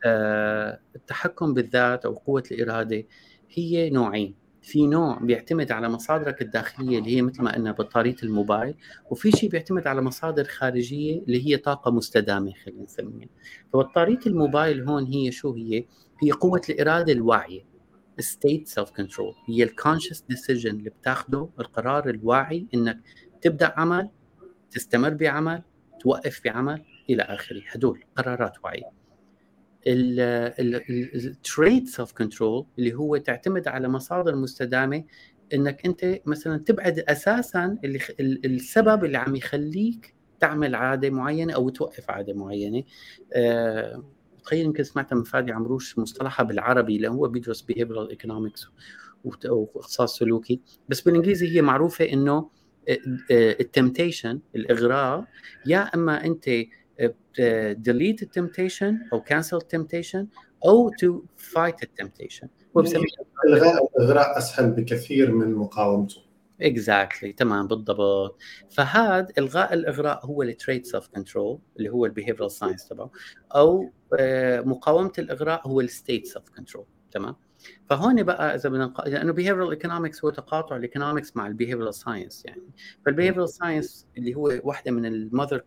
آه 0.05 0.79
التحكم 0.95 1.53
بالذات 1.53 2.05
أو 2.05 2.13
قوة 2.13 2.43
الإرادة 2.51 3.05
هي 3.49 3.89
نوعين. 3.89 4.35
في 4.61 4.87
نوع 4.87 5.19
بيعتمد 5.19 5.71
على 5.71 5.89
مصادرك 5.89 6.41
الداخلية 6.41 6.99
اللي 6.99 7.15
هي 7.17 7.21
مثل 7.21 7.43
ما 7.43 7.55
قلنا 7.55 7.71
بطارية 7.71 8.15
الموبايل 8.23 8.75
وفي 9.09 9.31
شيء 9.31 9.49
بيعتمد 9.49 9.87
على 9.87 10.01
مصادر 10.01 10.43
خارجية 10.43 11.19
اللي 11.19 11.47
هي 11.47 11.57
طاقة 11.57 11.91
مستدامة 11.91 12.53
خلينا 12.65 12.83
نسميها. 12.83 13.27
فبطارية 13.73 14.19
الموبايل 14.27 14.89
هون 14.89 15.05
هي 15.05 15.31
شو 15.31 15.53
هي؟ 15.53 15.85
هي 16.23 16.31
قوة 16.31 16.61
الإرادة 16.69 17.13
الواعية 17.13 17.61
state 18.21 18.67
self 18.67 18.89
control. 18.89 19.35
هي 19.49 19.63
الكونشس 19.63 20.23
ديسيجن 20.29 20.69
اللي 20.69 20.89
بتاخده 20.89 21.49
القرار 21.59 22.09
الواعي 22.09 22.67
إنك 22.73 22.99
تبدأ 23.41 23.73
عمل 23.77 24.09
تستمر 24.71 25.09
بعمل 25.09 25.63
توقف 25.99 26.41
بعمل 26.45 26.83
إلى 27.09 27.23
آخره. 27.23 27.61
هدول 27.71 28.03
قرارات 28.15 28.53
وعي 28.63 28.83
ال 29.87 30.20
trait 30.20 31.87
self 31.87 32.11
control 32.11 32.65
اللي 32.79 32.93
هو 32.93 33.17
تعتمد 33.17 33.67
على 33.67 33.89
مصادر 33.89 34.35
مستدامة 34.35 35.03
إنك 35.53 35.85
أنت 35.85 36.19
مثلا 36.25 36.57
تبعد 36.57 36.99
أساسا 36.99 37.77
اللي 37.83 37.99
السبب 38.45 39.05
اللي 39.05 39.17
عم 39.17 39.35
يخليك 39.35 40.15
تعمل 40.39 40.75
عادة 40.75 41.09
معينة 41.09 41.53
أو 41.53 41.69
توقف 41.69 42.09
عادة 42.09 42.33
معينة. 42.33 42.83
أه 43.33 44.03
تخيل 44.43 44.65
يمكن 44.65 44.83
سمعتها 44.83 45.15
من 45.15 45.23
فادي 45.23 45.51
عمروش 45.51 45.99
مصطلحها 45.99 46.43
بالعربي 46.43 46.95
اللي 46.95 47.07
هو 47.07 47.27
بيدرس 47.27 47.65
behavioral 47.71 48.15
economics 48.15 48.67
واختصاص 49.45 50.17
سلوكي. 50.17 50.61
بس 50.89 51.01
بالإنجليزي 51.01 51.55
هي 51.55 51.61
معروفة 51.61 52.05
إنه 52.05 52.49
ال 53.31 53.41
temptation 53.41 54.39
الإغراء 54.55 55.25
يا 55.65 55.79
إما 55.79 56.25
أنت 56.25 56.49
delete 57.77 58.21
ال 58.21 58.28
temptation 58.28 58.99
أو 59.13 59.23
cancel 59.23 59.53
التمتيشن 59.53 60.27
أو 60.65 60.91
to 60.91 61.21
fight 61.37 61.85
بسميه 62.75 63.05
الغاء 63.47 63.87
الاغراء 63.97 64.37
أسهل 64.37 64.71
بكثير 64.71 65.31
من 65.31 65.53
مقاومته. 65.55 66.21
exactly 66.61 67.31
exactly. 67.31 67.35
تمام 67.35 67.67
بالضبط. 67.67 68.37
فهذا 68.69 69.27
الغاء 69.37 69.73
الإغراء 69.73 70.25
هو 70.25 70.43
ال 70.43 70.50
trait 70.50 70.85
self 70.85 71.07
control 71.07 71.59
اللي 71.77 71.89
هو 71.89 72.05
ال 72.05 72.09
behavioral 72.09 72.51
science 72.51 72.87
تبعه. 72.87 73.11
أو 73.55 73.89
آه، 74.19 74.61
مقاومة 74.61 75.11
الإغراء 75.19 75.67
هو 75.67 75.81
ال 75.81 75.89
state 75.89 76.27
self 76.27 76.49
control 76.57 76.85
تمام؟ 77.11 77.35
فهون 77.89 78.23
بقى 78.23 78.55
إذا 78.55 78.69
بدنا. 78.69 78.93
لأنه 79.05 79.33
behavioral 79.33 79.77
economics 79.79 80.23
هو 80.25 80.29
تقاطع 80.29 80.75
ال 80.75 80.81
economics 80.81 81.35
مع 81.35 81.47
ال 81.47 81.51
behavioral 81.51 81.93
science 81.93 82.45
يعني. 82.45 82.61
فال 83.05 83.12
behavioral 83.12 83.49
science 83.49 84.07
اللي 84.17 84.35
هو 84.35 84.59
واحدة 84.63 84.91
من 84.91 85.05
ال 85.05 85.13
mother 85.13 85.63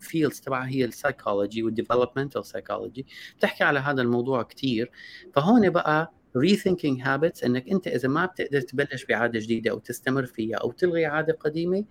fields 0.00 0.40
تبعها 0.40 0.68
هي 0.68 0.84
ال 0.84 0.91
psychology 0.91 1.62
وال 1.62 1.73
developmental 1.73 2.46
psychology 2.46 3.06
بتحكي 3.38 3.64
على 3.64 3.78
هذا 3.78 4.02
الموضوع 4.02 4.42
كثير 4.42 4.90
فهون 5.34 5.70
بقى 5.70 6.12
rethinking 6.38 7.04
habits 7.04 7.44
إنك 7.44 7.68
أنت 7.68 7.86
إذا 7.88 8.08
ما 8.08 8.26
بتقدر 8.26 8.60
تبلش 8.60 9.04
بعادة 9.04 9.38
جديدة 9.40 9.70
أو 9.70 9.78
تستمر 9.78 10.26
فيها 10.26 10.56
أو 10.56 10.72
تلغي 10.72 11.06
عادة 11.06 11.32
قديمة 11.32 11.84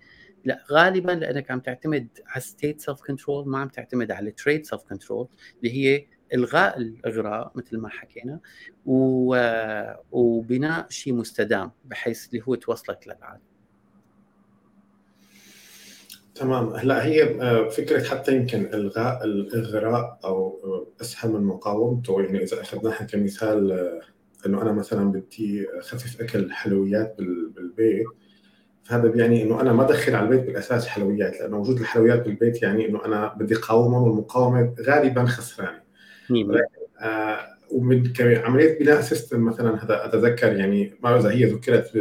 لا 0.44 0.64
غالبا 0.72 1.12
لأنك 1.12 1.50
عم 1.50 1.60
تعتمد 1.60 2.08
على 2.26 2.40
state 2.40 2.80
self 2.80 3.00
control 3.02 3.48
ما 3.48 3.58
عم 3.58 3.68
تعتمد 3.68 4.10
على 4.10 4.30
trait 4.30 4.66
self 4.66 4.82
control 4.82 5.28
اللي 5.58 5.72
هي 5.74 6.06
إلغاء 6.34 6.78
الإغراء 6.78 7.52
مثل 7.54 7.78
ما 7.78 7.88
حكينا. 7.88 8.40
وبناء 10.12 10.86
شيء 10.90 11.12
مستدام 11.14 11.70
بحيث 11.84 12.28
اللي 12.28 12.42
هو 12.48 12.54
توصلك 12.54 12.98
للعادة 13.06 13.49
تمام. 16.40 16.72
هلا 16.72 17.04
هي 17.04 17.40
آه، 17.40 17.68
فكرة 17.68 18.02
حتى 18.02 18.36
يمكن 18.36 18.70
إلغاء 18.74 19.24
الإغراء 19.24 20.18
أو 20.24 20.60
آه، 20.64 21.02
اسهل 21.02 21.32
من 21.32 21.42
مقاومته 21.42 22.22
يعني 22.22 22.42
إذا 22.42 22.60
اخذناها 22.60 23.04
كمثال 23.04 23.72
آه، 23.72 24.00
إنه 24.46 24.62
أنا 24.62 24.72
مثلا 24.72 25.12
بدي 25.12 25.66
أخفف 25.78 26.20
أكل 26.20 26.52
حلويات 26.52 27.16
بالبيت 27.56 28.06
فهذا 28.84 29.08
بيعني 29.08 29.42
إنه 29.42 29.60
أنا 29.60 29.72
ما 29.72 29.84
ادخل 29.84 30.14
على 30.14 30.24
البيت 30.24 30.46
بالأساس 30.46 30.86
حلويات 30.86 31.40
لأنه 31.40 31.58
وجود 31.58 31.80
الحلويات 31.80 32.24
بالبيت 32.24 32.62
يعني 32.62 32.88
إنه 32.88 33.04
أنا 33.04 33.34
بدي 33.38 33.54
قاومهم 33.54 34.02
والمقاومة 34.02 34.74
غالبا 34.80 35.24
خسرانة. 35.24 35.80
ومن 37.70 38.12
عملية 38.20 38.78
بناء 38.78 39.00
system 39.00 39.44
مثلا 39.44 39.84
هذا 39.84 40.04
أتذكر 40.06 40.52
يعني 40.52 40.94
ما 41.02 41.18
إذا 41.18 41.30
هي 41.30 41.44
ذكرت 41.44 41.92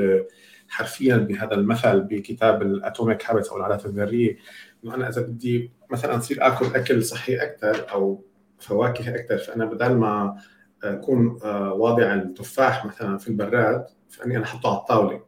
حرفيا 0.70 1.18
بهذا 1.18 1.54
المثل 1.54 2.02
بكتاب 2.02 2.62
ال 2.62 2.71
Atomic 2.71 3.26
Habits 3.26 3.50
أو 3.50 3.58
العادات 3.58 3.86
الذرية. 3.86 4.38
إنه 4.84 4.96
أنا 4.96 5.10
إذا 5.10 5.22
بدي 5.22 5.72
مثلا 5.92 6.18
أصير 6.18 6.48
آكل 6.48 6.66
أكل 6.76 7.04
صحي 7.04 7.36
أكثر 7.36 7.92
أو 7.92 8.24
فواكه 8.60 9.16
أكثر 9.16 9.38
فأنا 9.38 9.66
بدل 9.66 9.96
ما 9.96 10.36
أكون 10.84 11.40
آه، 11.44 11.74
واضع 11.74 12.14
التفاح 12.14 12.86
مثلا 12.86 13.18
في 13.18 13.28
البراد 13.28 13.86
فأني 14.10 14.38
أنا 14.38 14.46
أحطه 14.46 14.70
على 14.70 14.78
الطاولة. 14.78 15.24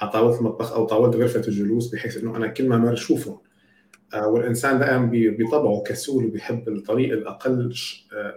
على 0.00 0.10
طاولة 0.10 0.38
المطبخ 0.38 0.72
أو 0.72 0.84
طاولة 0.84 1.18
غرفة 1.18 1.40
الجلوس 1.40 1.94
بحيث 1.94 2.16
إنه 2.16 2.36
أنا 2.36 2.46
كل 2.46 2.68
ما 2.68 2.78
مر 2.78 2.94
شوفه 2.94 3.40
آه، 4.14 4.26
والإنسان 4.26 4.78
دائما 4.78 5.10
بطبعه 5.12 5.82
كسول 5.86 6.24
وبيحب 6.24 6.68
الطريق 6.68 7.12
الأقل 7.12 7.74
آه، 8.12 8.34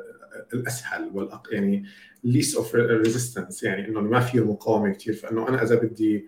الأسهل 0.53 1.09
والأق... 1.13 1.47
يعني 1.51 1.85
least 2.27 2.55
of 2.57 2.75
resistance 2.75 3.63
يعني 3.63 3.87
إنه 3.87 4.01
ما 4.01 4.19
فيه 4.19 4.45
مقاومة 4.45 4.93
كثير 4.93 5.13
فإنه 5.13 5.49
أنا 5.49 5.63
إذا 5.63 5.75
بدي 5.75 6.25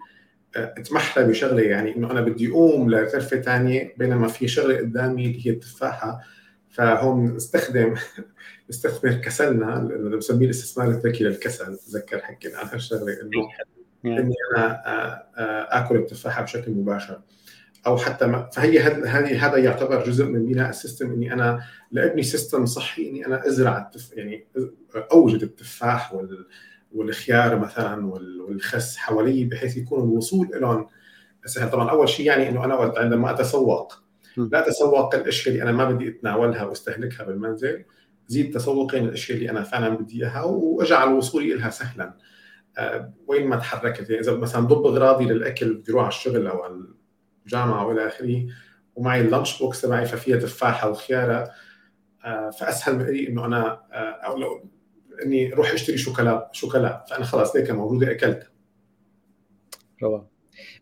اتحلى 0.55 1.27
بشغلة 1.27 1.61
يعني 1.61 1.95
إنه 1.95 2.11
أنا 2.11 2.21
بدي 2.21 2.49
أقوم 2.49 2.89
لغرفة 2.89 3.41
ثانية 3.41 3.93
بينما 3.97 4.27
في 4.27 4.47
شغلة 4.47 4.77
قدامي 4.77 5.25
اللي 5.25 5.47
هي 5.47 5.51
التفاحة 5.51 6.21
فهون 6.69 7.35
نستخدم 7.35 7.95
نستثمر 8.69 9.13
كسلنا 9.25 9.77
اللي 9.77 10.17
بسميه 10.17 10.45
الاستثمار 10.45 10.87
الذكي 10.87 11.23
للكسل 11.23 11.77
تذكر 11.77 12.19
حكينا 12.19 12.57
عن 12.57 12.67
هالشغلة 12.67 13.21
إنه 13.21 13.49
إني 14.19 14.35
أنا 14.57 14.83
آكل 15.79 15.95
التفاحة 15.95 16.43
بشكل 16.43 16.71
مباشر. 16.71 17.21
أو 17.87 17.97
حتى 17.97 18.27
ما 18.27 18.49
فهي 18.53 18.79
هذه 18.79 19.45
هذا 19.45 19.57
يعتبر 19.57 20.03
جزء 20.03 20.25
من 20.25 20.45
بناء 20.45 20.69
ال 20.69 20.75
system 20.75 21.11
إني 21.11 21.33
أنا 21.33 21.63
لأبني 21.91 22.23
سيستم 22.23 22.65
صحي 22.65 23.09
إني 23.09 23.25
أنا 23.25 23.47
أزرع 23.47 23.77
التف 23.77 24.13
يعني 24.13 24.47
أوجد 25.11 25.41
التفاح 25.41 26.13
وال 26.13 26.47
والخيار 26.91 27.59
مثلا 27.59 28.05
والخس 28.05 28.97
حوالي 28.97 29.45
بحيث 29.45 29.77
يكون 29.77 30.03
الوصول 30.03 30.49
لهم 30.53 30.87
سهل 31.45 31.71
طبعا 31.71 31.91
أول 31.91 32.09
شيء 32.09 32.25
يعني 32.25 32.49
إنه 32.49 32.65
أنا 32.65 32.93
عندما 32.97 33.31
أتسوق 33.31 34.03
لا 34.37 34.67
أتسوق 34.67 35.15
الأشياء 35.15 35.53
اللي 35.53 35.63
أنا 35.63 35.71
ما 35.71 35.91
بدي 35.91 36.09
أتناولها 36.09 36.63
وأستهلكها 36.63 37.23
بالمنزل 37.23 37.85
زيد 38.27 38.53
تسوقي 38.53 38.99
الأشياء 38.99 39.37
اللي 39.37 39.49
أنا 39.49 39.63
فعلا 39.63 39.89
بدي 39.89 40.23
إياها 40.23 40.43
وأجعل 40.43 41.13
وصولي 41.13 41.53
لها 41.53 41.69
سهلا. 41.69 42.13
أه 42.77 43.13
وين 43.27 43.47
ما 43.47 43.55
تحركت 43.55 44.09
يعني 44.09 44.21
إذا 44.21 44.35
مثلا 44.35 44.61
ضب 44.61 44.85
أغراضي 44.85 45.25
للأكل 45.25 45.73
بدي 45.73 45.91
أروح 45.91 46.03
على 46.03 46.09
الشغل 46.09 46.47
أو 46.47 46.63
على 47.43 47.63
الجامعة 47.63 47.87
والى 47.87 48.07
آخره 48.07 48.45
ومعي 48.95 49.21
اللانش 49.21 49.59
بوكس 49.59 49.81
تبعي 49.81 50.05
ففيها 50.05 50.37
تفاحة 50.37 50.89
وخيارة. 50.89 51.51
أه 52.25 52.49
فأسهل 52.49 52.95
من 52.95 53.27
إنه 53.27 53.45
أنا 53.45 53.71
أه 53.91 54.27
أو 54.27 54.37
لو 54.37 54.69
إني 55.25 55.53
أروح 55.53 55.71
أشتري 55.73 55.97
شوكولا 55.97 56.49
شوكولا 56.53 57.05
فأنا 57.09 57.25
خلاص 57.25 57.55
هيك 57.55 57.71
موجودة 57.71 58.11
أكلتها. 58.11 58.49
روعة. 60.03 60.29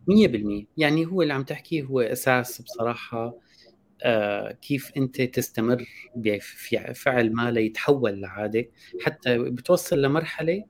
100% 0.08 0.65
يعني 0.78 1.06
هو 1.06 1.21
اللي 1.21 1.34
عم 1.34 1.43
تحكيه 1.43 1.84
هو 1.84 2.00
أساس 2.00 2.62
بصراحة 2.62 3.36
آه 4.04 4.52
كيف 4.52 4.91
أنت 4.97 5.21
تستمر 5.21 5.86
في 6.39 6.93
فعل 6.95 7.34
ما 7.34 7.52
ليتحول 7.52 8.21
لعادة. 8.21 8.65
حتى 9.02 9.38
بتوصل 9.38 10.02
لمرحلة 10.02 10.63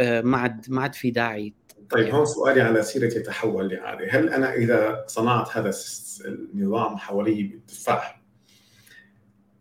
آه 0.00 0.20
ما 0.20 0.38
عاد 0.38 0.66
ما 0.68 0.82
عاد 0.82 0.94
في 0.94 1.10
داعي 1.10 1.54
طيب 1.90 2.14
هون 2.14 2.26
سؤالي 2.26 2.60
على 2.60 2.82
سيرة 2.82 3.18
يتحول 3.18 3.68
لعاده، 3.68 4.06
هل 4.10 4.28
أنا 4.28 4.54
إذا 4.54 5.04
صنعت 5.06 5.56
هذا 5.56 5.72
النظام 6.24 6.96
حوالي 6.96 7.42
بالتفاح 7.42 8.22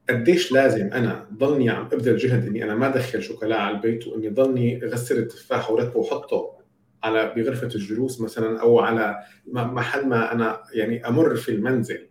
قديش 0.10 0.52
لازم 0.52 0.94
أنا 0.94 1.28
ضلني 1.34 1.70
عم 1.70 1.86
أبذل 1.86 2.18
جهد 2.18 2.48
إني 2.48 2.64
أنا 2.64 2.76
ما 2.76 2.88
ادخل 2.88 3.24
شوكولا 3.24 3.58
على 3.58 3.76
البيت 3.76 4.08
وإني 4.08 4.30
ضلني 4.30 4.86
أغسل 4.86 5.18
التفاح 5.18 5.72
ورتبه 5.72 6.00
وحطه 6.00 6.58
على 7.04 7.34
بغرفة 7.36 7.68
الجلوس 7.68 8.22
مثلا 8.22 8.62
أو 8.62 8.80
على 8.80 9.24
محل 9.48 10.08
ما 10.08 10.32
أنا 10.32 10.64
يعني 10.74 11.08
أمر 11.08 11.36
في 11.36 11.50
المنزل؟ 11.50 12.08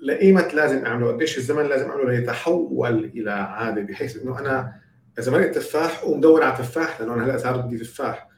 لايمت 0.00 0.54
لازم 0.54 0.84
أعمله 0.86 1.12
قديش 1.12 1.38
الزمن 1.38 1.62
لازم 1.62 1.90
أعمله 1.90 2.10
ليتحول 2.10 3.04
إلى 3.14 3.30
عادة؟ 3.30 3.82
بحيث 3.82 4.22
إنه 4.22 4.38
أنا 4.38 4.72
إذا 5.18 5.32
ما 5.32 5.46
تفاح 5.46 6.00
قوم 6.00 6.20
دور 6.20 6.42
على 6.42 6.56
تفاح 6.56 7.00
لأنه 7.00 7.14
أنا 7.14 7.24
هلأ 7.24 7.38
صار 7.38 7.56
بدي 7.56 7.78
تفاح. 7.78 8.31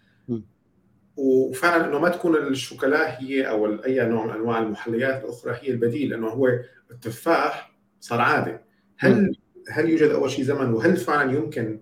وفعلا 1.16 1.88
إنه 1.88 1.98
ما 1.98 2.08
تكون 2.08 2.36
الشوكولا 2.36 3.20
هي 3.20 3.48
أو 3.48 3.66
أي 3.84 4.08
نوع 4.08 4.26
من 4.26 4.32
أنواع 4.32 4.58
المحليات 4.58 5.24
الأخرى 5.24 5.58
هي 5.62 5.70
البديل 5.70 6.10
لأنه 6.10 6.28
هو 6.28 6.48
التفاح 6.90 7.72
صار 8.00 8.20
عاده 8.20 8.64
هل 8.98 9.36
هل 9.70 9.88
يوجد 9.88 10.10
أول 10.10 10.30
شيء 10.30 10.44
زمن؟ 10.44 10.72
وهل 10.72 10.96
فعلا 10.96 11.32
يمكن 11.32 11.80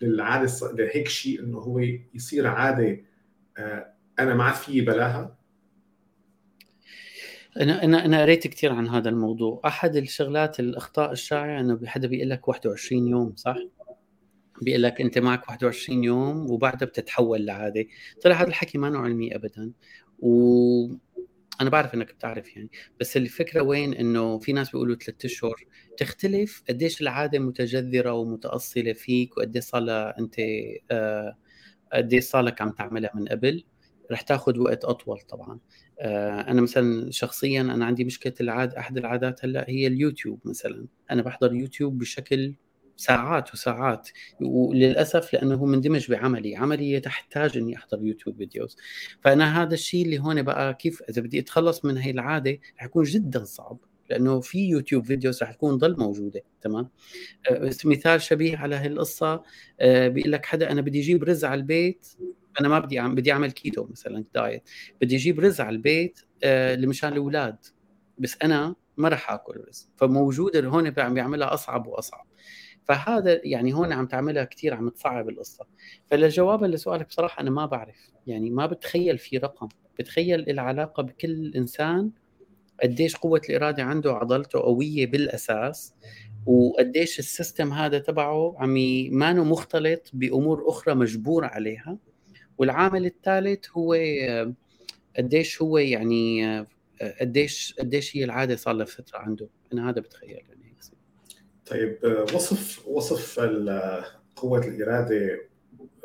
للعادة 0.00 0.52
لهيك 0.72 1.08
شيء 1.08 1.40
إنه 1.40 1.58
هو 1.58 1.80
يصير 2.14 2.46
عادة 2.46 3.00
آه، 3.58 3.92
أنا 4.18 4.34
ما 4.34 4.44
عاد 4.44 4.54
في 4.54 4.80
بلاها؟ 4.80 5.36
أنا 7.60 7.84
أنا 7.84 8.04
أنا 8.04 8.22
قريت 8.22 8.46
كثير 8.46 8.72
عن 8.72 8.88
هذا 8.88 9.08
الموضوع. 9.08 9.60
أحد 9.64 9.96
الشغلات 9.96 10.60
الأخطاء 10.60 11.12
الشائعة 11.12 11.60
إنه 11.60 11.86
حدا 11.86 12.08
بيقول 12.08 12.30
لك 12.30 12.48
21 12.48 13.08
يوم 13.08 13.32
صح؟ 13.36 13.56
بيقول 14.64 14.82
لك 14.82 15.00
أنت 15.00 15.18
معك 15.18 15.48
21 15.48 16.04
يوم 16.04 16.50
وبعدها 16.50 16.88
بتتحول 16.88 17.46
لعادة. 17.46 17.86
طلع 18.22 18.34
هذا 18.36 18.48
الحكي 18.48 18.78
ما 18.78 18.98
علمي 18.98 19.36
ابدا. 19.36 19.72
و 20.18 20.86
أنا 21.60 21.70
بعرف 21.70 21.94
إنك 21.94 22.12
بتعرف 22.14 22.56
يعني. 22.56 22.70
بس 23.00 23.16
الفكرة 23.16 23.62
وين؟ 23.62 23.94
إنه 23.94 24.38
في 24.38 24.52
ناس 24.52 24.70
بيقولوا 24.70 24.96
ثلاثة 24.96 25.26
أشهر. 25.26 25.64
تختلف 25.98 26.62
قديش 26.68 27.00
العادة 27.02 27.38
متجذرة 27.38 28.12
ومتأصلة 28.12 28.92
فيك 28.92 29.36
وقديش 29.36 29.64
صار 29.64 29.82
أنت 30.18 30.34
آه 30.90 31.36
قديش 31.92 32.24
صار 32.24 32.42
لك 32.42 32.62
عم 32.62 32.70
تعملها 32.70 33.10
من 33.14 33.28
قبل. 33.28 33.64
رح 34.10 34.20
تاخذ 34.20 34.58
وقت 34.60 34.84
أطول 34.84 35.20
طبعا. 35.20 35.58
آه 36.00 36.40
أنا 36.40 36.60
مثلا 36.60 37.10
شخصيا 37.10 37.60
أنا 37.60 37.84
عندي 37.84 38.04
مشكلة 38.04 38.34
العاد 38.40 38.74
أحد 38.74 38.98
العادات 38.98 39.44
هلأ 39.44 39.64
هي 39.68 39.86
اليوتيوب 39.86 40.40
مثلا. 40.44 40.86
أنا 41.10 41.22
بحضر 41.22 41.54
يوتيوب 41.54 41.98
بشكل 41.98 42.54
ساعات 43.02 43.54
وساعات 43.54 44.08
وللأسف 44.40 45.32
لأنه 45.34 45.64
مندمج 45.64 46.10
بعملي 46.10 46.56
عملي 46.56 47.00
تحتاج 47.00 47.58
إني 47.58 47.76
أحضر 47.76 47.98
يوتيوب 48.02 48.36
videos. 48.36 48.76
فأنا 49.20 49.62
هذا 49.62 49.74
الشيء 49.74 50.04
اللي 50.04 50.18
هون 50.18 50.42
بقى 50.42 50.74
كيف 50.74 51.02
إذا 51.02 51.22
بدي 51.22 51.38
أتخلص 51.38 51.84
من 51.84 51.96
هي 51.96 52.10
العادة 52.10 52.58
رح 52.76 52.84
يكون 52.84 53.04
جدا 53.04 53.44
صعب 53.44 53.78
لأنه 54.10 54.40
في 54.40 54.68
يوتيوب 54.68 55.04
videos 55.04 55.42
رح 55.42 55.52
تكون 55.52 55.76
ضل 55.78 55.96
موجودة 55.98 56.42
تمام؟ 56.60 56.88
آه، 57.50 57.70
مثال 57.84 58.22
شبيه 58.22 58.56
على 58.56 58.76
هي 58.76 58.86
القصة 58.86 59.42
آه، 59.80 60.08
بيقول 60.08 60.32
لك 60.32 60.46
حدا 60.46 60.70
أنا 60.72 60.80
بدي 60.80 61.00
أجيب 61.00 61.24
رز 61.24 61.44
على 61.44 61.60
البيت 61.60 62.06
أنا 62.60 62.68
ما 62.68 62.78
بدي 62.78 62.98
عم 62.98 63.14
بدي 63.14 63.32
أعمل 63.32 63.50
كيتو 63.50 63.86
مثلا 63.90 64.24
diet 64.34 64.62
بدي 65.00 65.16
أجيب 65.16 65.40
رز 65.40 65.60
على 65.60 65.76
البيت 65.76 66.20
آه، 66.44 66.74
لمشان 66.74 67.12
الأولاد 67.12 67.56
بس 68.18 68.36
أنا 68.42 68.74
ما 68.96 69.08
راح 69.08 69.30
آكل 69.30 69.64
رز. 69.68 69.88
فموجوده 69.96 70.68
هون 70.68 70.90
بيعملها 70.90 71.54
أصعب 71.54 71.86
وأصعب. 71.86 72.26
فهذا 72.84 73.40
يعني 73.44 73.74
هون 73.74 73.92
عم 73.92 74.06
تعملها 74.06 74.44
كثير 74.44 74.74
عم 74.74 74.88
تصعب 74.88 75.28
القصة. 75.28 75.66
فلجوابا 76.10 76.66
لسؤالك 76.66 77.06
بصراحة 77.06 77.40
أنا 77.40 77.50
ما 77.50 77.66
بعرف. 77.66 78.10
يعني 78.26 78.50
ما 78.50 78.66
بتخيل 78.66 79.18
في 79.18 79.38
رقم. 79.38 79.68
بتخيل 79.98 80.50
العلاقة 80.50 81.02
بكل 81.02 81.52
إنسان 81.56 82.10
قديش 82.82 83.16
قوة 83.16 83.40
الإرادة 83.48 83.82
عنده 83.82 84.12
عضلته 84.12 84.60
قوية 84.60 85.06
بالأساس 85.06 85.94
وقديش 86.46 87.18
ال 87.18 87.26
system 87.26 87.72
هذا 87.72 87.98
تبعه 87.98 88.54
عم 88.58 88.74
مانو 89.10 89.44
مختلط 89.44 90.10
بأمور 90.12 90.68
أخرى 90.68 90.94
مجبور 90.94 91.44
عليها. 91.44 91.98
والعامل 92.58 93.06
الثالث 93.06 93.66
هو 93.76 93.96
قديش 95.16 95.62
هو 95.62 95.78
يعني 95.78 96.58
قديش 97.20 97.74
قديش 97.78 98.16
هي 98.16 98.24
العادة 98.24 98.56
صار 98.56 98.74
لها 98.74 98.86
فترة 98.86 99.18
عنده. 99.18 99.48
أنا 99.72 99.90
هذا 99.90 100.00
بتخيل 100.00 100.30
يعني. 100.30 100.61
طيب 101.66 101.98
وصف 102.34 102.88
وصف 102.88 103.40
قوة 104.36 104.66
الإرادة 104.66 105.40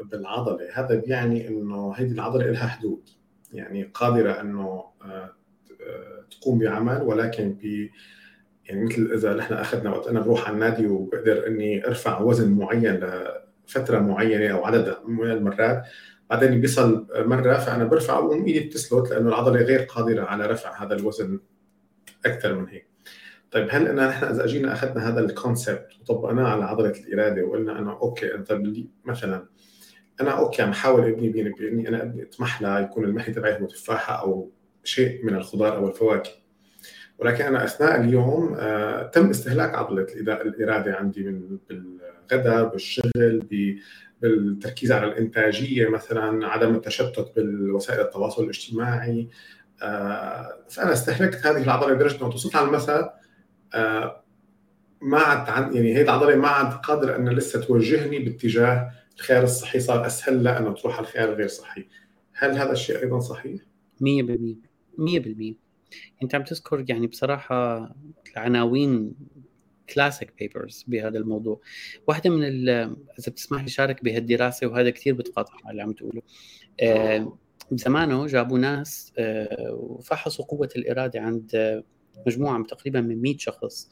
بالعضلة. 0.04 0.70
هذا 0.74 0.96
بيعني 0.96 1.48
إنه 1.48 1.94
هذه 1.96 2.12
العضلة 2.12 2.46
لها 2.46 2.68
حدود. 2.68 3.10
يعني 3.54 3.84
قادرة 3.84 4.42
إنه 4.42 4.84
آه، 5.02 5.34
تقوم 6.32 6.60
بعمل 6.60 7.02
ولكن 7.02 7.58
ب 7.64 7.90
يعني 8.66 8.86
مثل 8.86 9.12
إذا 9.14 9.34
نحن 9.34 9.54
أخذنا 9.54 9.90
وقت 9.90 10.08
أنا 10.08 10.20
بروح 10.20 10.48
على 10.48 10.54
النادي 10.54 10.88
وبقدر 10.88 11.48
إني 11.48 11.88
أرفع 11.88 12.22
وزن 12.22 12.52
معين 12.52 13.00
لفترة 13.68 14.00
معينة 14.00 14.48
أو 14.48 14.66
عدد 14.66 14.98
من 15.08 15.32
المرات 15.32 15.84
بعدين 16.30 16.62
بيصل 16.62 17.08
مرة 17.16 17.58
فأنا 17.58 17.84
برفع 17.84 18.32
إيدي 18.32 18.60
بتسلط 18.60 19.10
لأنه 19.10 19.30
العضلة 19.30 19.62
غير 19.62 19.80
قادرة 19.80 20.24
على 20.24 20.46
رفع 20.46 20.84
هذا 20.84 20.96
الوزن 20.96 21.40
أكثر 22.26 22.56
من 22.56 22.68
هيك. 22.68 22.88
طيب 23.52 23.68
هل 23.72 23.88
إن 23.88 24.08
نحن 24.08 24.26
إذا 24.26 24.44
اجينا 24.44 24.74
أخذنا 24.74 25.10
هذا 25.10 25.20
الكونسبت 25.20 25.88
وطبقناه 26.02 26.48
على 26.48 26.64
عضلة 26.64 26.92
الإرادة 26.92 27.44
وقلنا 27.44 27.80
انه 27.80 27.92
أوكي 27.92 28.36
انت 28.36 28.54
بدي 28.54 28.90
مثلا 29.06 29.46
أنا 30.22 30.32
أوكي 30.32 30.62
عم 30.62 30.74
حاول 30.74 31.04
ابني 31.04 31.30
بيني 31.30 31.50
باني 31.50 31.88
أنا 31.88 32.04
أبني 32.04 32.24
اطمح 32.24 32.62
يكون 32.62 33.06
المحي 33.06 33.32
تبعي 33.32 33.62
هو 33.62 33.66
تفاحة 33.66 34.22
أو 34.22 34.52
شيء 34.84 35.26
من 35.26 35.36
الخضار 35.36 35.78
أو 35.78 35.88
الفواكه. 35.88 36.32
ولكن 37.18 37.44
أنا 37.44 37.64
أثناء 37.64 38.02
اليوم 38.02 38.56
آه 38.60 39.04
تم 39.04 39.30
استهلاك 39.30 39.76
عضلة 39.76 40.08
الإرادة 40.20 40.96
عندي 40.96 41.24
من 41.24 41.58
بالغداء 41.70 42.70
بالشغل 42.70 43.48
بالتركيز 44.22 44.92
على 44.92 45.06
الإنتاجية 45.08 45.90
مثلا 45.90 46.48
عدم 46.48 46.76
التشتت 46.76 47.32
بالوسائل 47.36 48.02
التواصل 48.02 48.44
الاجتماعي. 48.44 49.30
آه 49.84 50.58
فأنا 50.70 50.94
استهلكت 50.94 51.46
هذه 51.46 51.64
العضلة 51.64 51.94
لدرجة 51.94 52.22
أنه 52.22 52.30
توصلت 52.30 52.56
على 52.56 52.68
المساء 52.68 53.18
ما 55.02 55.18
عاد 55.20 55.76
يعني 55.76 55.96
هي 55.96 56.02
العضله 56.02 56.36
ما 56.36 56.48
عاد 56.48 56.74
قادره 56.74 57.16
انها 57.16 57.34
لسه 57.34 57.62
توجهني 57.62 58.20
باتجاه 58.20 58.92
الخيار 59.16 59.44
الصحي 59.44 59.80
صار 59.80 60.06
أسهل 60.06 60.44
لها 60.44 60.60
إنه 60.60 60.74
تروح 60.74 60.98
على 60.98 61.08
الخيار 61.08 61.30
الغير 61.30 61.48
صحي. 61.48 61.88
هل 62.34 62.58
هذا 62.58 62.72
الشيء 62.72 63.00
أيضا 63.04 63.20
صحيح؟ 63.20 63.62
100% 64.02 64.06
100% 64.98 65.56
أنت 66.24 66.36
عم 66.36 66.44
تذكر 66.44 66.86
يعني 66.90 67.08
بصراحة 67.08 67.90
العناوين 68.32 69.16
كلاسيك 69.94 70.34
بيبرز 70.40 70.86
بهذا 70.88 71.18
الموضوع. 71.18 71.62
واحدة 72.08 72.30
من 72.30 72.44
إذا 72.44 72.96
بتسمح 73.28 73.64
لي 73.64 73.70
شارك 73.70 74.04
بهالدراسة 74.04 74.68
وهذا 74.68 74.90
كثير 74.90 75.14
بتقاطع 75.14 75.54
على 75.66 75.72
اللي 75.72 75.82
عم 75.82 75.92
تقوله. 75.92 76.22
آه. 76.82 77.38
بزمانه 77.72 78.28
جابوا 78.28 78.60
ناس 78.60 79.14
آه 79.18 79.74
وفحصوا 79.74 80.46
قوة 80.46 80.70
الإرادة 80.76 81.22
عند 81.22 81.84
مجموعة 82.28 82.64
تقريبا 82.64 83.02
من 83.02 83.22
100 83.22 83.38
شخص 83.38 83.90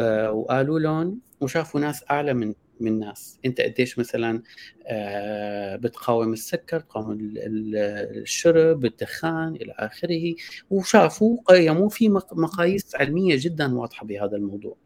آه، 0.00 0.32
وقالوا 0.32 0.78
لهم 0.78 1.20
وشافوا 1.40 1.80
ناس 1.80 2.04
أعلى 2.10 2.34
من 2.34 2.54
من 2.80 2.98
ناس. 2.98 3.38
أنت 3.44 3.60
قديش 3.60 3.98
مثلا 3.98 4.42
آه، 4.86 5.76
بتقاوم 5.76 6.32
السكر 6.32 6.78
بتقاوم 6.78 7.18
الشرب 7.20 8.84
الدخان 8.84 9.54
إلى 9.54 9.74
آخره. 9.78 10.34
وشافوا 10.70 11.38
قيموا 11.46 11.88
في 11.88 12.08
مقاييس 12.32 12.94
علمية 12.94 13.36
جدا 13.38 13.74
واضحة 13.78 14.06
بهذا 14.06 14.36
الموضوع. 14.36 14.76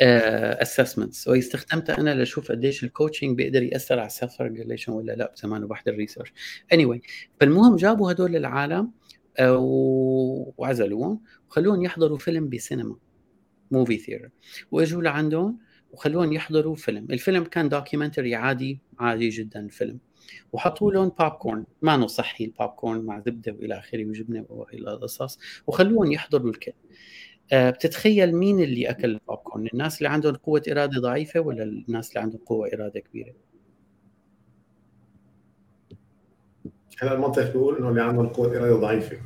assessments 0.00 1.28
آه، 1.28 1.32
واستخدمتها 1.32 1.98
أنا 1.98 2.14
لأشوف 2.14 2.52
قديش 2.52 2.84
ال 2.84 2.90
coaching 2.90 3.36
بيقدر 3.36 3.62
يأثر 3.62 3.98
على 3.98 4.06
ال 4.06 4.13
self 4.13 4.40
ولا 4.88 5.12
لا 5.12 5.32
بزمان 5.36 5.66
بحضر 5.66 5.92
ال 5.92 5.96
research 5.96 6.32
اني 6.72 6.86
anyway 6.86 7.00
فالمهم 7.40 7.76
جابوا 7.76 8.12
هدول 8.12 8.36
العالم 8.36 8.90
وعزلوهم 9.40 11.20
وخلوهم 11.48 11.82
يحضروا 11.82 12.18
فيلم 12.18 12.48
بسينما 12.48 12.96
movie 13.70 13.98
theater 13.98 14.30
واجوا 14.70 15.02
لعندهم 15.02 15.58
وخلوهم 15.92 16.32
يحضروا 16.32 16.74
فيلم. 16.76 17.06
الفيلم 17.10 17.44
كان 17.44 17.68
documentary 17.68 18.34
عادي 18.34 18.80
عادي 18.98 19.28
جدا 19.28 19.60
الفيلم. 19.60 19.98
وحطوا 20.52 20.92
لهم 20.92 21.08
بوب 21.08 21.32
كورن 21.32 21.64
ما 21.82 22.06
صحي 22.06 22.44
البوب 22.44 22.68
كورن 22.68 23.04
مع 23.04 23.20
زبدة 23.20 23.52
وإلى 23.52 23.78
آخره 23.78 24.04
وجبنة 24.04 24.46
وإلى 24.48 24.92
القصص 24.92 25.38
وخلوهم 25.66 26.12
يحضروا 26.12 26.50
الكل. 26.50 26.72
أه 27.52 27.70
بتتخيل 27.70 28.34
مين 28.36 28.60
اللي 28.60 28.90
أكل 28.90 29.10
البوب 29.10 29.36
كورن 29.38 29.68
الناس 29.74 29.98
اللي 29.98 30.08
عندهم 30.08 30.34
قوة 30.34 30.62
إرادة 30.70 31.00
ضعيفة 31.00 31.40
ولا 31.40 31.62
الناس 31.62 32.08
اللي 32.08 32.20
عندهم 32.20 32.40
قوة 32.46 32.68
إرادة 32.74 33.00
كبيرة؟ 33.00 33.34
هلا 37.02 37.12
المنطق 37.14 37.52
بيقول 37.52 37.76
انه 37.76 37.88
اللي 37.88 38.02
عندهم 38.02 38.28
قوة 38.28 38.56
إرادة 38.56 38.76
ضعيفة. 38.76 39.18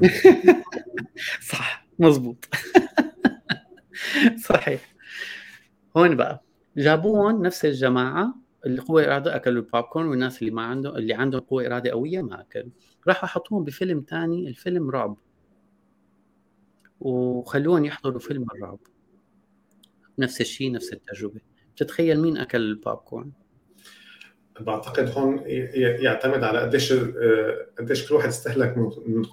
صح 1.50 1.86
مزبوط. 1.98 2.44
صحيح. 4.48 4.94
هون 5.96 6.16
بقى. 6.16 6.44
جابوهم 6.76 7.42
نفس 7.42 7.64
الجماعة 7.64 8.34
القوة 8.66 9.02
الإرادة 9.02 9.36
أكلوا 9.36 9.62
البوب 9.62 9.84
كورن 9.84 10.06
والناس 10.06 10.42
اللي 10.42 10.50
ما 10.50 10.62
عندهم 10.62 10.96
اللي 10.96 11.14
عندهم 11.14 11.40
قوة 11.40 11.66
إرادة 11.66 11.90
قوية 11.90 12.22
ما 12.22 12.40
أكلوا. 12.40 12.70
راحوا 13.08 13.28
حطوهم 13.28 13.64
بفيلم 13.64 14.04
ثاني 14.08 14.48
الفيلم 14.48 14.90
رعب. 14.90 15.16
وخلوهم 17.00 17.84
يحضروا 17.84 18.18
فيلم 18.20 18.46
الرعب. 18.54 18.78
نفس 20.18 20.40
الشيء 20.40 20.72
نفس 20.72 20.92
التجربة. 20.92 21.40
تتخيل 21.76 22.20
مين 22.20 22.36
أكل 22.36 22.60
البوب 22.60 22.96
كورن 22.96 23.32
بعتقد 24.60 25.18
هون 25.18 25.42
يعتمد 26.02 26.44
على 26.44 26.58
قديش 26.58 26.92
قديش 27.78 28.08
كل 28.08 28.14
واحد 28.14 28.28
استهلك 28.28 28.76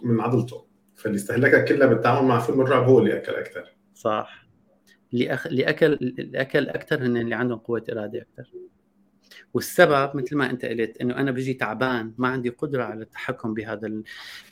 من 0.03 0.21
عضلته. 0.21 0.67
فاللي 0.95 1.15
استهلكها 1.15 1.59
كلها 1.59 1.87
بالتعامل 1.87 2.27
مع 2.27 2.39
فيلم 2.39 2.61
الرعب 2.61 2.83
هو 2.83 2.99
اللي 2.99 3.17
أكل 3.17 3.31
أكثر 3.31 3.75
صح. 3.93 4.47
اللي 5.13 5.33
أخ... 5.33 5.47
اللي 5.47 5.69
اكل 5.69 5.93
اللي 5.93 6.41
أكل 6.41 6.69
أكثر 6.69 7.05
هن 7.05 7.17
اللي 7.17 7.35
عندهم 7.35 7.57
قوة 7.57 7.83
إرادة 7.91 8.21
أكثر 8.21 8.51
والسبب 9.53 10.15
مثل 10.15 10.37
ما 10.37 10.49
أنت 10.49 10.65
قلت 10.65 10.97
إنه 11.01 11.15
أنا 11.17 11.31
بجي 11.31 11.53
تعبان 11.53 12.13
ما 12.17 12.27
عندي 12.27 12.49
قدرة 12.49 12.83
على 12.83 13.03
التحكم 13.03 13.53
بهذا 13.53 13.87
ال... 13.87 14.03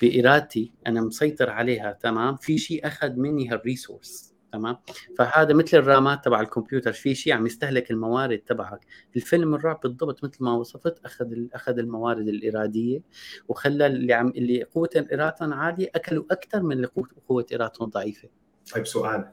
بإرادتي 0.02 0.72
أنا 0.88 1.02
مسيطر 1.02 1.50
عليها 1.50 1.92
تمام؟ 1.92 2.36
في 2.36 2.58
شيء 2.58 2.88
أخذ 2.88 3.16
مني 3.16 3.50
هالريسورس. 3.50 4.35
تمام؟ 4.58 4.78
فهذا 5.18 5.54
مثل 5.54 5.78
الرامات 5.78 6.26
تبع 6.26 6.42
الكمبيوتر. 6.42 6.94
في 6.94 7.16
شيء 7.16 7.34
عم 7.34 7.46
يستهلك 7.46 7.92
الموارد 7.92 8.38
تبعك. 8.38 8.86
الفيلم 9.16 9.56
الرعب 9.56 9.80
بالضبط 9.84 10.24
مثل 10.24 10.44
ما 10.44 10.54
وصفت 10.54 11.06
أخذ 11.06 11.26
أخذ 11.54 11.80
الموارد 11.80 12.28
الإرادية 12.28 13.02
وخلى 13.48 13.86
اللي 13.86 14.14
عم 14.14 14.28
اللي 14.28 14.64
قوة 14.64 15.06
إرادتهم 15.14 15.54
عالية 15.54 15.90
أكلوا 15.96 16.24
أكثر 16.32 16.64
من 16.64 16.72
اللي 16.72 16.88
قوه 17.28 17.46
إرادتهم 17.54 17.90
ضعيفة. 17.90 18.30
طيب 18.74 18.86
سؤال. 18.86 19.32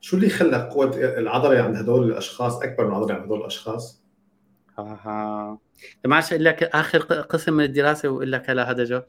شو 0.00 0.16
اللي 0.16 0.28
خلى 0.28 0.68
قوة 0.72 0.96
العضلة 0.96 1.62
عند 1.62 1.76
هدول 1.76 2.10
الأشخاص 2.10 2.62
أكبر 2.62 2.84
من 2.84 2.90
العضلة 2.90 3.14
عند 3.14 3.24
هدول 3.24 3.40
الأشخاص؟ 3.40 4.02
آها. 4.78 5.58
ما 6.04 6.18
أقول 6.18 6.44
لك 6.44 6.62
آخر 6.62 6.98
قسم 7.02 7.52
من 7.52 7.64
الدراسة 7.64 8.08
واقول 8.08 8.32
لك 8.32 8.50
هلا 8.50 8.70
هذا 8.70 8.84
جو. 8.84 9.00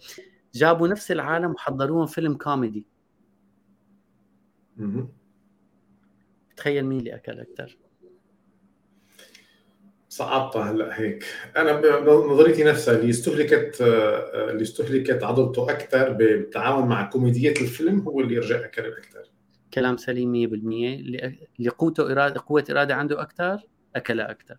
جابوا 0.53 0.87
نفس 0.87 1.11
العالم 1.11 1.51
وحضروهم 1.51 2.05
فيلم 2.05 2.33
كوميدي. 2.33 2.85
تخيل 6.57 6.85
مين 6.85 6.99
اللي 6.99 7.15
أكل 7.15 7.39
أكثر 7.39 7.77
صعبتها 10.09 10.71
هلا 10.71 10.99
هيك. 10.99 11.25
أنا 11.57 11.81
بنظريتي 11.99 12.63
نفسها 12.63 12.99
اللي 12.99 13.09
استهلكت 13.09 13.81
اللي 13.81 14.61
استهلكت 14.61 15.23
عضلته 15.23 15.71
أكثر 15.71 16.13
بالتعاون 16.13 16.87
مع 16.87 17.09
كوميديات 17.09 17.61
الفيلم 17.61 17.99
هو 17.99 18.21
اللي 18.21 18.37
رجع 18.37 18.65
أكل 18.65 18.85
أكثر 18.85 19.31
كلام 19.73 19.97
سليم 19.97 20.33
100% 20.33 20.53
اللي 21.59 21.69
قوته 21.77 22.11
إرادة 22.11 22.43
قوة 22.47 22.63
إرادة 22.71 22.95
عنده 22.95 23.21
أكثر 23.21 23.67
اكل 23.95 24.19
أكثر 24.19 24.57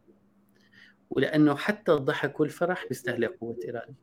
ولأنه 1.11 1.57
حتى 1.57 1.93
الضحك 1.93 2.41
والفرح 2.41 2.87
بيستهلك 2.89 3.37
قوة 3.41 3.57
إرادة. 3.69 3.95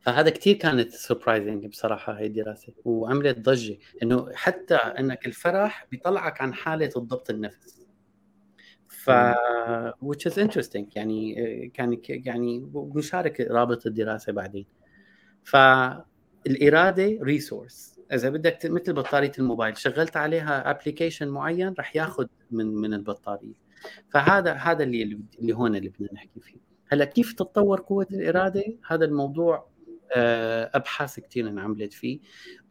فهذا 0.00 0.30
كثير 0.30 0.56
كانت 0.56 0.90
سربرايزنج 0.90 1.66
بصراحة 1.66 2.12
هي 2.18 2.26
الدراسة 2.26 2.72
وعملت 2.84 3.38
ضجة 3.38 3.78
إنه 4.02 4.28
حتى 4.34 4.74
إنك 4.74 5.26
الفرح 5.26 5.86
بيطلعك 5.90 6.40
عن 6.40 6.54
حالة 6.54 6.90
الضبط 6.96 7.30
النفس. 7.30 7.86
ف 8.88 9.10
which 10.04 10.30
is 10.30 10.34
interesting 10.38 10.84
يعني 10.96 11.34
كان 11.74 11.98
يعني 12.08 12.58
بنشارك 12.74 13.40
رابط 13.40 13.86
الدراسة 13.86 14.32
بعدين. 14.32 14.66
فالاراده 15.44 17.18
resource 17.22 17.92
إذا 18.12 18.30
بدك 18.30 18.58
مثل 18.64 18.92
بطارية 18.92 19.32
الموبايل 19.38 19.78
شغلت 19.78 20.16
عليها 20.16 20.70
application 20.70 21.28
معين 21.28 21.74
رح 21.78 21.96
ياخذ 21.96 22.26
من 22.50 22.66
من 22.66 22.94
البطارية. 22.94 23.54
فهذا 24.10 24.52
هذا 24.52 24.82
اللي 24.82 25.20
اللي 25.38 25.52
هون 25.52 25.76
اللي 25.76 25.88
بدنا 25.88 26.08
نحكي 26.12 26.40
فيه. 26.40 26.56
هلا 26.88 27.04
كيف 27.04 27.32
تتطور 27.32 27.80
قوة 27.80 28.06
الإرادة؟ 28.12 28.64
هذا 28.86 29.04
الموضوع 29.04 29.71
أبحاث 30.74 31.20
كثير 31.20 31.48
انعملت 31.48 31.92
فيه. 31.92 32.20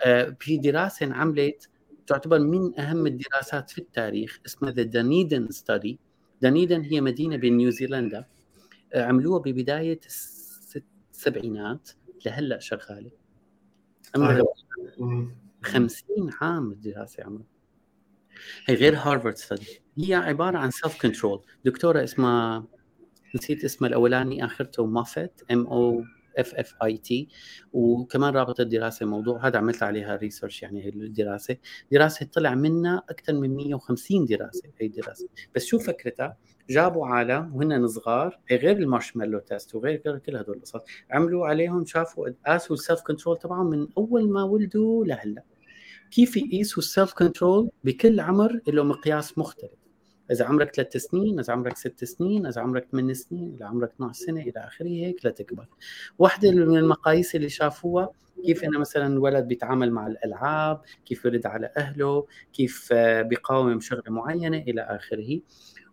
آه، 0.06 0.38
في 0.40 0.58
دراسة 0.58 1.06
انعملت 1.06 1.70
تعتبر 2.08 2.40
من 2.40 2.80
أهم 2.80 3.08
الدراسات 3.08 3.70
في 3.70 3.78
التاريخ 3.78 4.40
اسمها 4.46 4.72
the 4.72 4.84
Dunedin 4.84 5.48
Study 5.50 6.00
Dunedin 6.42 6.82
هي 6.82 7.02
مدينة 7.02 7.36
بنيوزيلندا 7.36 8.26
آه، 8.94 9.04
عملوها 9.06 9.40
ببداية 9.40 10.00
السبعينات 10.06 11.90
لهلأ 12.26 12.60
شغالة. 12.60 13.12
عمرها 14.16 14.44
50 15.64 16.30
عام 16.42 16.72
الدراسة 16.72 17.24
عمرها. 17.24 17.46
هي 18.66 18.76
غير 18.76 18.96
Harvard 18.96 19.38
study 19.38 19.82
هي 19.98 20.14
عبارة 20.14 20.58
عن 20.58 20.72
self-control 20.72 21.42
دكتورة 21.66 22.04
اسمها 22.04 22.68
نسيت 23.36 23.64
اسمها 23.64 23.90
الأولاني 23.90 24.46
آخرته 24.46 24.86
Moffitt 24.86 25.46
M 25.52 25.68
O 25.68 26.04
F 26.38 26.56
F 26.56 26.76
I 26.84 26.98
T 26.98 27.28
وكمان 27.74 28.34
رابط 28.34 28.60
الدراسة 28.60 29.06
موضوع 29.06 29.48
هذا 29.48 29.58
عملت 29.58 29.84
عليها 29.84 30.16
research 30.16 30.64
يعني 30.64 30.86
هي 30.86 30.90
الدراسة. 30.90 31.58
دراسة 31.92 32.26
طلع 32.26 32.56
منها 32.56 33.04
أكثر 33.10 33.34
من 33.34 33.56
150 33.56 34.26
دراسة 34.26 34.70
هي 34.80 34.88
الدراسة. 34.88 35.28
بس 35.56 35.66
شو 35.66 35.80
فكرتها؟ 35.80 36.38
جابوا 36.70 37.08
عالم 37.08 37.56
وهن 37.56 37.88
صغار 37.88 38.40
غير 38.52 38.78
ال 38.78 38.83
marshmallow 38.83 39.40
test 39.40 39.76
وغير 39.76 40.18
كل 40.18 40.36
هدول 40.36 40.56
القصص 40.56 40.82
عملوا 41.12 41.48
عليهم 41.48 41.86
شافوا 41.86 42.30
قاسوا 42.48 42.76
ال 42.76 43.02
self-control 43.02 43.38
تبعهم 43.38 43.70
من 43.70 43.88
أول 43.98 44.30
ما 44.30 44.44
ولدوا 44.44 45.06
لهلأ. 45.06 45.44
كيف 46.12 46.38
يقيسوا 46.38 46.84
ال 46.84 47.14
self-control 47.14 47.70
بكل 47.84 48.20
عمر 48.20 48.60
له 48.68 48.84
مقياس 48.84 49.38
مختلف؟ 49.38 49.81
إذا 50.32 50.46
عمرك 50.46 50.76
ثلاث 50.76 50.98
سنين 50.98 51.40
إذا 51.40 51.54
عمرك 51.54 51.78
ست 51.78 52.04
سنين 52.04 52.46
إذا 52.46 52.62
عمرك 52.62 52.88
ثمان 52.92 53.14
سنين 53.14 53.54
إذا 53.54 53.66
عمرك 53.66 53.92
12 53.94 54.26
سنة 54.26 54.42
إلى 54.42 54.54
آخره 54.68 54.88
هيك 54.88 55.26
لتكبر 55.26 55.66
واحدة 56.20 56.52
من 56.52 56.78
المقاييس 56.78 57.36
اللي 57.36 57.50
شافوها 57.50 58.10
كيف 58.46 58.64
إنه 58.64 58.80
مثلا 58.80 59.08
الولد 59.08 59.48
بيتعامل 59.48 59.92
مع 59.92 60.08
الألعاب 60.08 60.82
كيف 61.06 61.26
يرد 61.26 61.46
على 61.46 61.72
أهله 61.78 62.26
كيف 62.54 62.94
بيقاوم 63.22 63.80
شغلة 63.80 64.04
معينة 64.08 64.58
إلى 64.58 64.82
آخره. 64.82 65.40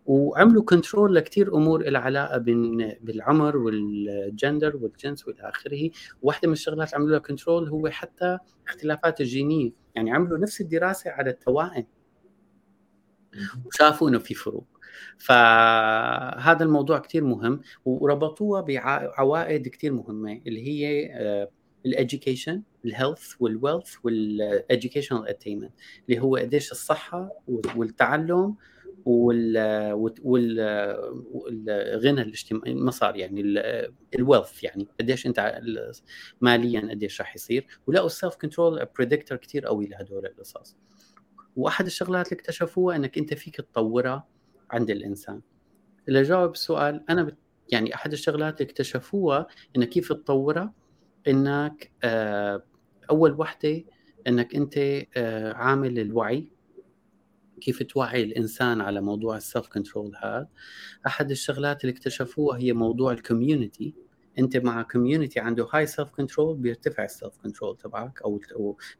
وعملوا 0.06 0.62
control 0.62 1.14
لكثير 1.14 1.54
أمور 1.54 1.82
لها 1.82 2.00
علاقة 2.00 2.38
بالعمر 3.00 3.56
والجندر 3.56 4.76
والجنس 4.76 5.28
وإلى 5.28 5.48
آخره. 5.48 5.90
واحدة 6.22 6.48
من 6.48 6.52
الشغلات 6.52 6.94
عملوا 6.94 7.10
لها 7.10 7.18
control 7.18 7.68
هو 7.68 7.88
حتى 7.88 8.38
اختلافات 8.68 9.20
الجينية. 9.20 9.70
يعني 9.94 10.12
عملوا 10.12 10.38
نفس 10.38 10.60
الدراسة 10.60 11.10
على 11.10 11.30
التوائم. 11.30 11.84
وشافوا 13.66 14.08
إنه 14.08 14.18
في 14.18 14.34
فروق. 14.34 14.66
فهذا 15.18 16.64
الموضوع 16.64 16.98
كثير 16.98 17.24
مهم 17.24 17.60
وربطوها 17.84 18.60
بعوائد 18.60 19.68
كثير 19.68 19.92
مهمة 19.92 20.40
اللي 20.46 20.68
هي 20.68 21.10
الاديوكيشن 21.86 22.62
الهيلث 22.84 23.34
والويلث 23.40 23.94
والاديوكيشنال 24.04 25.28
اتينمنت 25.28 25.72
اللي 26.08 26.20
هو 26.20 26.36
قديش 26.36 26.72
الصحة 26.72 27.30
والتعلم 27.76 28.54
والغنى 29.04 30.62
الاجتماعي 32.22 32.72
المصاري 32.72 33.20
يعني 33.20 33.42
ال 34.14 34.21
wealth 34.21 34.64
يعني 34.64 34.88
قديش 35.00 35.26
أنت 35.26 35.60
ماليا 36.40 36.80
قديش 36.80 37.20
راح 37.20 37.34
يصير. 37.34 37.66
ولقوا 37.86 38.06
ال 38.06 38.34
self-control 38.36 38.86
predictor 38.96 39.38
كثير 39.38 39.66
قوي 39.66 39.86
لهدول 39.86 40.26
القصص. 40.26 40.76
واحد 41.58 41.86
الشغلات 41.86 42.26
اللي 42.26 42.40
اكتشفوها 42.40 42.96
إنك 42.96 43.18
أنت 43.18 43.34
فيك 43.34 43.56
تطورها 43.56 44.28
عند 44.70 44.90
الإنسان. 44.90 45.40
اللي 46.08 46.22
جاوب 46.22 46.52
السؤال 46.52 47.04
أنا 47.10 47.22
بت... 47.22 47.36
يعني 47.68 47.94
أحد 47.94 48.12
الشغلات 48.12 48.60
اللي 48.60 48.70
اكتشفوها 48.70 49.46
إنك 49.76 49.88
كيف 49.88 50.12
تطورها؟ 50.12 50.74
إنك 51.28 51.92
آه 52.04 52.62
أول 53.10 53.32
وحدة 53.40 53.84
إنك 54.26 54.54
أنت 54.54 54.74
آه 55.16 55.52
عامل 55.52 55.98
الوعي. 55.98 56.52
كيف 57.60 57.82
توعي 57.82 58.22
الإنسان 58.22 58.80
على 58.80 59.00
موضوع 59.00 59.36
ال 59.36 59.68
self-control 59.68 60.16
هذا. 60.22 60.48
أحد 61.06 61.30
الشغلات 61.30 61.84
اللي 61.84 61.92
اكتشفوها 61.92 62.58
هي 62.58 62.72
موضوع 62.72 63.12
ال 63.12 63.20
community 63.20 63.94
أنت 64.38 64.56
مع 64.56 64.82
community 64.82 65.40
عنده 65.40 65.68
هاي 65.72 65.86
self-control 65.86 66.56
بيرتفع 66.56 67.04
ال 67.04 67.36
self-control 67.42 67.76
تبعك 67.76 68.22
أو 68.22 68.40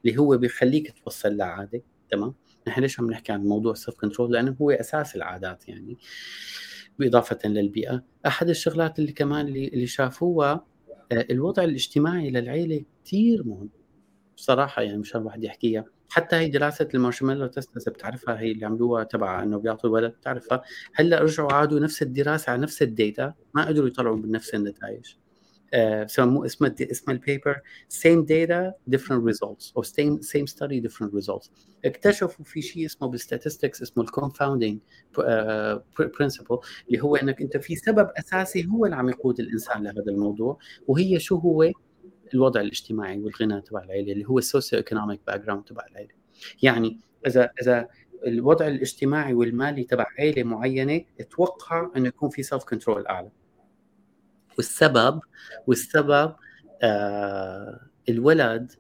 اللي 0.05 0.19
هو 0.19 0.37
بيخليك 0.37 0.99
توصل 0.99 1.37
لعادة 1.37 1.83
تمام؟ 2.11 2.35
نحن 2.69 2.81
ليش 2.81 3.01
عم 3.01 3.11
نحكي 3.11 3.33
عن 3.33 3.45
موضوع 3.45 3.73
ال 3.73 3.97
self-control 3.97 4.33
لأنه 4.33 4.57
هو 4.61 4.71
أساس 4.71 5.17
العادات 5.17 5.69
يعني 5.69 5.99
بإضافة 6.99 7.39
للبيئة. 7.49 8.03
أحد 8.27 8.49
الشغلات 8.49 8.99
اللي 8.99 9.13
كمان 9.13 9.49
اللي, 9.49 9.87
شافوها 9.87 10.67
آه، 11.13 11.27
الوضع 11.31 11.65
الاجتماعي 11.65 12.31
للعيلة 12.31 12.85
كثير 13.05 13.45
مهم. 13.45 13.71
بصراحه 14.37 14.83
يعني 14.83 14.99
مشان 14.99 15.21
الواحد 15.21 15.45
يحكيها. 15.45 15.85
حتى 16.09 16.37
هي 16.37 16.49
دراسة 16.49 16.89
ال 16.95 16.99
marshmallow 16.99 17.47
test 17.47 17.77
إذا 17.77 17.93
بتعرفها 17.93 18.41
هي 18.41 18.53
اللي 18.53 18.67
عملوها 18.67 19.05
تبع 19.05 19.43
إنه 19.43 19.59
بيعطوا 19.59 19.91
الولد 19.91 20.11
بتعرفها؟ 20.11 20.63
هلأ 20.95 21.23
رجعوا 21.23 21.53
عادوا 21.53 21.81
نفس 21.81 22.03
الدراسة 22.03 22.53
على 22.53 22.63
نفس 22.63 22.83
ال 22.83 22.93
data 22.93 23.35
ما 23.55 23.67
قدروا 23.67 23.89
يطلعوا 23.89 24.17
بنفس 24.17 24.55
النتائج. 24.55 25.15
بسموه 25.75 26.47
اسمه 26.47 26.75
اسم 26.81 27.11
ال 27.11 27.19
paper 27.19 27.61
same 27.93 28.25
data 28.27 28.73
different 28.97 29.23
results 29.33 29.73
أو 29.77 29.83
same 29.83 30.21
same 30.23 30.47
study 30.55 30.89
different 30.89 31.13
results. 31.21 31.51
اكتشفوا 31.85 32.45
في 32.45 32.63
شيء 32.63 32.87
اسمه 32.87 33.09
بال 33.09 33.21
statistics 33.21 33.83
اسمه 33.83 34.05
ال 34.05 34.11
confounding 34.11 34.79
principle 35.99 36.59
اللي 36.89 37.03
هو 37.03 37.17
إنك 37.17 37.41
أنت 37.43 37.57
في 37.57 37.77
سبب 37.77 38.09
أساسي 38.19 38.69
هو 38.73 38.85
اللي 38.85 38.97
عم 38.97 39.09
يقود 39.09 39.41
الإنسان 39.41 39.83
لهذا 39.83 40.05
الموضوع 40.09 40.59
وهي 40.89 41.19
شو 41.19 41.37
هو؟ 41.37 41.73
الوضع 42.35 42.61
الاجتماعي 42.61 43.19
والغنى 43.19 43.61
تبع 43.61 43.83
العائله 43.83 44.13
اللي 44.13 44.25
هو 44.25 44.39
ال 44.39 44.79
socioeconomic 44.79 45.21
background 45.27 45.65
تبع 45.65 45.87
العائله 45.91 46.15
يعني 46.63 47.01
إذا 47.27 47.51
إذا 47.63 47.89
الوضع 48.27 48.67
الاجتماعي 48.67 49.35
والمالي 49.35 49.85
تبع 49.85 50.07
عائله 50.19 50.43
معينة 50.43 51.05
أتوقع 51.21 51.91
إنه 51.97 52.09
يكون 52.09 52.31
في 52.31 52.43
self-control 52.43 53.07
أعلى. 53.07 53.31
والسبب 54.59 55.21
والسبب 55.67 56.35
آه 56.83 57.81
الولد 58.09 58.73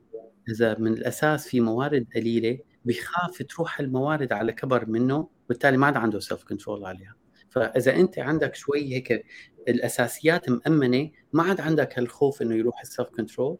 إذا 0.48 0.78
من 0.78 0.92
الأساس 0.92 1.48
في 1.48 1.60
موارد 1.60 2.06
قليلة 2.14 2.58
بيخاف 2.84 3.42
تروح 3.42 3.80
الموارد 3.80 4.32
على 4.32 4.52
كبر 4.52 4.86
منه 4.86 5.28
وبالتالي 5.44 5.76
ما 5.76 5.86
عاد 5.86 5.96
عنده 5.96 6.20
self-control 6.20 6.84
عليها. 6.84 7.14
فإذا 7.50 7.96
أنت 7.96 8.18
عندك 8.18 8.54
شوي 8.54 8.94
هيك 8.94 9.24
الأساسيات 9.68 10.50
مأمنة 10.50 11.10
ما 11.32 11.42
عاد 11.42 11.60
عندك 11.60 11.98
هالخوف 11.98 12.42
إنه 12.42 12.54
يروح 12.54 12.80
ال 12.80 13.08
self-control 13.08 13.58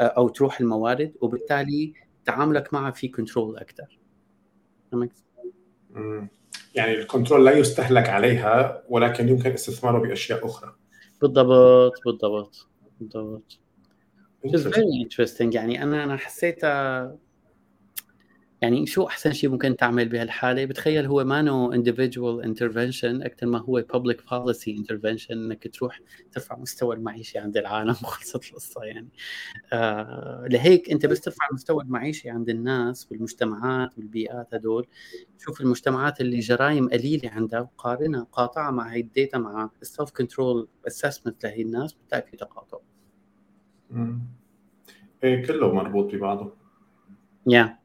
آه، 0.00 0.02
أو 0.02 0.28
تروح 0.28 0.60
الموارد 0.60 1.12
وبالتالي 1.20 1.92
تعاملك 2.24 2.74
معها 2.74 2.90
في 2.90 3.08
control 3.08 3.56
أكثر 3.56 3.98
يعني 6.74 6.94
ال 6.94 7.00
control 7.00 7.44
لا 7.44 7.52
يستهلك 7.52 8.08
عليها 8.08 8.82
ولكن 8.88 9.28
يمكن 9.28 9.52
استثماره 9.52 9.98
بأشياء 9.98 10.46
أخرى. 10.46 10.76
بالضبط 11.20 11.92
بالضبط 12.04 12.66
بالضبط. 13.00 13.58
It's 14.44 14.62
very 14.62 15.04
interesting. 15.04 15.54
يعني 15.54 15.82
أنا 15.82 16.04
أنا 16.04 16.16
حسيت 16.16 16.64
يعني 18.62 18.86
شو 18.86 19.06
أحسن 19.06 19.32
شيء 19.32 19.50
ممكن 19.50 19.76
تعمل 19.76 20.08
بهالحالة؟ 20.08 20.64
بتخيل 20.64 21.06
هو 21.06 21.24
مانو 21.24 21.72
individual 21.72 22.44
intervention 22.44 23.04
أكثر 23.24 23.46
ما 23.46 23.58
هو 23.58 23.82
public 23.82 24.16
policy 24.16 24.82
intervention 24.82 25.30
إنك 25.30 25.68
تروح 25.68 26.00
ترفع 26.32 26.58
مستوى 26.58 26.96
المعيشة 26.96 27.40
عند 27.40 27.56
العالم 27.56 27.90
وخلصت 28.02 28.50
القصة 28.50 28.82
يعني. 28.82 29.08
آه 29.72 30.46
لهيك 30.50 30.90
أنت 30.90 31.06
بس 31.06 31.20
ترفع 31.20 31.46
مستوى 31.52 31.82
المعيشة 31.82 32.30
عند 32.30 32.48
الناس 32.48 33.08
والمجتمعات 33.10 33.98
والبيئات 33.98 34.54
هدول. 34.54 34.86
شوف 35.38 35.60
المجتمعات 35.60 36.20
اللي 36.20 36.38
جرائم 36.38 36.88
قليلة 36.88 37.30
عندها 37.30 37.60
وقارنها 37.60 38.26
قاطعها 38.32 38.70
مع 38.70 38.92
هي 38.92 39.00
الداتا 39.00 39.38
مع 39.38 39.70
ال 39.82 39.88
self 39.88 40.10
control 40.10 40.68
assessment 40.86 41.44
لهي 41.44 41.62
الناس 41.62 41.92
بتلاقي 41.92 42.26
في 42.30 42.36
تقاطع 42.36 42.78
إيه 45.24 45.46
كله 45.46 45.74
مربوط 45.74 46.14
ببعضه. 46.14 46.52
يا 47.46 47.64
yeah. 47.64 47.77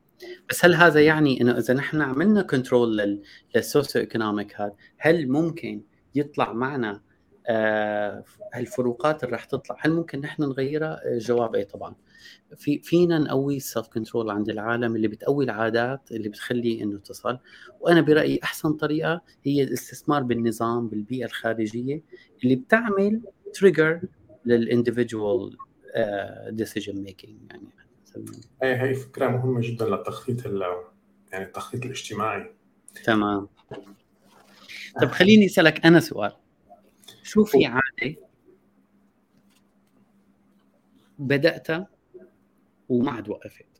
بس 0.49 0.65
هل 0.65 0.75
هذا 0.75 1.01
يعني 1.01 1.41
إنه 1.41 1.57
إذا 1.57 1.73
نحن 1.73 2.01
عملنا 2.01 2.41
control 2.41 3.19
لل 3.55 3.68
socio 3.68 4.01
economic 4.01 4.61
هذا 4.61 4.75
هل 4.97 5.29
ممكن 5.29 5.81
يطلع 6.15 6.53
معنا 6.53 7.01
آه 7.47 8.23
هالفروقات 8.53 9.23
اللي 9.23 9.35
راح 9.35 9.45
تطلع؟ 9.45 9.77
هل 9.79 9.91
ممكن 9.91 10.19
نحن 10.21 10.43
نغيرها؟ 10.43 11.01
الجواب 11.05 11.55
إيه 11.55 11.63
طبعا. 11.63 11.95
في 12.55 12.79
فينا 12.79 13.19
نقوي 13.19 13.57
ال 13.57 13.63
self 13.63 13.87
control 13.87 14.29
عند 14.29 14.49
العالم 14.49 14.95
اللي 14.95 15.07
بتقوي 15.07 15.45
العادات 15.45 16.11
اللي 16.11 16.29
بتخلي 16.29 16.83
إنه 16.83 16.99
تصل. 16.99 17.39
وأنا 17.79 18.01
برأيي 18.01 18.39
أحسن 18.43 18.73
طريقة 18.73 19.21
هي 19.43 19.63
الاستثمار 19.63 20.23
بالنظام 20.23 20.87
بالبيئة 20.89 21.25
الخارجية 21.25 22.03
اللي 22.43 22.55
بتعمل 22.55 23.21
trigger 23.53 24.01
لل 24.45 24.64
individual 24.64 25.57
decision 26.49 27.01
making 27.01 27.37
يعني. 27.51 27.82
اي 28.63 28.81
هي 28.81 28.93
فكرة 28.93 29.27
مهمة 29.27 29.61
جدا 29.61 29.85
للتخطيط 29.85 30.45
يعني 30.45 31.45
التخطيط 31.45 31.85
الاجتماعي. 31.85 32.55
تمام. 33.03 33.47
طب 35.01 35.07
خليني 35.07 35.45
أسألك 35.45 35.85
أنا 35.85 35.99
سؤال. 35.99 36.31
شو 37.23 37.45
في 37.45 37.65
عادة 37.65 38.15
بداتها 41.19 41.87
وما 42.89 43.11
عاد 43.11 43.29
وقفت؟ 43.29 43.72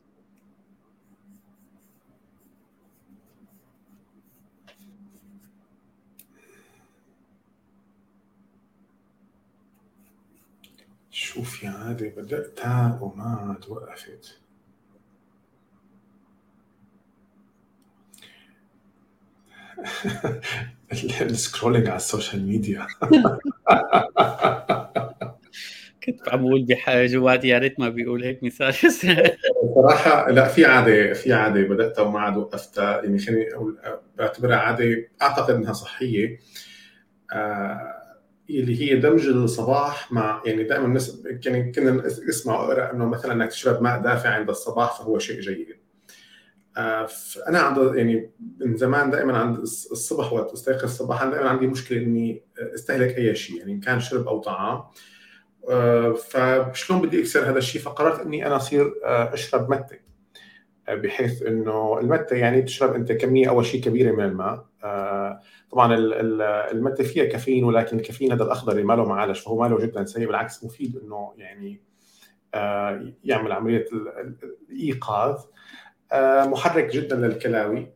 شوف 11.24 11.62
يا 11.62 11.70
عادة 11.70 12.08
بدأتها 12.08 12.98
وما 13.02 13.24
عاد 13.24 13.70
وقفت 13.70 14.38
ال 21.22 21.28
scrolling 21.28 21.86
على 21.86 21.96
ال 21.96 22.03
social 22.03 22.46
media. 22.46 22.86
كنت 26.04 26.28
عم 26.28 26.40
بقول 26.40 26.66
جواتي 26.86 27.48
يا 27.48 27.58
ريت 27.58 27.80
ما 27.80 27.88
بيقول 27.88 28.24
هيك 28.24 28.42
مثال. 28.42 28.74
صراحة 29.74 30.30
لا 30.30 30.48
في 30.48 30.64
عادة 30.64 31.12
في 31.12 31.32
عادة 31.32 31.62
بدأتها 31.62 32.02
وما 32.02 32.20
عاد 32.20 32.36
وقفتها. 32.36 33.02
يعني 33.02 33.18
خليني 33.18 33.54
أقول 33.54 33.78
بعتبرها 34.18 34.56
عادة 34.56 35.08
أعتقد 35.22 35.54
أنها 35.54 35.72
صحية. 35.72 36.38
آه 37.32 38.03
اللي 38.50 38.82
هي 38.82 38.96
دمج 38.96 39.26
الصباح 39.26 40.12
مع 40.12 40.42
يعني 40.46 40.64
دائما 40.64 40.86
الناس 40.86 41.22
يعني 41.46 41.72
كنا 41.72 41.90
نسمع 42.28 42.60
واقرا 42.60 42.92
إنه 42.92 43.06
مثلا 43.06 43.32
إنك 43.32 43.48
تشرب 43.48 43.82
ماء 43.82 44.02
دافع 44.02 44.28
عند 44.28 44.48
الصباح 44.48 44.98
فهو 44.98 45.18
شيء 45.18 45.40
جيد. 45.40 45.76
آه 46.76 47.08
أنا 47.48 47.58
عند 47.58 47.96
يعني 47.96 48.30
من 48.58 48.76
زمان 48.76 49.10
دائما 49.10 49.38
عند 49.38 49.58
الصبح 49.58 50.32
وقت 50.32 50.52
أستيقظ 50.52 50.88
صباحا 50.88 51.30
دائما 51.30 51.48
عندي 51.48 51.66
مشكلة 51.66 51.98
إني 51.98 52.42
أستهلك 52.58 53.18
أي 53.18 53.34
شيء 53.34 53.58
يعني 53.58 53.72
إن 53.72 53.80
كان 53.80 54.00
شرب 54.00 54.28
أو 54.28 54.40
طعام. 54.40 54.82
آه 55.70 56.12
فشلون 56.12 57.00
بدي 57.02 57.20
أكسر 57.20 57.50
هذا 57.50 57.58
الشيء؟ 57.58 57.82
فقررت 57.82 58.20
إني 58.20 58.46
أنا 58.46 58.56
أصير 58.56 58.94
آه 59.04 59.34
أشرب 59.34 59.70
متة. 59.70 60.04
بحيث 60.88 61.42
إنه 61.42 61.98
المتة 62.00 62.36
يعني 62.36 62.62
تشرب 62.62 62.94
أنت 62.94 63.12
كمية 63.12 63.48
أول 63.48 63.66
شيء 63.66 63.80
كبيرة 63.80 64.12
من 64.12 64.24
الماء. 64.24 64.66
آه، 64.84 65.40
طبعا 65.74 65.96
المته 66.70 67.04
فيها 67.04 67.24
كافيين 67.24 67.64
ولكن 67.64 67.96
الكافيين 67.96 68.32
هذا 68.32 68.44
الأخضر 68.44 68.72
اللي 68.72 68.84
ما 68.84 68.92
له 68.94 69.04
معالج 69.04 69.36
فهو 69.40 69.60
ما 69.60 69.68
له 69.68 69.86
جدا 69.86 70.04
سيء 70.04 70.26
بالعكس 70.26 70.64
مفيد 70.64 70.96
إنه 70.96 71.34
يعني 71.36 71.80
آه، 72.54 73.12
يعمل 73.24 73.52
عملية 73.52 73.84
الإيقاظ 74.70 75.44
آه، 76.12 76.44
محرك 76.44 76.84
جدا 76.84 77.16
للكلاوي. 77.16 77.92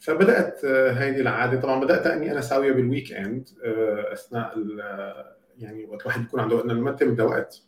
فبدأت 0.00 0.64
هذه 0.64 1.20
العادة. 1.20 1.60
طبعا 1.60 1.80
بدأت 1.80 2.06
أني 2.06 2.30
أنا 2.30 2.38
اساويها 2.38 2.72
بال 2.72 3.12
weekend 3.12 3.48
أثناء 4.12 4.54
يعني 5.58 5.84
وقت 5.84 6.02
الواحد 6.02 6.20
بيكون 6.20 6.40
عنده 6.40 6.64
انه 6.64 6.72
المته 6.72 7.06
بدها 7.06 7.26
وقت 7.26 7.62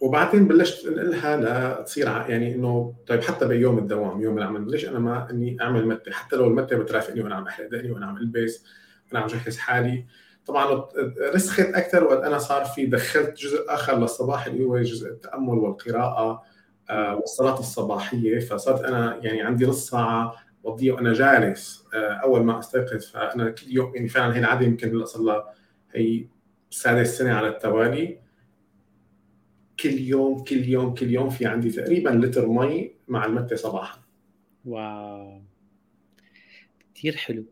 وبعدين 0.00 0.48
بلشت 0.48 0.86
انقلها 0.86 1.80
لتصير 1.80 2.06
يعني 2.06 2.54
إنه 2.54 2.94
طيب 3.06 3.22
حتى 3.22 3.48
بيوم 3.48 3.78
الدوام 3.78 4.20
يوم 4.20 4.38
العمل 4.38 4.70
ليش 4.70 4.88
أنا 4.88 4.98
ما 4.98 5.30
إني 5.30 5.56
أعمل 5.60 5.86
متة 5.86 6.12
حتى 6.12 6.36
لو 6.36 6.46
المتة 6.46 6.76
بترافقني 6.76 7.22
وأنا 7.22 7.34
عم 7.34 7.46
احلق 7.46 7.68
دقني 7.68 7.90
وأنا 7.90 8.06
عم 8.06 8.16
ألبس 8.16 8.64
وأنا 9.08 9.20
عم 9.20 9.26
جهز 9.26 9.58
حالي. 9.58 10.06
طبعا 10.46 10.88
رسخت 11.34 11.74
أكثر 11.74 12.04
وقت 12.04 12.24
أنا 12.24 12.38
صار 12.38 12.64
في 12.64 12.86
دخلت 12.86 13.38
جزء 13.38 13.64
آخر 13.68 13.98
للصباح 13.98 14.46
اللي 14.46 14.64
هو 14.64 14.78
جزء 14.78 15.08
التأمل 15.10 15.58
والقراءة 15.58 16.42
آه، 16.90 17.16
والصلاة 17.16 17.58
الصباحية. 17.58 18.38
فصرت 18.38 18.84
أنا 18.84 19.18
يعني 19.22 19.42
عندي 19.42 19.66
نص 19.66 19.90
ساعة 19.90 20.34
بقضيها 20.64 20.94
وأنا 20.94 21.12
جالس 21.12 21.84
آه، 21.94 22.12
أول 22.12 22.44
ما 22.44 22.58
استيقظ. 22.58 23.04
فأنا 23.04 23.50
كل 23.50 23.66
يوم 23.68 23.94
يعني 23.94 24.08
فعلا 24.08 24.34
هي 24.34 24.38
العادة 24.38 24.66
يمكن 24.66 24.88
هلا 24.88 25.04
صار 25.04 25.22
لها 25.22 25.54
هي 25.94 26.26
سادس 26.70 27.18
سنة 27.18 27.32
على 27.34 27.48
التوالي. 27.48 28.27
كل 29.80 29.98
يوم 29.98 30.44
كل 30.44 30.68
يوم 30.68 30.94
كل 30.94 31.10
يوم 31.10 31.30
في 31.30 31.46
عندي 31.46 31.70
تقريبا 31.70 32.10
لتر 32.10 32.48
مي 32.48 32.92
مع 33.08 33.24
المتة 33.26 33.56
صباحا. 33.56 34.00
واو. 34.64 35.42
كثير 36.94 37.16
حلو. 37.16 37.44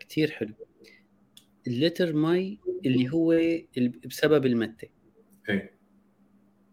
كثير 0.00 0.30
حلو. 0.30 0.54
اللتر 1.66 2.12
مي 2.12 2.58
اللي 2.86 3.10
هو 3.12 3.40
بسبب 4.06 4.46
المتة 4.46 4.88
إيه. 5.48 5.76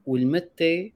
والمتة 0.06 0.92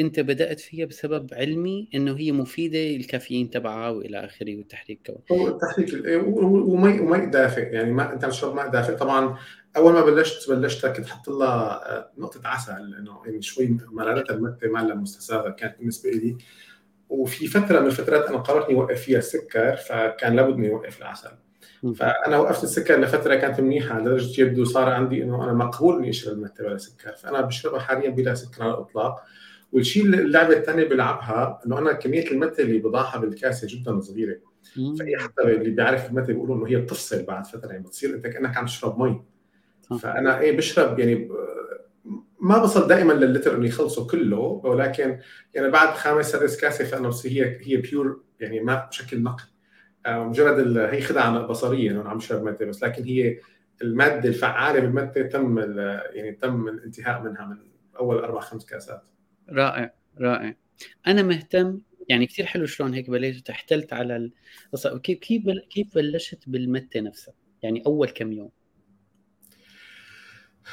أنت 0.00 0.20
بدأت 0.20 0.60
فيها 0.60 0.86
بسبب 0.86 1.34
علمي 1.34 1.88
إنه 1.94 2.16
هي 2.16 2.32
مفيدة 2.32 2.96
الكافيين 2.96 3.50
تبعها 3.50 3.90
وإلى 3.90 4.24
آخره 4.24 4.56
والتحريك 4.56 5.00
كمان. 5.04 5.20
هو 5.32 5.48
التحريك 5.48 5.88
ومي 6.26 7.00
ومي 7.00 7.26
دافئ. 7.26 7.74
يعني 7.74 7.92
ما 7.92 8.12
أنت 8.12 8.24
تشرب 8.24 8.54
ماء 8.54 8.68
دافئ. 8.68 8.96
طبعا 8.96 9.38
أول 9.76 9.92
ما 9.92 10.00
بلشت 10.00 10.50
بلشت 10.50 10.86
كنت 10.86 11.06
حط 11.06 11.28
لها 11.28 11.96
آه، 11.96 12.10
نقطة 12.18 12.40
عسل 12.44 12.90
لأنه 12.90 13.22
يعني 13.26 13.42
شوي 13.42 13.76
مرارتها 13.90 14.34
المته 14.34 14.68
ما 14.68 14.78
لها 14.78 14.94
مستساغة 14.94 15.50
كانت 15.50 15.78
بالنسبة 15.78 16.10
لي 16.10 16.36
وفي 17.08 17.46
فترة 17.46 17.80
من 17.80 17.86
الفترات 17.86 18.24
أنا 18.28 18.38
قررت 18.38 18.68
إني 18.68 18.78
أوقف 18.78 19.00
فيها 19.00 19.18
السكر 19.18 19.76
فكان 19.76 20.36
لابد 20.36 20.54
إني 20.54 20.70
أوقف 20.70 20.98
العسل. 20.98 21.30
فأنا 21.94 22.38
وقفت 22.38 22.64
السكر 22.64 23.00
لفتره 23.00 23.34
كانت 23.34 23.60
منيحة 23.60 24.00
لدرجة 24.00 24.40
يبدو 24.40 24.64
صار 24.64 24.88
عندي 24.88 25.22
إنه 25.22 25.44
أنا 25.44 25.52
مقبول 25.52 25.98
إني 25.98 26.10
أشرب 26.10 26.32
المته 26.34 26.64
بلا 26.64 26.76
سكر. 26.78 27.12
فأنا 27.12 27.40
بشربها 27.40 27.80
حاليا 27.80 28.10
بلا 28.10 28.34
سكر 28.34 28.62
على 28.62 28.74
الإطلاق. 28.74 29.22
والشيء 29.72 30.04
اللعبة 30.04 30.56
الثانية 30.56 30.84
بلعبها 30.84 31.60
إنه 31.66 31.78
أنا 31.78 31.92
كمية 31.92 32.30
المته 32.30 32.60
اللي 32.60 32.78
بضعها 32.78 33.18
بالكاسة 33.18 33.66
جدا 33.70 34.00
صغيرة. 34.00 34.36
فهي 34.98 35.16
حتى 35.18 35.42
اللي 35.42 35.70
بيعرف 35.70 36.10
المته 36.10 36.26
بيقولوا 36.26 36.56
إنه 36.56 36.68
هي 36.68 36.76
بتفصل 36.76 37.22
بعد 37.22 37.46
فترة 37.46 37.68
يعني 37.70 37.82
بتصير 37.82 38.14
أنت 38.14 38.26
كأنك 38.26 38.56
عم 38.56 38.66
تشرب 38.66 39.00
مي. 39.02 39.22
فأنا 40.00 40.40
إيه 40.40 40.56
بشرب 40.56 40.98
يعني 40.98 41.28
ما 42.40 42.58
بصل 42.58 42.88
دائما 42.88 43.12
للتر 43.12 43.56
إنه 43.56 43.66
يخلصوا 43.66 44.06
كله 44.06 44.38
ولكن 44.38 45.18
يعني 45.54 45.70
بعد 45.70 45.94
خامس 45.94 46.30
سادس 46.30 46.60
كاسه 46.60 46.84
فانه 46.84 47.10
هي 47.24 47.58
هي 47.66 47.76
بيور 47.76 48.22
يعني 48.40 48.60
ماء 48.60 48.88
بشكل 48.88 49.22
نقي. 49.22 49.44
آه، 50.06 50.24
مجرد 50.24 50.78
هي 50.78 51.00
خدعة 51.00 51.46
بصريه 51.46 51.90
انه 51.90 52.08
عم 52.08 52.20
شرب 52.20 52.44
مادة 52.44 52.66
بس 52.66 52.82
لكن 52.82 53.04
هي 53.04 53.38
المادة 53.82 54.28
الفعالة 54.28 54.80
بالمادة 54.80 55.22
تم 55.22 55.58
يعني 56.12 56.32
تم 56.32 56.68
الانتهاء 56.68 57.22
منها 57.22 57.46
من 57.46 57.56
أول 57.98 58.18
أربع 58.18 58.40
خمس 58.40 58.66
كاسات. 58.66 59.02
رائع 59.48 59.94
رائع. 60.20 60.54
أنا 61.06 61.22
مهتم 61.22 61.80
يعني 62.08 62.26
كثير 62.26 62.46
حلو 62.46 62.66
شلون 62.66 62.94
هيك 62.94 63.10
بلشت 63.10 63.50
احتلت 63.50 63.92
على 63.92 64.30
كيف 65.02 65.18
كيف 65.18 65.42
كيف 65.70 65.94
بلشت 65.94 66.44
بالمته 66.46 67.00
نفسها؟ 67.00 67.34
يعني 67.62 67.82
أول 67.86 68.08
كم 68.08 68.32
يوم؟ 68.32 68.50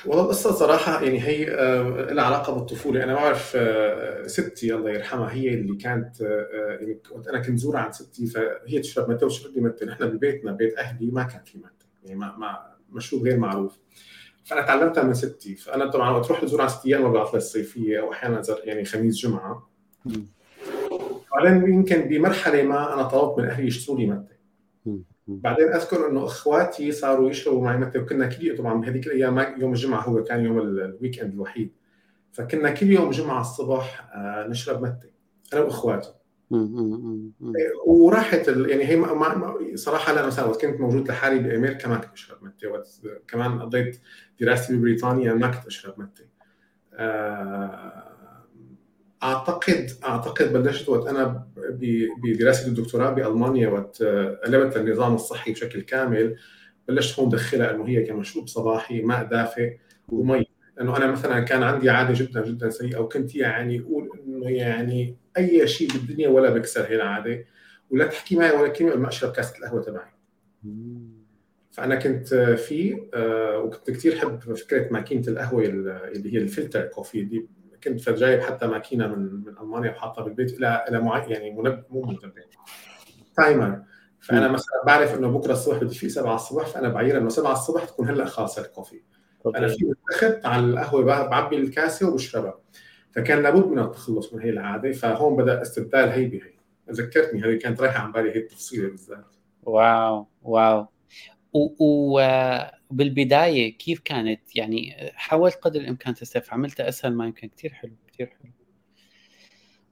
والله 0.06 0.24
القصة 0.24 0.52
صراحة 0.52 1.04
يعني 1.04 1.20
هي 1.22 1.52
آه، 1.52 2.14
لها 2.14 2.24
علاقة 2.26 2.54
بالطفولة. 2.54 3.04
أنا 3.04 3.14
بعرف 3.14 3.54
آه، 3.56 4.28
ستي 4.28 4.76
الله 4.76 4.90
يرحمها 4.90 5.34
هي 5.34 5.54
اللي 5.54 5.76
كانت 5.76 6.22
آه، 6.22 6.78
يعني 6.82 7.00
وقت 7.12 7.28
أنا 7.28 7.40
كنت 7.40 7.60
زور 7.60 7.78
عند 7.78 7.94
ستي 7.94 8.26
فهي 8.26 8.80
تشرب 8.80 9.10
متى 9.10 9.26
وشرب 9.26 9.54
لي 9.54 9.62
متى. 9.62 9.86
نحن 9.86 10.06
ببيتنا 10.06 10.52
بيت 10.52 10.78
أهلي 10.78 11.12
ما 11.12 11.24
كان 11.24 11.44
في 11.44 11.58
متى. 11.58 11.88
يعني 12.04 12.20
ما 12.20 12.38
ما 12.38 12.74
مشروب 12.90 13.24
غير 13.24 13.38
معروف. 13.38 13.80
فأنا 14.46 14.62
تعلمتها 14.62 15.04
من 15.04 15.14
ستي. 15.14 15.56
فأنا 15.56 15.92
طبعا 15.92 16.10
وقت 16.12 16.26
تروح 16.26 16.42
تزور 16.42 16.62
عند 16.62 16.70
ستي 16.70 16.90
يا 16.90 16.98
اما 16.98 17.10
بالعطله 17.10 17.38
الصيفيه 17.38 18.00
أو 18.00 18.12
أحيانا 18.12 18.42
يعني 18.64 18.86
خميس 18.86 19.18
جمعة. 19.18 19.70
بعدين 21.32 21.74
يمكن 21.74 22.02
بمرحلة 22.02 22.64
ما 22.64 22.94
أنا 22.94 23.04
طلبت 23.04 23.40
من 23.40 23.46
أهلي 23.46 23.68
يشتروا 23.68 23.98
لي 23.98 24.06
متى. 24.06 24.34
بعدين 25.28 25.68
أذكر 25.68 26.10
إنه 26.10 26.26
إخواتي 26.26 26.92
صاروا 26.92 27.30
يشربوا 27.30 27.64
معي 27.64 27.78
متة 27.78 28.00
وكنا 28.00 28.26
كل 28.26 28.58
طبعا 28.58 28.82
بهذيك 28.82 29.08
الأيام 29.08 29.56
يوم 29.58 29.72
الجمعة 29.72 30.02
هو 30.02 30.24
كان 30.24 30.46
يوم 30.46 30.60
ال 30.60 31.20
weekend 31.20 31.34
الوحيد. 31.34 31.72
فكنا 32.32 32.70
كل 32.70 32.88
يوم 32.88 33.10
جمعة 33.10 33.42
الصبح 33.42 34.10
آه، 34.16 34.48
نشرب 34.48 34.82
متة 34.82 35.10
أنا 35.54 35.62
وإخواتي. 35.62 36.14
وراحت 37.86 38.48
يعني 38.48 38.84
هي 38.84 38.96
ما 38.96 39.56
صراحة 39.76 40.14
لا 40.14 40.26
مثلا 40.26 40.52
كنت 40.52 40.82
موجود 40.82 41.08
لحالي 41.08 41.40
بأمريكا 41.40 41.90
ما 41.90 41.96
كنت 41.98 42.14
أشرب 42.14 42.38
متة 42.44 42.68
كمان 43.28 43.62
قضيت 43.62 44.00
دراستي 44.40 44.76
ببريطانيا 44.76 45.34
ما 45.34 45.48
كنت 45.48 45.66
أشرب 45.66 46.00
متة 46.00 46.26
آه، 46.94 48.13
اعتقد 49.24 49.92
أعتقد 50.06 50.54
بلشت 50.54 50.90
وقت 50.90 51.08
أنا 51.08 51.48
بدراسه 52.24 52.68
الدكتوراه 52.68 53.10
بألمانيا 53.10 53.68
وقت 53.68 54.04
قلبت 54.46 54.78
النظام 54.78 55.16
الصحي 55.16 55.52
بشكل 55.52 55.82
كامل. 55.82 56.36
بلشت 56.88 57.20
هون 57.20 57.30
دخلها 57.30 57.76
إنه 57.76 57.88
هي 57.88 58.04
كمشروب 58.04 58.48
صباحي 58.48 59.02
ماء 59.02 59.24
دافئ 59.24 59.78
ومي. 60.10 60.46
لأنه 60.78 60.98
أنا 60.98 61.12
مثلا 61.12 61.40
كان 61.40 61.64
عندي 61.64 61.90
عادة 61.90 62.14
جدا 62.14 62.46
جدا 62.46 62.70
سيئة 62.70 62.98
وكنت 62.98 63.36
يعني 63.36 63.80
أقول 63.80 64.10
إنه 64.28 64.50
يعني 64.50 65.18
أي 65.38 65.68
شيء 65.68 65.88
بالدنيا 65.92 66.30
ولا 66.30 66.50
بكسر 66.50 66.86
هي 66.88 66.96
العادة. 66.96 67.46
ولا 67.90 68.06
تحكي 68.06 68.36
معي 68.36 68.52
ولا 68.52 68.68
كلمة 68.68 68.96
ما 68.96 69.08
أشرب 69.08 69.32
كاسة 69.32 69.58
القهوة 69.58 69.82
تبعي. 69.82 70.14
فأنا 71.72 71.96
كنت 71.96 72.34
في 72.36 73.08
آه، 73.14 73.58
وكنت 73.58 73.92
كثير 73.92 74.18
احب 74.18 74.40
فكرة 74.40 74.94
ماكينة 74.94 75.28
القهوة 75.28 75.64
اللي 75.66 76.34
هي 76.34 76.38
الفلتر 76.38 76.82
كوفي 76.82 77.20
اللي 77.20 77.46
كنت 77.84 78.10
جايب 78.10 78.42
حتى 78.42 78.68
ماكينه 78.68 79.08
من 79.08 79.44
من 79.46 79.58
ألمانيا 79.62 79.92
وحاطها 79.92 80.24
بالبيت 80.24 80.58
إلى 80.58 80.86
إلى 80.90 81.24
يعني 81.34 81.52
منبه 81.52 81.84
مو 81.90 82.02
منبه 82.02 82.32
timer 83.38 83.82
فأنا 84.20 84.48
مثلا 84.48 84.84
بعرف 84.86 85.18
إنه 85.18 85.28
بكرة 85.28 85.54
الصبح 85.54 85.78
بدي 85.78 85.96
في 85.96 86.10
7 86.10 86.36
الصبح 86.36 86.66
فأنا 86.66 86.90
بعير 86.90 87.18
إنه 87.18 87.30
7 87.30 87.52
الصبح 87.52 87.86
تكون 87.86 88.10
هلأ 88.10 88.26
خالصه 88.26 88.62
ال 88.62 88.67
coffee. 88.67 89.02
أنا 89.56 89.68
في 89.68 89.94
اخذت 90.12 90.46
على 90.46 90.66
القهوة 90.66 91.04
بعبي 91.04 91.56
الكاسة 91.56 92.10
وبشربها. 92.10 92.60
فكان 93.12 93.44
لابد 93.44 93.68
من 93.68 93.80
التخلص 93.80 94.34
من 94.34 94.42
هي 94.42 94.50
العادة 94.50 94.92
فهون 94.92 95.36
بدأ 95.36 95.62
استبدال 95.62 96.10
هي. 96.10 96.26
بهي 96.26 96.54
ذكرتني 96.92 97.42
هذه 97.42 97.58
كانت 97.58 97.82
رايحة 97.82 98.04
عن 98.04 98.12
بالي 98.12 98.32
هي 98.32 98.40
التفصيلة 98.40 98.90
بالذات. 98.90 99.36
wow 99.64 100.28
wow. 100.42 100.88
وبالبدايه 101.54 103.78
كيف 103.78 104.00
كانت؟ 104.00 104.56
يعني 104.56 105.12
حاولت 105.16 105.56
قدر 105.56 105.82
الإمكان 105.82 106.14
تستف 106.14 106.54
عملتها 106.54 106.90
أسهل 106.90 107.14
ما 107.14 107.26
يمكن. 107.26 107.48
كثير 107.48 107.74
حلو 107.74 107.96
كثير 108.14 108.28
حلو. 108.28 108.52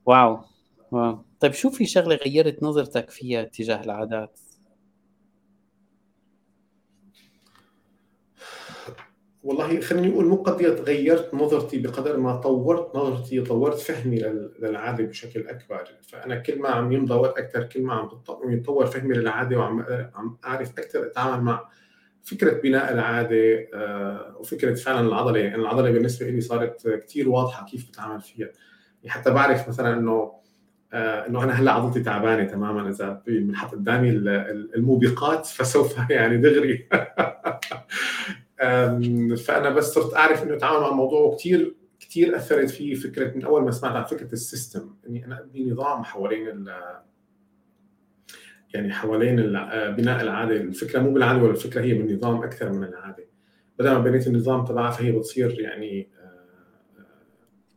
واو 0.06 0.40
واو. 0.92 1.26
طيب 1.40 1.54
شو 1.54 1.70
في 1.70 1.86
شغلة 1.86 2.16
غيرت 2.16 2.64
نظرتك 2.64 3.10
فيها 3.10 3.44
تجاه 3.44 3.84
العادات؟ 3.84 4.40
والله 9.44 9.82
خليني 9.82 10.14
أقول 10.14 10.26
مو 10.26 10.36
قضية 10.36 10.70
غيرت 10.70 11.34
نظرتي 11.34 11.80
بقدر 11.80 12.18
ما 12.18 12.36
طورت 12.36 12.96
نظرتي 12.96 13.42
طورت 13.42 13.80
فهمي 13.80 14.20
للعادة 14.60 15.04
بشكل 15.04 15.48
أكبر. 15.48 15.84
فأنا 16.08 16.36
كل 16.36 16.60
ما 16.60 16.70
عم 16.70 16.92
يمضى 16.92 17.14
وقت 17.14 17.38
أكثر 17.38 17.64
كل 17.64 17.82
ما 17.82 17.94
عم 17.94 18.10
يتطور 18.52 18.86
فهمي 18.86 19.16
للعادة 19.16 19.58
وعم 19.58 19.86
عم 20.16 20.38
أعرف 20.46 20.80
أكثر 20.80 21.06
أتعامل 21.06 21.44
مع 21.44 21.70
فكرة 22.24 22.62
بناء 22.62 22.94
العادة 22.94 23.68
آه، 23.74 24.36
وفكرة 24.40 24.74
فعلا 24.74 25.08
العضلة. 25.08 25.40
يعني 25.40 25.56
العضلة 25.56 25.92
بالنسبة 25.92 26.30
لي 26.30 26.42
صارت 26.42 26.88
كثير 26.88 27.30
واضحة 27.30 27.66
كيف 27.66 27.88
بتعامل 27.90 28.22
فيها. 28.22 28.48
يعني 29.04 29.10
حتى 29.10 29.32
بعرف 29.32 29.68
مثلا 29.70 29.94
إنه 29.98 30.32
آه، 30.94 31.28
إنه 31.28 31.44
أنا 31.44 31.54
هلأ 31.54 31.72
عضلتي 31.72 32.00
تعبانة 32.00 32.44
تماما 32.44 32.90
إذا 32.90 33.22
بنحط 33.28 33.72
قدامي 33.72 34.10
الموبقات 34.10 35.46
فسوف 35.46 36.10
يعني 36.10 36.38
دغري. 36.38 36.88
فأنا 39.38 39.70
بس 39.70 39.94
صرت 39.94 40.14
أعرف 40.14 40.44
إنه 40.44 40.56
اتعامل 40.56 40.80
مع 40.80 40.90
الموضوع 40.90 41.36
كثير 41.36 41.76
كثير 42.00 42.36
أثرت 42.36 42.70
فيه 42.70 42.94
فكرة 42.94 43.36
من 43.36 43.44
أول 43.44 43.64
ما 43.64 43.72
سمعت 43.72 43.96
عن 43.96 44.04
فكرة 44.04 44.34
السيستم 44.34 44.96
إني 45.08 45.26
أنا 45.26 45.40
ابني 45.40 45.72
نظام 45.72 46.04
حوالين 46.04 46.66
يعني 48.74 48.94
حوالين 48.94 49.36
بناء 49.96 50.22
العادة 50.22 50.56
الفكرة 50.56 51.00
مو 51.00 51.14
بالعادة 51.14 51.44
ولا 51.44 51.52
الفكرة 51.52 51.82
هي 51.82 51.94
بالنظام 51.94 52.44
أكثر 52.44 52.72
من 52.72 52.84
العادة. 52.84 53.28
بدل 53.80 53.92
ما 53.92 54.00
بنيت 54.00 54.28
النظام 54.28 54.66
تبعها 54.66 54.92
فهي 54.92 55.12
بتصير 55.12 55.60
يعني 55.60 56.10
آه، 56.20 56.48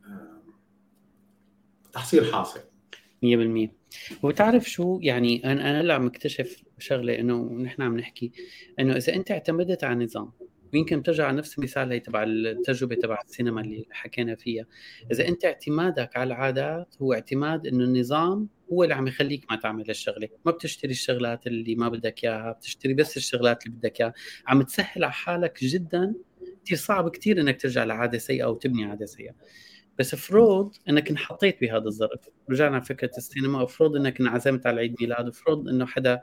آه، 0.07 0.43
تحصيل 1.93 2.25
حاصل. 2.33 2.61
100% 3.23 3.69
وبتعرف 4.23 4.71
شو؟ 4.71 4.99
يعني 5.03 5.53
أنا 5.53 5.71
أنا 5.71 5.81
هلا 5.81 5.95
عم 5.95 6.07
اكتشف 6.07 6.63
شغلة 6.79 7.19
إنه 7.19 7.53
نحن 7.53 7.83
عم 7.83 7.97
نحكي 7.97 8.33
إنه 8.81 8.97
إذا 8.97 9.15
أنت 9.15 9.31
اعتمدت 9.31 9.85
على 9.85 10.05
نظام 10.05 10.33
ويمكن 10.75 11.01
بترجع 11.01 11.27
على 11.27 11.37
نفس 11.37 11.59
المثال 11.59 11.93
هي 11.93 12.01
تبع 12.01 12.23
التجربة 12.23 12.95
تبع 12.95 13.19
السينما 13.29 13.61
اللي 13.61 13.87
حكينا 13.91 14.35
فيها. 14.35 14.67
إذا 15.13 15.29
أنت 15.29 15.45
اعتمادك 15.45 16.17
على 16.17 16.27
العادات 16.35 16.97
هو 17.03 17.13
اعتماد 17.13 17.67
إنه 17.67 17.85
النظام 17.85 18.49
هو 18.73 18.83
اللي 18.83 18.95
عم 18.95 19.07
يخليك 19.07 19.47
ما 19.51 19.57
تعمل 19.57 19.91
الشغله 19.91 20.29
ما 20.47 20.53
بتشتري 20.53 20.91
الشغلات 20.91 21.47
اللي 21.47 21.75
ما 21.75 21.89
بدك 21.89 22.25
إياها 22.25 22.53
بتشتري 22.53 22.95
بس 22.95 23.17
الشغلات 23.17 23.67
اللي 23.67 23.77
بدك 23.77 24.01
إياها. 24.01 24.13
عم 24.47 24.63
تسهل 24.63 25.05
على 25.05 25.13
حالك 25.13 25.65
جدا. 25.65 26.15
كثير 26.65 26.79
صعب 26.79 27.11
كثير 27.11 27.41
إنك 27.41 27.61
ترجع 27.61 27.85
لعادة 27.85 28.19
سيئة 28.19 28.45
أو 28.45 28.55
تبني 28.55 28.85
عادة 28.85 29.07
سيئة. 29.07 29.35
بس 29.99 30.15
افرض 30.15 30.75
إنك 30.89 31.11
انحطيت 31.11 31.61
بهذا 31.61 31.85
الظرف. 31.87 32.21
رجعنا 32.51 32.81
فكرة 32.81 33.11
السينما 33.19 33.65
افرض 33.65 33.97
إنك 33.97 34.21
انعزمت 34.21 34.67
على 34.67 34.81
عيد 34.81 34.95
ميلاد 35.01 35.29
افرض 35.29 35.69
إنه 35.69 35.87
حدا 35.87 36.21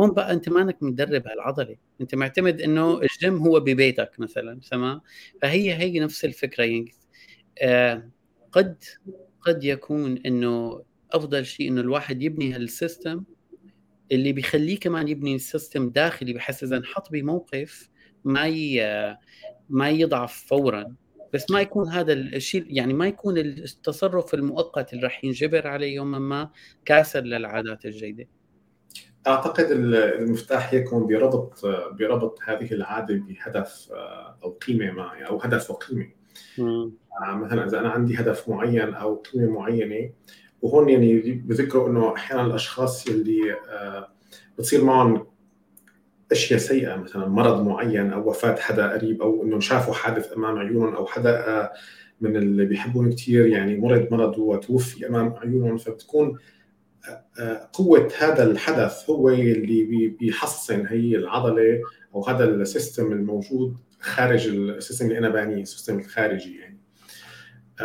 هون 0.00 0.10
بقى 0.10 0.32
أنت 0.32 0.48
مانك 0.48 0.82
مدرب 0.82 1.26
هالعضلة. 1.26 1.76
أنت 2.00 2.14
معتمد 2.14 2.60
إنه 2.60 3.00
الجيم 3.00 3.36
هو 3.36 3.60
ببيتك 3.60 4.10
مثلا 4.18 4.60
تمام؟ 4.70 5.00
فهي 5.42 5.74
هي 5.74 6.00
نفس 6.00 6.24
الفكرة 6.24 6.64
يعني 6.64 6.92
آه 7.62 8.10
قد 8.52 8.84
قد 9.40 9.64
يكون 9.64 10.18
إنه 10.26 10.82
أفضل 11.12 11.46
شيء 11.46 11.68
إنه 11.68 11.80
الواحد 11.80 12.22
يبني 12.22 12.52
هال 12.54 12.72
system 12.72 13.24
اللي 14.12 14.32
بيخليه 14.32 14.78
كمان 14.80 15.08
يبني 15.08 15.38
system 15.38 15.90
داخلي 15.90 16.32
بحس 16.32 16.62
إذا 16.64 16.76
انحط 16.76 17.12
بموقف 17.12 17.88
ما 18.24 18.48
ما 19.68 19.90
يضعف 19.90 20.44
فورا. 20.48 20.94
بس 21.32 21.50
ما 21.50 21.60
يكون 21.60 21.88
هذا 21.88 22.12
الشيء 22.12 22.64
يعني 22.68 22.94
ما 22.94 23.06
يكون 23.06 23.38
التصرف 23.38 24.34
المؤقت 24.34 24.92
اللي 24.92 25.04
راح 25.04 25.24
ينجبر 25.24 25.66
عليه 25.66 25.94
يوما 25.94 26.18
ما 26.18 26.50
كاسر 26.84 27.20
للعادات 27.20 27.84
الجيدة. 27.84 28.26
أعتقد 29.26 29.66
المفتاح 29.70 30.74
يكون 30.74 31.06
بربط 31.06 31.66
بربط 31.98 32.38
هذه 32.46 32.72
العادة 32.72 33.14
بهدف 33.14 33.88
أو 34.44 34.50
قيمة 34.50 34.90
ما 34.90 35.26
أو 35.28 35.38
هدف 35.38 35.70
وقيمة. 35.70 36.08
آه، 36.58 37.34
مثلا 37.34 37.64
إذا 37.66 37.80
أنا 37.80 37.88
عندي 37.90 38.20
هدف 38.20 38.48
معين 38.48 38.94
أو 38.94 39.14
قيمة 39.14 39.50
معينة 39.50 40.10
وهون 40.62 40.88
يعني 40.88 41.20
بذكروا 41.32 41.88
إنه 41.88 42.14
أحيانا 42.14 42.46
الأشخاص 42.46 43.06
اللي 43.06 43.52
آه، 43.52 44.08
بتصير 44.58 44.84
معهم 44.84 45.26
اشياء 46.32 46.58
سيئة 46.58 46.96
مثلا 46.96 47.28
مرض 47.28 47.66
معين 47.66 48.12
أو 48.12 48.28
وفاة 48.28 48.56
حدا 48.56 48.92
قريب 48.92 49.22
أو 49.22 49.42
إنه 49.42 49.60
شافوا 49.60 49.94
حادث 49.94 50.32
أمام 50.32 50.58
عيونهم 50.58 50.94
أو 50.94 51.06
حدا 51.06 51.70
من 52.20 52.36
اللي 52.36 52.64
بيحبون 52.64 53.12
كثير 53.12 53.46
يعني 53.46 53.78
مرض 53.78 54.08
مرض 54.10 54.38
وتوفي 54.38 55.08
أمام 55.08 55.34
عيونهم. 55.42 55.76
فبتكون 55.76 56.38
قوة 57.72 58.12
هذا 58.18 58.50
الحدث 58.50 59.10
هو 59.10 59.28
اللي 59.28 60.08
بيحصن 60.20 60.86
هي 60.86 61.16
العضلة 61.16 61.80
أو 62.14 62.24
هذا 62.24 62.44
ال 62.44 62.54
system 62.54 63.12
الموجود 63.12 63.76
خارج 64.00 64.48
ال 64.48 64.56
system 64.56 65.06
اللي 65.06 65.18
أنا 65.18 65.28
بانيه 65.28 65.62
ال 65.62 65.67
system 65.67 65.98
الخارجي 65.98 66.58
يعني. 66.58 66.78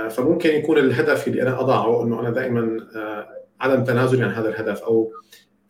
فممكن 0.09 0.49
يكون 0.49 0.77
الهدف 0.77 1.27
اللي 1.27 1.41
أنا 1.41 1.59
أضعه 1.59 2.03
إنه 2.03 2.19
أنا 2.19 2.29
دائما 2.29 2.77
عدم 3.59 3.83
تنازلي 3.83 4.23
عن 4.23 4.31
هذا 4.31 4.49
الهدف 4.49 4.81
أو 4.81 5.11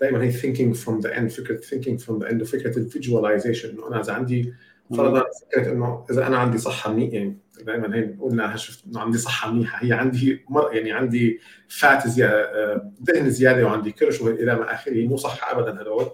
دائما 0.01 0.23
هي 0.23 0.31
thinking 0.31 0.77
from 0.77 1.01
the 1.01 1.09
end 1.09 1.27
فكرة 1.27 1.57
thinking 1.57 2.03
from 2.03 2.23
the 2.23 2.29
end 2.29 2.43
فكره 2.43 2.77
الفيجواليزيشن 2.77 3.69
انه 3.69 3.87
أنا 3.87 4.01
إذا 4.01 4.13
عندي 4.13 4.53
فرضا 4.97 5.23
فكرة 5.51 5.71
إنه 5.71 6.05
إذا 6.11 6.27
أنا 6.27 6.37
عندي 6.37 6.57
صحة 6.57 6.93
منيحة 6.93 7.13
يعني 7.13 7.37
دائما 7.61 7.95
هي 7.95 8.15
قلنا 8.21 8.55
شفت 8.55 8.85
إنه 8.85 8.99
عندي 8.99 9.17
صحة 9.17 9.51
منيحة 9.51 9.85
هي 9.85 9.93
عندي 9.93 10.45
مر 10.49 10.73
يعني 10.73 10.91
عندي 10.91 11.39
فات 11.67 12.07
زياده 12.07 12.91
دهن 12.99 13.29
زيادة 13.29 13.65
وعندي 13.65 13.91
كرش 13.91 14.21
وإلى 14.21 14.55
ما 14.55 14.73
آخره 14.73 15.07
مو 15.07 15.17
صحة 15.17 15.59
ابدا 15.59 15.81
هدول. 15.81 16.11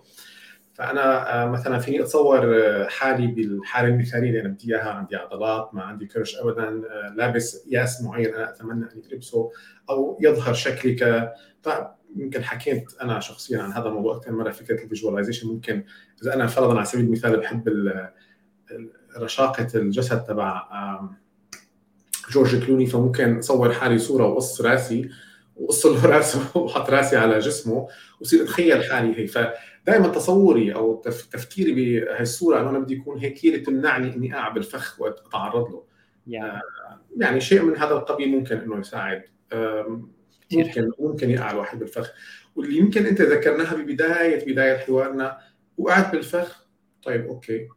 فأنا 0.73 1.45
مثلا 1.45 1.79
فيني 1.79 2.01
أتصور 2.01 2.55
حالي 2.89 3.27
بالحالة 3.27 3.87
المثالية 3.87 4.29
اللي 4.29 4.41
أنا 4.41 4.49
بدي 4.49 4.75
إياها 4.75 4.89
عندي 4.89 5.15
عضلات 5.15 5.69
ما 5.73 5.83
عندي 5.83 6.05
كرش 6.05 6.35
ابدا 6.35 6.81
لابس 7.15 7.67
قياس 7.69 8.01
معين 8.01 8.35
أنا 8.35 8.49
أتمنى 8.49 8.85
اني 8.95 9.03
البسه 9.11 9.51
أو 9.89 10.17
يظهر 10.21 10.53
شكلي 10.53 10.95
ك 10.95 11.31
يمكن 12.15 12.43
حكيت 12.43 12.93
أنا 13.01 13.19
شخصيا 13.19 13.61
عن 13.61 13.71
هذا 13.71 13.87
الموضوع 13.87 14.15
أكثر 14.15 14.31
مرة 14.31 14.51
فكرة 14.51 14.83
ال 14.83 14.88
visualization 14.88 15.47
ممكن 15.47 15.83
إذا 16.23 16.33
أنا 16.33 16.47
فرضا 16.47 16.75
على 16.75 16.85
سبيل 16.85 17.05
المثال 17.05 17.39
بحب 17.39 17.69
رشاقة 19.17 19.67
الجسد 19.75 20.23
تبع 20.23 20.67
جورج 22.31 22.65
كلوني 22.65 22.85
فممكن 22.85 23.37
أصور 23.37 23.73
حالي 23.73 23.97
صورة 23.97 24.27
وقص 24.27 24.61
رأسي 24.61 25.09
وقص 25.55 25.85
له 25.85 26.05
رأسه 26.15 26.57
وحط 26.57 26.89
رأسي 26.89 27.17
على 27.17 27.39
جسمه 27.39 27.87
وصير 28.21 28.43
أتخيل 28.43 28.83
حالي 28.83 29.19
هي. 29.19 29.27
فدائما 29.27 30.07
تصوري 30.07 30.75
أو 30.75 31.01
تفكيري 31.31 31.71
بهي 31.71 32.21
الصورة 32.21 32.59
إنه 32.59 32.69
أنا 32.69 32.79
بدي 32.79 32.93
يكون 32.93 33.17
هيك 33.17 33.45
هي 33.45 33.59
تمنعني 33.59 34.15
إني 34.15 34.35
اقع 34.35 34.49
بالفخ 34.49 35.01
وأتعرض 35.01 35.71
له. 35.71 35.83
يعني. 36.27 36.61
يعني 37.17 37.41
شيء 37.41 37.61
من 37.61 37.77
هذا 37.77 37.93
القبيل 37.93 38.29
ممكن 38.29 38.57
إنه 38.57 38.79
يساعد. 38.79 39.23
ممكن 40.57 40.91
ممكن 40.99 41.29
يقع 41.29 41.51
الواحد 41.51 41.79
بالفخ. 41.79 42.13
واللي 42.55 42.77
يمكن 42.77 43.05
انت 43.05 43.21
ذكرناها 43.21 43.75
ببداية 43.75 44.53
بدايه 44.53 44.77
حوارنا 44.77 45.37
وقعت 45.77 46.11
بالفخ 46.11 46.67
طيب 47.03 47.25
أوكي. 47.25 47.67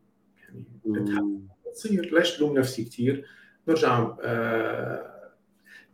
يعني 0.87 1.49
تصير 1.75 2.15
ليش 2.15 2.41
لوم 2.41 2.59
نفسي 2.59 2.85
كثير 2.85 3.27
نرجع 3.69 4.17
آه 4.23 5.17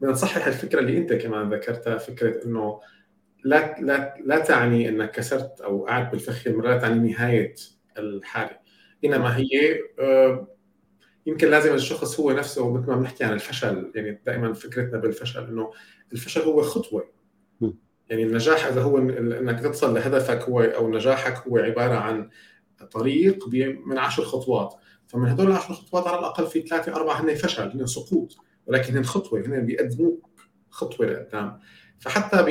بدنا 0.01 0.13
نصحح 0.13 0.47
الفكرة 0.47 0.81
اللي 0.81 0.99
انت 0.99 1.13
كمان 1.13 1.55
ذكرتها 1.55 1.99
فكرة 1.99 2.45
إنه 2.45 2.81
لا 3.45 3.81
لا 3.81 4.17
لا 4.25 4.39
تعني 4.39 4.89
إنك 4.89 5.11
كسرت 5.11 5.61
أو 5.61 5.87
قعدت 5.87 6.11
بالفخ 6.11 6.49
مرات 6.49 6.81
تعني 6.81 7.13
نهاية 7.13 7.55
الحالة. 7.99 8.59
إنما 9.05 9.37
هي 9.37 9.81
آه 9.99 10.49
يمكن 11.27 11.49
لازم 11.49 11.75
الشخص 11.75 12.21
هو 12.21 12.33
نفسه 12.33 12.73
مثل 12.73 12.87
ما 12.87 12.97
بنحكي 12.97 13.25
عن 13.25 13.33
الفشل. 13.33 13.93
يعني 13.95 14.23
دائما 14.27 14.53
فكرتنا 14.53 14.99
بالفشل 14.99 15.45
إنه 15.45 15.71
الفشل 16.13 16.41
هو 16.41 16.63
خطوة. 16.63 17.13
يعني 18.09 18.23
النجاح 18.23 18.67
إذا 18.67 18.83
هو 18.83 18.99
إنك 18.99 19.61
تصل 19.61 19.95
لهدفك 19.95 20.43
هو 20.43 20.61
أو 20.61 20.91
نجاحك 20.91 21.47
هو 21.49 21.59
عبارة 21.59 21.95
عن 21.95 22.29
طريق 22.91 23.49
من 23.87 23.99
عشر 23.99 24.23
خطوات. 24.23 24.75
فمن 25.07 25.29
هدول 25.29 25.47
العشر 25.47 25.75
خطوات 25.75 26.07
على 26.07 26.19
الأقل 26.19 26.47
في 26.47 26.63
ثلاثة 26.63 26.95
أربعة 26.95 27.21
هن 27.21 27.35
فشل 27.35 27.71
هن 27.71 27.87
سقوط. 27.87 28.37
ولكن 28.67 28.97
هن 28.97 29.05
خطوة 29.05 29.41
هن 29.41 29.67
بيقدموك 29.67 30.31
خطوة 30.71 31.07
لقدام. 31.07 31.59
فحتى 31.99 32.43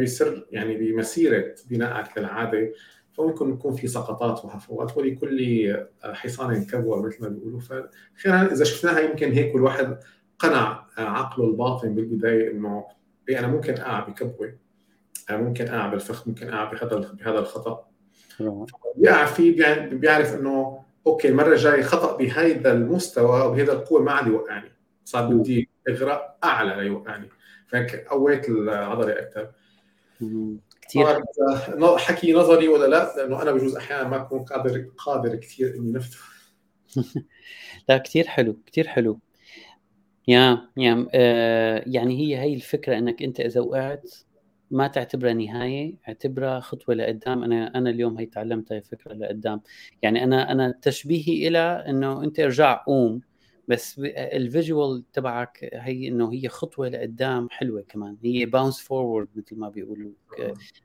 بسر 0.00 0.46
يعني 0.50 0.76
بمسيرة 0.76 1.54
بنائك 1.70 2.18
للعادة 2.18 2.72
فممكن 3.12 3.50
يكون 3.52 3.74
في 3.74 3.88
سقطات 3.88 4.44
وهفوات. 4.44 4.96
ولكل 4.96 5.76
حصان 6.02 6.64
كبوة 6.64 7.02
مثل 7.02 7.22
ما 7.22 7.28
بيقولوا. 7.28 7.60
فخيرا 7.60 8.52
إذا 8.52 8.64
شفناها 8.64 9.00
يمكن 9.00 9.32
هيك 9.32 9.54
الواحد 9.54 9.98
قنع 10.38 10.86
عقله 10.98 11.46
الباطن 11.46 11.94
بالبداية 11.94 12.50
إنه 12.50 12.86
أنا 13.30 13.46
ممكن 13.46 13.74
أقع 13.74 14.00
بكبوة 14.00 14.58
ممكن 15.30 15.68
أقع 15.68 15.86
بالفخ 15.86 16.28
ممكن 16.28 16.48
أقع 16.52 16.64
بهذا 16.72 17.12
بهذا 17.12 17.38
الخطأ. 17.38 17.88
بيقع 18.96 19.24
فيه 19.24 19.56
بيعرف 19.90 20.34
إنه 20.34 20.84
أوكي 21.06 21.28
المرة 21.28 21.52
الجاية 21.52 21.82
خطأ 21.82 22.16
بهذا 22.16 22.72
المستوى 22.72 23.42
أو 23.42 23.52
بهذا 23.52 23.72
القوة 23.72 24.02
ما 24.02 24.12
عاد 24.12 24.26
يوقعني. 24.26 24.72
صار 25.04 25.26
بدي 25.34 25.68
اغراء 25.88 26.38
أعلى 26.44 26.82
ليوقعني 26.82 27.28
فهيك 27.66 28.08
قويت 28.08 28.48
العضلة 28.48 29.12
أكثر 29.12 29.50
كثير 30.82 31.22
حكي 31.98 32.32
نظري 32.32 32.68
ولا 32.68 32.86
لا 32.86 33.16
لأنه 33.16 33.42
أنا 33.42 33.52
بجوز 33.52 33.76
أحيانا 33.76 34.08
ما 34.08 34.16
أكون 34.16 34.44
قادر 34.44 34.86
قادر 34.96 35.36
كثير 35.36 35.74
إني 35.74 35.92
نفذ. 35.92 36.16
لا 37.88 37.98
كثير 37.98 38.26
حلو 38.26 38.56
كثير 38.66 38.88
حلو. 38.88 39.18
يا 40.28 40.68
يا 40.76 41.08
آه 41.14 41.84
يعني 41.86 42.18
هي 42.18 42.38
هي 42.40 42.54
الفكرة 42.54 42.98
إنك 42.98 43.22
أنت 43.22 43.40
إذا 43.40 43.60
وقعت 43.60 44.10
ما 44.70 44.86
تعتبرها 44.86 45.32
نهاية 45.32 45.94
اعتبرها 46.08 46.60
خطوة 46.60 46.94
لقدام. 46.94 47.44
أنا 47.44 47.78
أنا 47.78 47.90
اليوم 47.90 48.18
هي 48.18 48.26
تعلمت 48.26 48.72
هاي 48.72 48.78
الفكرة 48.78 49.12
لقدام. 49.14 49.60
يعني 50.02 50.24
أنا 50.24 50.52
أنا 50.52 50.74
تشبيهي 50.82 51.48
إلى 51.48 51.84
إنه 51.88 52.24
أنت 52.24 52.40
ارجع 52.40 52.84
قوم 52.86 53.20
بس 53.68 54.00
ال 54.16 54.29
visual 54.29 55.04
تبعك 55.12 55.70
هي 55.72 56.08
إنه 56.08 56.32
هي 56.32 56.48
خطوة 56.48 56.88
لقدام 56.88 57.48
حلوة 57.50 57.82
كمان. 57.88 58.16
هي 58.24 58.46
bounce 58.46 58.80
forward 58.80 59.28
مثل 59.34 59.56
ما 59.56 59.68
بيقولوا. 59.68 60.12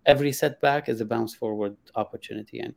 every 0.09 0.31
setback 0.31 0.87
is 0.87 1.01
a 1.01 1.05
bounce 1.05 1.33
forward 1.35 2.01
opportunity 2.01 2.53
يعني. 2.53 2.75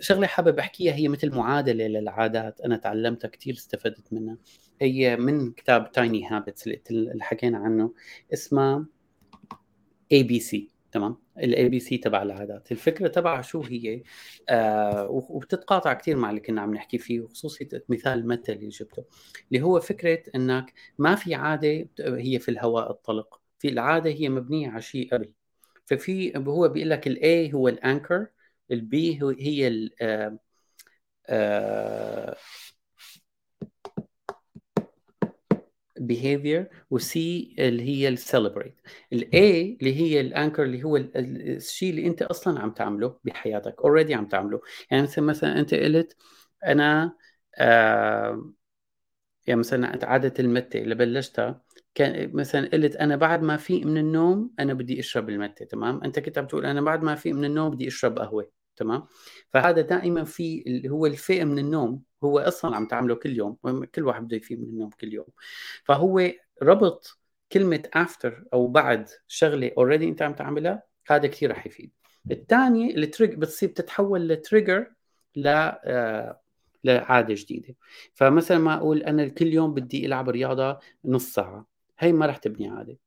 شغلة 0.00 0.26
حابب 0.26 0.58
أحكيها 0.58 0.94
هي 0.94 1.08
مثل 1.08 1.34
معادلة 1.34 1.86
للعادات 1.86 2.60
أنا 2.60 2.76
تعلمتها 2.76 3.28
كثير 3.28 3.54
استفدت 3.54 4.12
منها. 4.12 4.36
هي 4.80 5.16
من 5.16 5.52
كتاب 5.52 5.92
Tiny 5.92 6.26
Habits 6.28 6.66
اللي 6.90 7.24
حكينا 7.24 7.58
عنه 7.58 7.94
اسمها 8.32 8.86
ABC 10.12 10.70
تمام؟ 10.92 11.16
ال 11.38 11.68
ABC 11.68 11.98
تبع 11.98 12.22
العادات. 12.22 12.72
الفكرة 12.72 13.08
تبعها 13.08 13.42
شو 13.42 13.62
هي؟ 13.62 14.02
آه 14.48 15.08
وبتتقاطع 15.10 15.92
كثير 15.92 16.16
مع 16.16 16.30
اللي 16.30 16.40
كنا 16.40 16.60
عم 16.60 16.74
نحكي 16.74 16.98
فيه 16.98 17.20
وخصوصي 17.20 17.68
مثال 17.88 18.18
المتة 18.18 18.52
اللي 18.52 18.68
جبته 18.68 19.04
اللي 19.52 19.62
هو 19.62 19.80
فكرة 19.80 20.22
إنك 20.34 20.72
ما 20.98 21.14
في 21.14 21.34
عادة 21.34 21.88
هي 22.00 22.38
في 22.38 22.50
الهواء 22.50 22.90
الطلق 22.90 23.40
في 23.58 23.68
العادة 23.68 24.10
هي 24.10 24.28
مبنية 24.28 24.68
على 24.70 24.82
شيء 24.82 25.08
قبل. 25.12 25.32
ففي 25.86 26.32
هو 26.36 26.68
بيقول 26.68 26.90
لك 26.90 27.06
ال 27.06 27.29
A 27.29 27.52
هو 27.52 27.68
ال 27.68 27.76
anchor 27.76 28.26
ال 28.70 28.95
B 28.95 29.20
هي 29.40 29.68
ال 29.68 29.90
آه 30.02 30.38
آه 31.28 32.36
behavior 36.00 36.64
وسي 36.90 37.54
اللي 37.58 37.82
هي 37.82 38.08
السيلبريت 38.08 38.74
الاي 39.12 39.76
اللي 39.80 39.94
هي 39.96 40.20
الانكر 40.20 40.62
اللي 40.62 40.82
هو 40.82 40.96
الشيء 40.96 41.90
اللي 41.90 42.06
أنت 42.06 42.22
أصلا 42.22 42.60
عم 42.60 42.70
تعمله 42.70 43.18
بحياتك 43.24 43.74
already 43.80 44.14
عم 44.14 44.26
تعمله. 44.28 44.60
يعني 44.90 45.02
مثلا 45.02 45.24
مثلا 45.24 45.60
أنت 45.60 45.74
قلت 45.74 46.16
أنا 46.66 47.16
آه 47.58 48.52
يعني 49.46 49.60
مثلا 49.60 50.06
عادة 50.06 50.34
المتة 50.40 50.78
اللي 50.78 50.94
بلشتها 50.94 51.63
كان 51.94 52.30
مثلا 52.36 52.68
قلت 52.72 52.96
أنا 52.96 53.16
بعد 53.16 53.42
ما 53.42 53.56
فيق 53.56 53.86
من 53.86 53.98
النوم 53.98 54.50
أنا 54.58 54.74
بدي 54.74 55.00
أشرب 55.00 55.28
المتة 55.28 55.64
تمام؟ 55.64 56.04
أنت 56.04 56.18
كنت 56.18 56.38
عم 56.38 56.46
تقول 56.46 56.66
أنا 56.66 56.80
بعد 56.80 57.02
ما 57.02 57.14
فيق 57.14 57.34
من 57.34 57.44
النوم 57.44 57.70
بدي 57.70 57.88
أشرب 57.88 58.18
قهوة 58.18 58.50
تمام؟ 58.76 59.06
فهذا 59.50 59.80
دائما 59.80 60.24
في 60.24 60.64
اللي 60.66 60.88
هو 60.88 61.06
الفيق 61.06 61.44
من 61.44 61.58
النوم 61.58 62.02
هو 62.24 62.38
أصلا 62.38 62.76
عم 62.76 62.86
تعمله 62.86 63.14
كل 63.14 63.36
يوم 63.36 63.56
كل 63.94 64.02
واحد 64.02 64.24
بده 64.24 64.36
يفيق 64.36 64.58
من 64.58 64.64
النوم 64.64 64.90
كل 64.90 65.12
يوم. 65.12 65.26
فهو 65.84 66.30
ربط 66.62 67.18
كلمة 67.52 67.82
after 67.94 68.44
أو 68.52 68.66
بعد 68.66 69.08
شغلة 69.28 69.70
already 69.78 70.08
أنت 70.08 70.22
عم 70.22 70.34
تعملها 70.34 70.82
هذا 71.06 71.26
كثير 71.26 71.50
رح 71.50 71.66
يفيد. 71.66 71.92
الثاني 72.30 72.96
التريجر 72.96 73.34
بتصير 73.34 73.68
تتحول 73.68 74.28
ل 74.28 74.36
trigger 74.36 74.92
ل 75.36 75.48
آه 75.48 76.40
لعادة 76.84 77.34
جديدة. 77.38 77.74
فمثلا 78.14 78.58
ما 78.58 78.74
أقول 78.74 79.02
أنا 79.02 79.28
كل 79.28 79.46
يوم 79.46 79.74
بدي 79.74 80.06
ألعب 80.06 80.28
رياضة 80.28 80.78
نص 81.04 81.34
ساعة. 81.34 81.73
هي 81.98 82.12
ما 82.12 82.26
رح 82.26 82.36
تبني 82.36 82.68
عادة. 82.68 82.98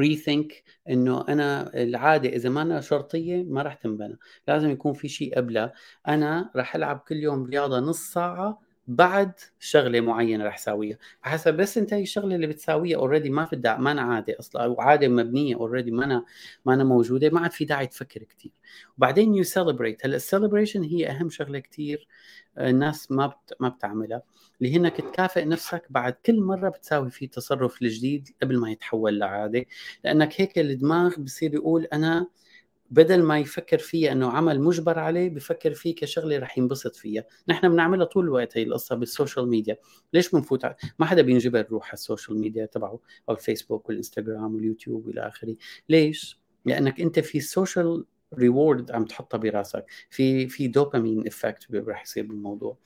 rethink 0.00 0.62
إنه 0.88 1.24
أنا 1.28 1.74
العادة 1.82 2.28
إذا 2.28 2.48
ما 2.48 2.62
أنا 2.62 2.80
شرطية 2.80 3.42
ما 3.44 3.62
راح 3.62 3.74
تنبنى. 3.74 4.18
لازم 4.48 4.70
يكون 4.70 4.92
في 4.92 5.08
شيء 5.08 5.36
قبلها. 5.36 5.72
أنا 6.08 6.50
راح 6.56 6.74
ألعب 6.76 6.98
كل 7.08 7.16
يوم 7.16 7.44
رياضة 7.44 7.80
نص 7.80 8.12
ساعة 8.12 8.65
بعد 8.88 9.32
شغلة 9.60 10.00
معينة 10.00 10.44
رح 10.44 10.58
ساويها. 10.58 10.98
حسب 11.22 11.56
بس 11.56 11.78
انت 11.78 11.92
هي 11.94 12.02
الشغلة 12.02 12.34
اللي 12.36 12.46
بتساويها 12.46 12.96
already 12.98 13.30
ما 13.30 13.44
في 13.44 13.56
داعي 13.56 13.78
ما 13.78 13.92
أنا 13.92 14.02
عاده 14.02 14.36
أصلا 14.40 14.64
أو 14.64 14.80
عادة 14.80 15.08
مبنية 15.08 15.56
already 15.56 15.90
ما 15.90 16.04
أنا 16.04 16.24
ما 16.64 16.74
أنا 16.74 16.84
موجودة 16.84 17.30
ما 17.30 17.40
عاد 17.40 17.52
في 17.52 17.64
داعي 17.64 17.86
تفكر 17.86 18.22
كثير 18.22 18.52
وبعدين 18.98 19.34
you 19.34 19.44
celebrate 19.44 20.06
هلأ 20.06 20.16
ال 20.16 20.22
celebration 20.22 20.82
هي 20.82 21.10
أهم 21.10 21.30
شغلة 21.30 21.58
كثير 21.58 22.08
آه، 22.58 22.70
الناس 22.70 23.10
ما 23.12 23.26
بت... 23.26 23.54
ما 23.60 23.68
بتعملها 23.68 24.22
اللي 24.60 24.72
هي 24.72 24.76
انك 24.76 24.96
تكافئ 24.96 25.44
نفسك 25.44 25.86
بعد 25.90 26.12
كل 26.12 26.40
مرة 26.40 26.68
بتساوي 26.68 27.10
فيه 27.10 27.28
تصرف 27.30 27.82
الجديد 27.82 28.28
قبل 28.42 28.58
ما 28.58 28.70
يتحول 28.70 29.18
لعادة. 29.18 29.64
لأنك 30.04 30.40
هيك 30.40 30.58
الدماغ 30.58 31.14
بصير 31.20 31.54
يقول 31.54 31.84
أنا 31.84 32.26
بدل 32.90 33.22
ما 33.22 33.38
يفكر 33.38 33.78
فيها 33.78 34.12
إنه 34.12 34.30
عمل 34.30 34.60
مجبر 34.60 34.98
عليه 34.98 35.30
بفكر 35.30 35.74
فيه 35.74 35.94
كشغلة 35.94 36.38
رح 36.38 36.58
ينبسط 36.58 36.96
فيها. 36.96 37.24
نحن 37.48 37.68
بنعملها 37.68 38.04
طول 38.04 38.24
الوقت 38.24 38.56
هي 38.58 38.62
القصة 38.62 38.94
بال 38.96 39.09
social 39.09 39.48
media. 39.48 39.76
ليش 40.12 40.30
بنفوت 40.30 40.66
ما 40.98 41.06
حدا 41.06 41.22
بينجبر 41.22 41.58
يروح 41.58 41.86
على 41.86 41.92
ال 41.92 41.99
social 41.99 42.40
media 42.40 42.66
تبعه 42.66 43.00
أو 43.28 43.34
الفيسبوك 43.34 43.88
والإنستغرام 43.88 44.54
واليوتيوب 44.54 45.06
والى 45.06 45.28
آخره. 45.28 45.56
ليش؟ 45.88 46.40
لأنك 46.64 47.00
أنت 47.00 47.20
في 47.20 47.40
social 47.40 48.04
reward 48.34 48.90
عم 48.90 49.04
تحطها 49.04 49.38
براسك. 49.38 49.84
في 50.10 50.48
في 50.48 50.68
dopamine 50.68 51.26
effect 51.26 51.66
رح 51.74 52.02
يصير 52.02 52.26
بالموضوع. 52.26 52.76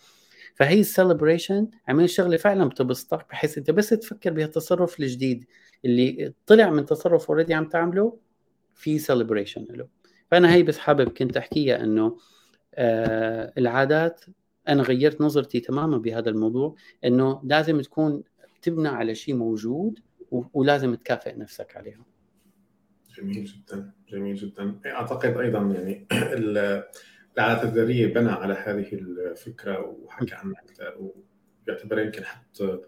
فهي 0.55 0.81
ال 0.81 0.88
celebration 0.88 1.69
عمل 1.89 2.11
شغلة 2.11 2.37
فعلا 2.37 2.69
بتبسطك 2.69 3.27
بحيث 3.31 3.59
أنت 3.59 3.71
بس 3.71 3.89
تفكر 3.89 4.33
بهالتصرف 4.33 5.01
الجديد 5.01 5.45
اللي 5.85 6.33
طلع 6.47 6.71
من 6.71 6.85
تصرف 6.85 7.29
already 7.29 7.55
عم 7.55 7.69
تعمله 7.69 8.19
في 8.81 8.99
celebration 8.99 9.67
له. 9.71 9.89
فأنا 10.31 10.55
هي 10.55 10.63
بس 10.63 10.79
حابب 10.79 11.09
كنت 11.09 11.37
أحكيها 11.37 11.83
إنه 11.83 12.17
آه 12.75 13.53
العادات 13.59 14.25
أنا 14.69 14.83
غيرت 14.83 15.21
نظرتي 15.21 15.61
تماما 15.61 15.99
بهذا 15.99 16.31
الموضوع 16.31 16.75
إنه 17.05 17.41
لازم 17.45 17.81
تكون 17.81 18.23
تبنى 18.63 18.89
على 18.89 19.15
شيء 19.15 19.35
موجود 19.35 19.99
ولازم 20.31 20.95
تكافئ 20.95 21.37
نفسك 21.37 21.77
عليها. 21.77 22.05
جميل 23.19 23.45
جدا 23.45 23.93
جميل 24.09 24.35
جدا. 24.37 24.81
أعتقد 24.87 25.37
أيضا 25.37 25.59
يعني 25.59 26.07
العادات 27.39 27.65
الذرية 27.65 28.15
بنى 28.15 28.31
على 28.31 28.55
هذه 28.55 28.95
الفكرة 28.95 29.97
وحكى 30.03 30.35
عنها 30.35 30.61
أكثر 30.61 31.11
وبيعتبر 31.65 31.99
يمكن 31.99 32.25
حتى 32.25 32.79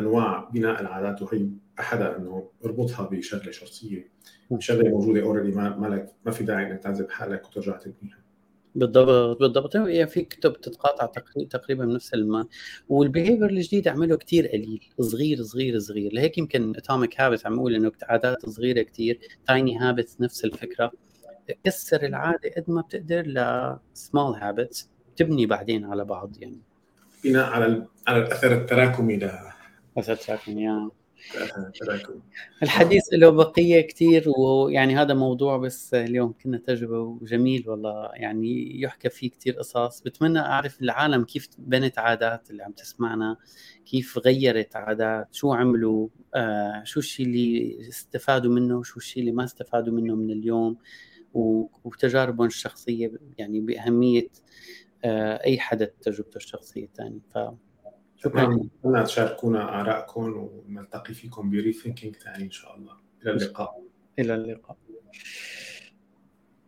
أنواع 0.00 0.50
بناء 0.54 0.80
العادات 0.80 1.22
وهي 1.22 1.48
أحدها 1.80 2.16
إنه 2.16 2.48
أربطها 2.64 3.06
بشغلة 3.06 3.50
شخصية. 3.50 4.08
شغلة 4.58 4.88
موجودة 4.88 5.22
اوريدي 5.22 5.56
ما 5.56 5.76
ما 5.76 6.08
ما 6.26 6.32
في 6.32 6.44
داعي 6.44 6.66
إنك 6.66 6.82
تعذب 6.82 7.10
حالك 7.10 7.46
وترجع 7.46 7.76
تبنيها. 7.76 8.18
بالضبط 8.74 9.38
بالضبط. 9.38 9.76
هي 9.76 10.06
في 10.06 10.22
كتب 10.22 10.60
تتقاطع 10.60 11.06
تقريبا 11.50 11.84
بنفس 11.84 12.14
الما. 12.14 12.46
وال 12.88 13.00
behavior 13.00 13.50
الجديد 13.50 13.88
عمله 13.88 14.16
كتير 14.16 14.46
قليل 14.46 14.80
صغير 15.00 15.42
صغير 15.42 15.78
صغير. 15.78 16.12
لهيك 16.12 16.38
يمكن 16.38 16.76
Atomic 16.76 17.20
Habits 17.20 17.46
عم 17.46 17.58
أقول 17.58 17.74
إنه 17.74 17.92
عادات 18.02 18.46
صغيرة 18.46 18.82
كتير 18.82 19.18
Tiny 19.46 19.78
Habits 19.78 20.16
نفس 20.20 20.44
الفكرة. 20.44 20.92
كسر 21.64 22.02
العادة 22.02 22.50
قد 22.56 22.64
ما 22.68 22.80
بتقدر 22.80 23.22
ل 23.26 23.44
small 23.44 24.34
habits 24.34 24.90
تبني 25.16 25.46
بعدين 25.46 25.84
على 25.84 26.04
بعض 26.04 26.36
يعني. 26.40 26.60
بناء 27.24 27.50
على 27.50 27.86
على 28.06 28.18
الأثر 28.18 28.52
التراكمي 28.52 29.16
ل 29.96 30.00
اثر 30.00 30.12
التراكمي 30.12 30.90
الحديث 32.62 33.02
له 33.12 33.30
بقية 33.30 33.80
كثير 33.80 34.24
ويعني 34.38 34.96
هذا 34.96 35.14
موضوع 35.14 35.56
بس 35.56 35.94
اليوم 35.94 36.34
كنا 36.44 36.58
تجربة 36.58 37.18
جميل 37.22 37.68
والله 37.68 38.10
يعني 38.14 38.80
يحكى 38.80 39.10
فيه 39.10 39.30
كثير 39.30 39.54
قصص. 39.54 40.00
بتمنى 40.00 40.38
أعرف 40.38 40.82
العالم 40.82 41.24
كيف 41.24 41.48
بنت 41.58 41.98
عادات 41.98 42.50
اللي 42.50 42.62
عم 42.62 42.72
تسمعنا 42.72 43.36
كيف 43.86 44.18
غيرت 44.18 44.76
عادات 44.76 45.34
شو 45.34 45.52
عملوا 45.52 46.08
آه 46.34 46.82
شو 46.84 47.00
الشيء 47.00 47.26
اللي 47.26 47.78
استفادوا 47.88 48.52
منه 48.52 48.82
شو 48.82 48.98
الشيء 48.98 49.20
اللي 49.20 49.32
ما 49.32 49.44
استفادوا 49.44 49.94
منه 49.94 50.14
من 50.14 50.30
اليوم 50.30 50.76
وتجاربهم 51.84 52.46
الشخصية 52.46 53.12
يعني 53.38 53.60
بأهمية 53.60 54.28
آه 55.04 55.44
أي 55.44 55.58
حدث 55.58 55.90
تجربته 56.02 56.36
الشخصية 56.36 56.84
الثانية. 56.84 57.20
ف 57.34 57.38
شكرا. 58.24 58.68
اتمنى 58.84 59.04
تشاركونا 59.04 59.80
آرائكم 59.80 60.50
ونلتقي 60.68 61.14
فيكم 61.14 61.50
ب 61.50 61.72
rethinking 61.72 62.16
ثاني 62.16 62.44
إن 62.44 62.50
شاء 62.50 62.76
الله. 62.76 62.96
إلى 63.22 63.30
اللقاء. 63.32 63.82
إلى 64.18 64.34
اللقاء. 64.34 64.76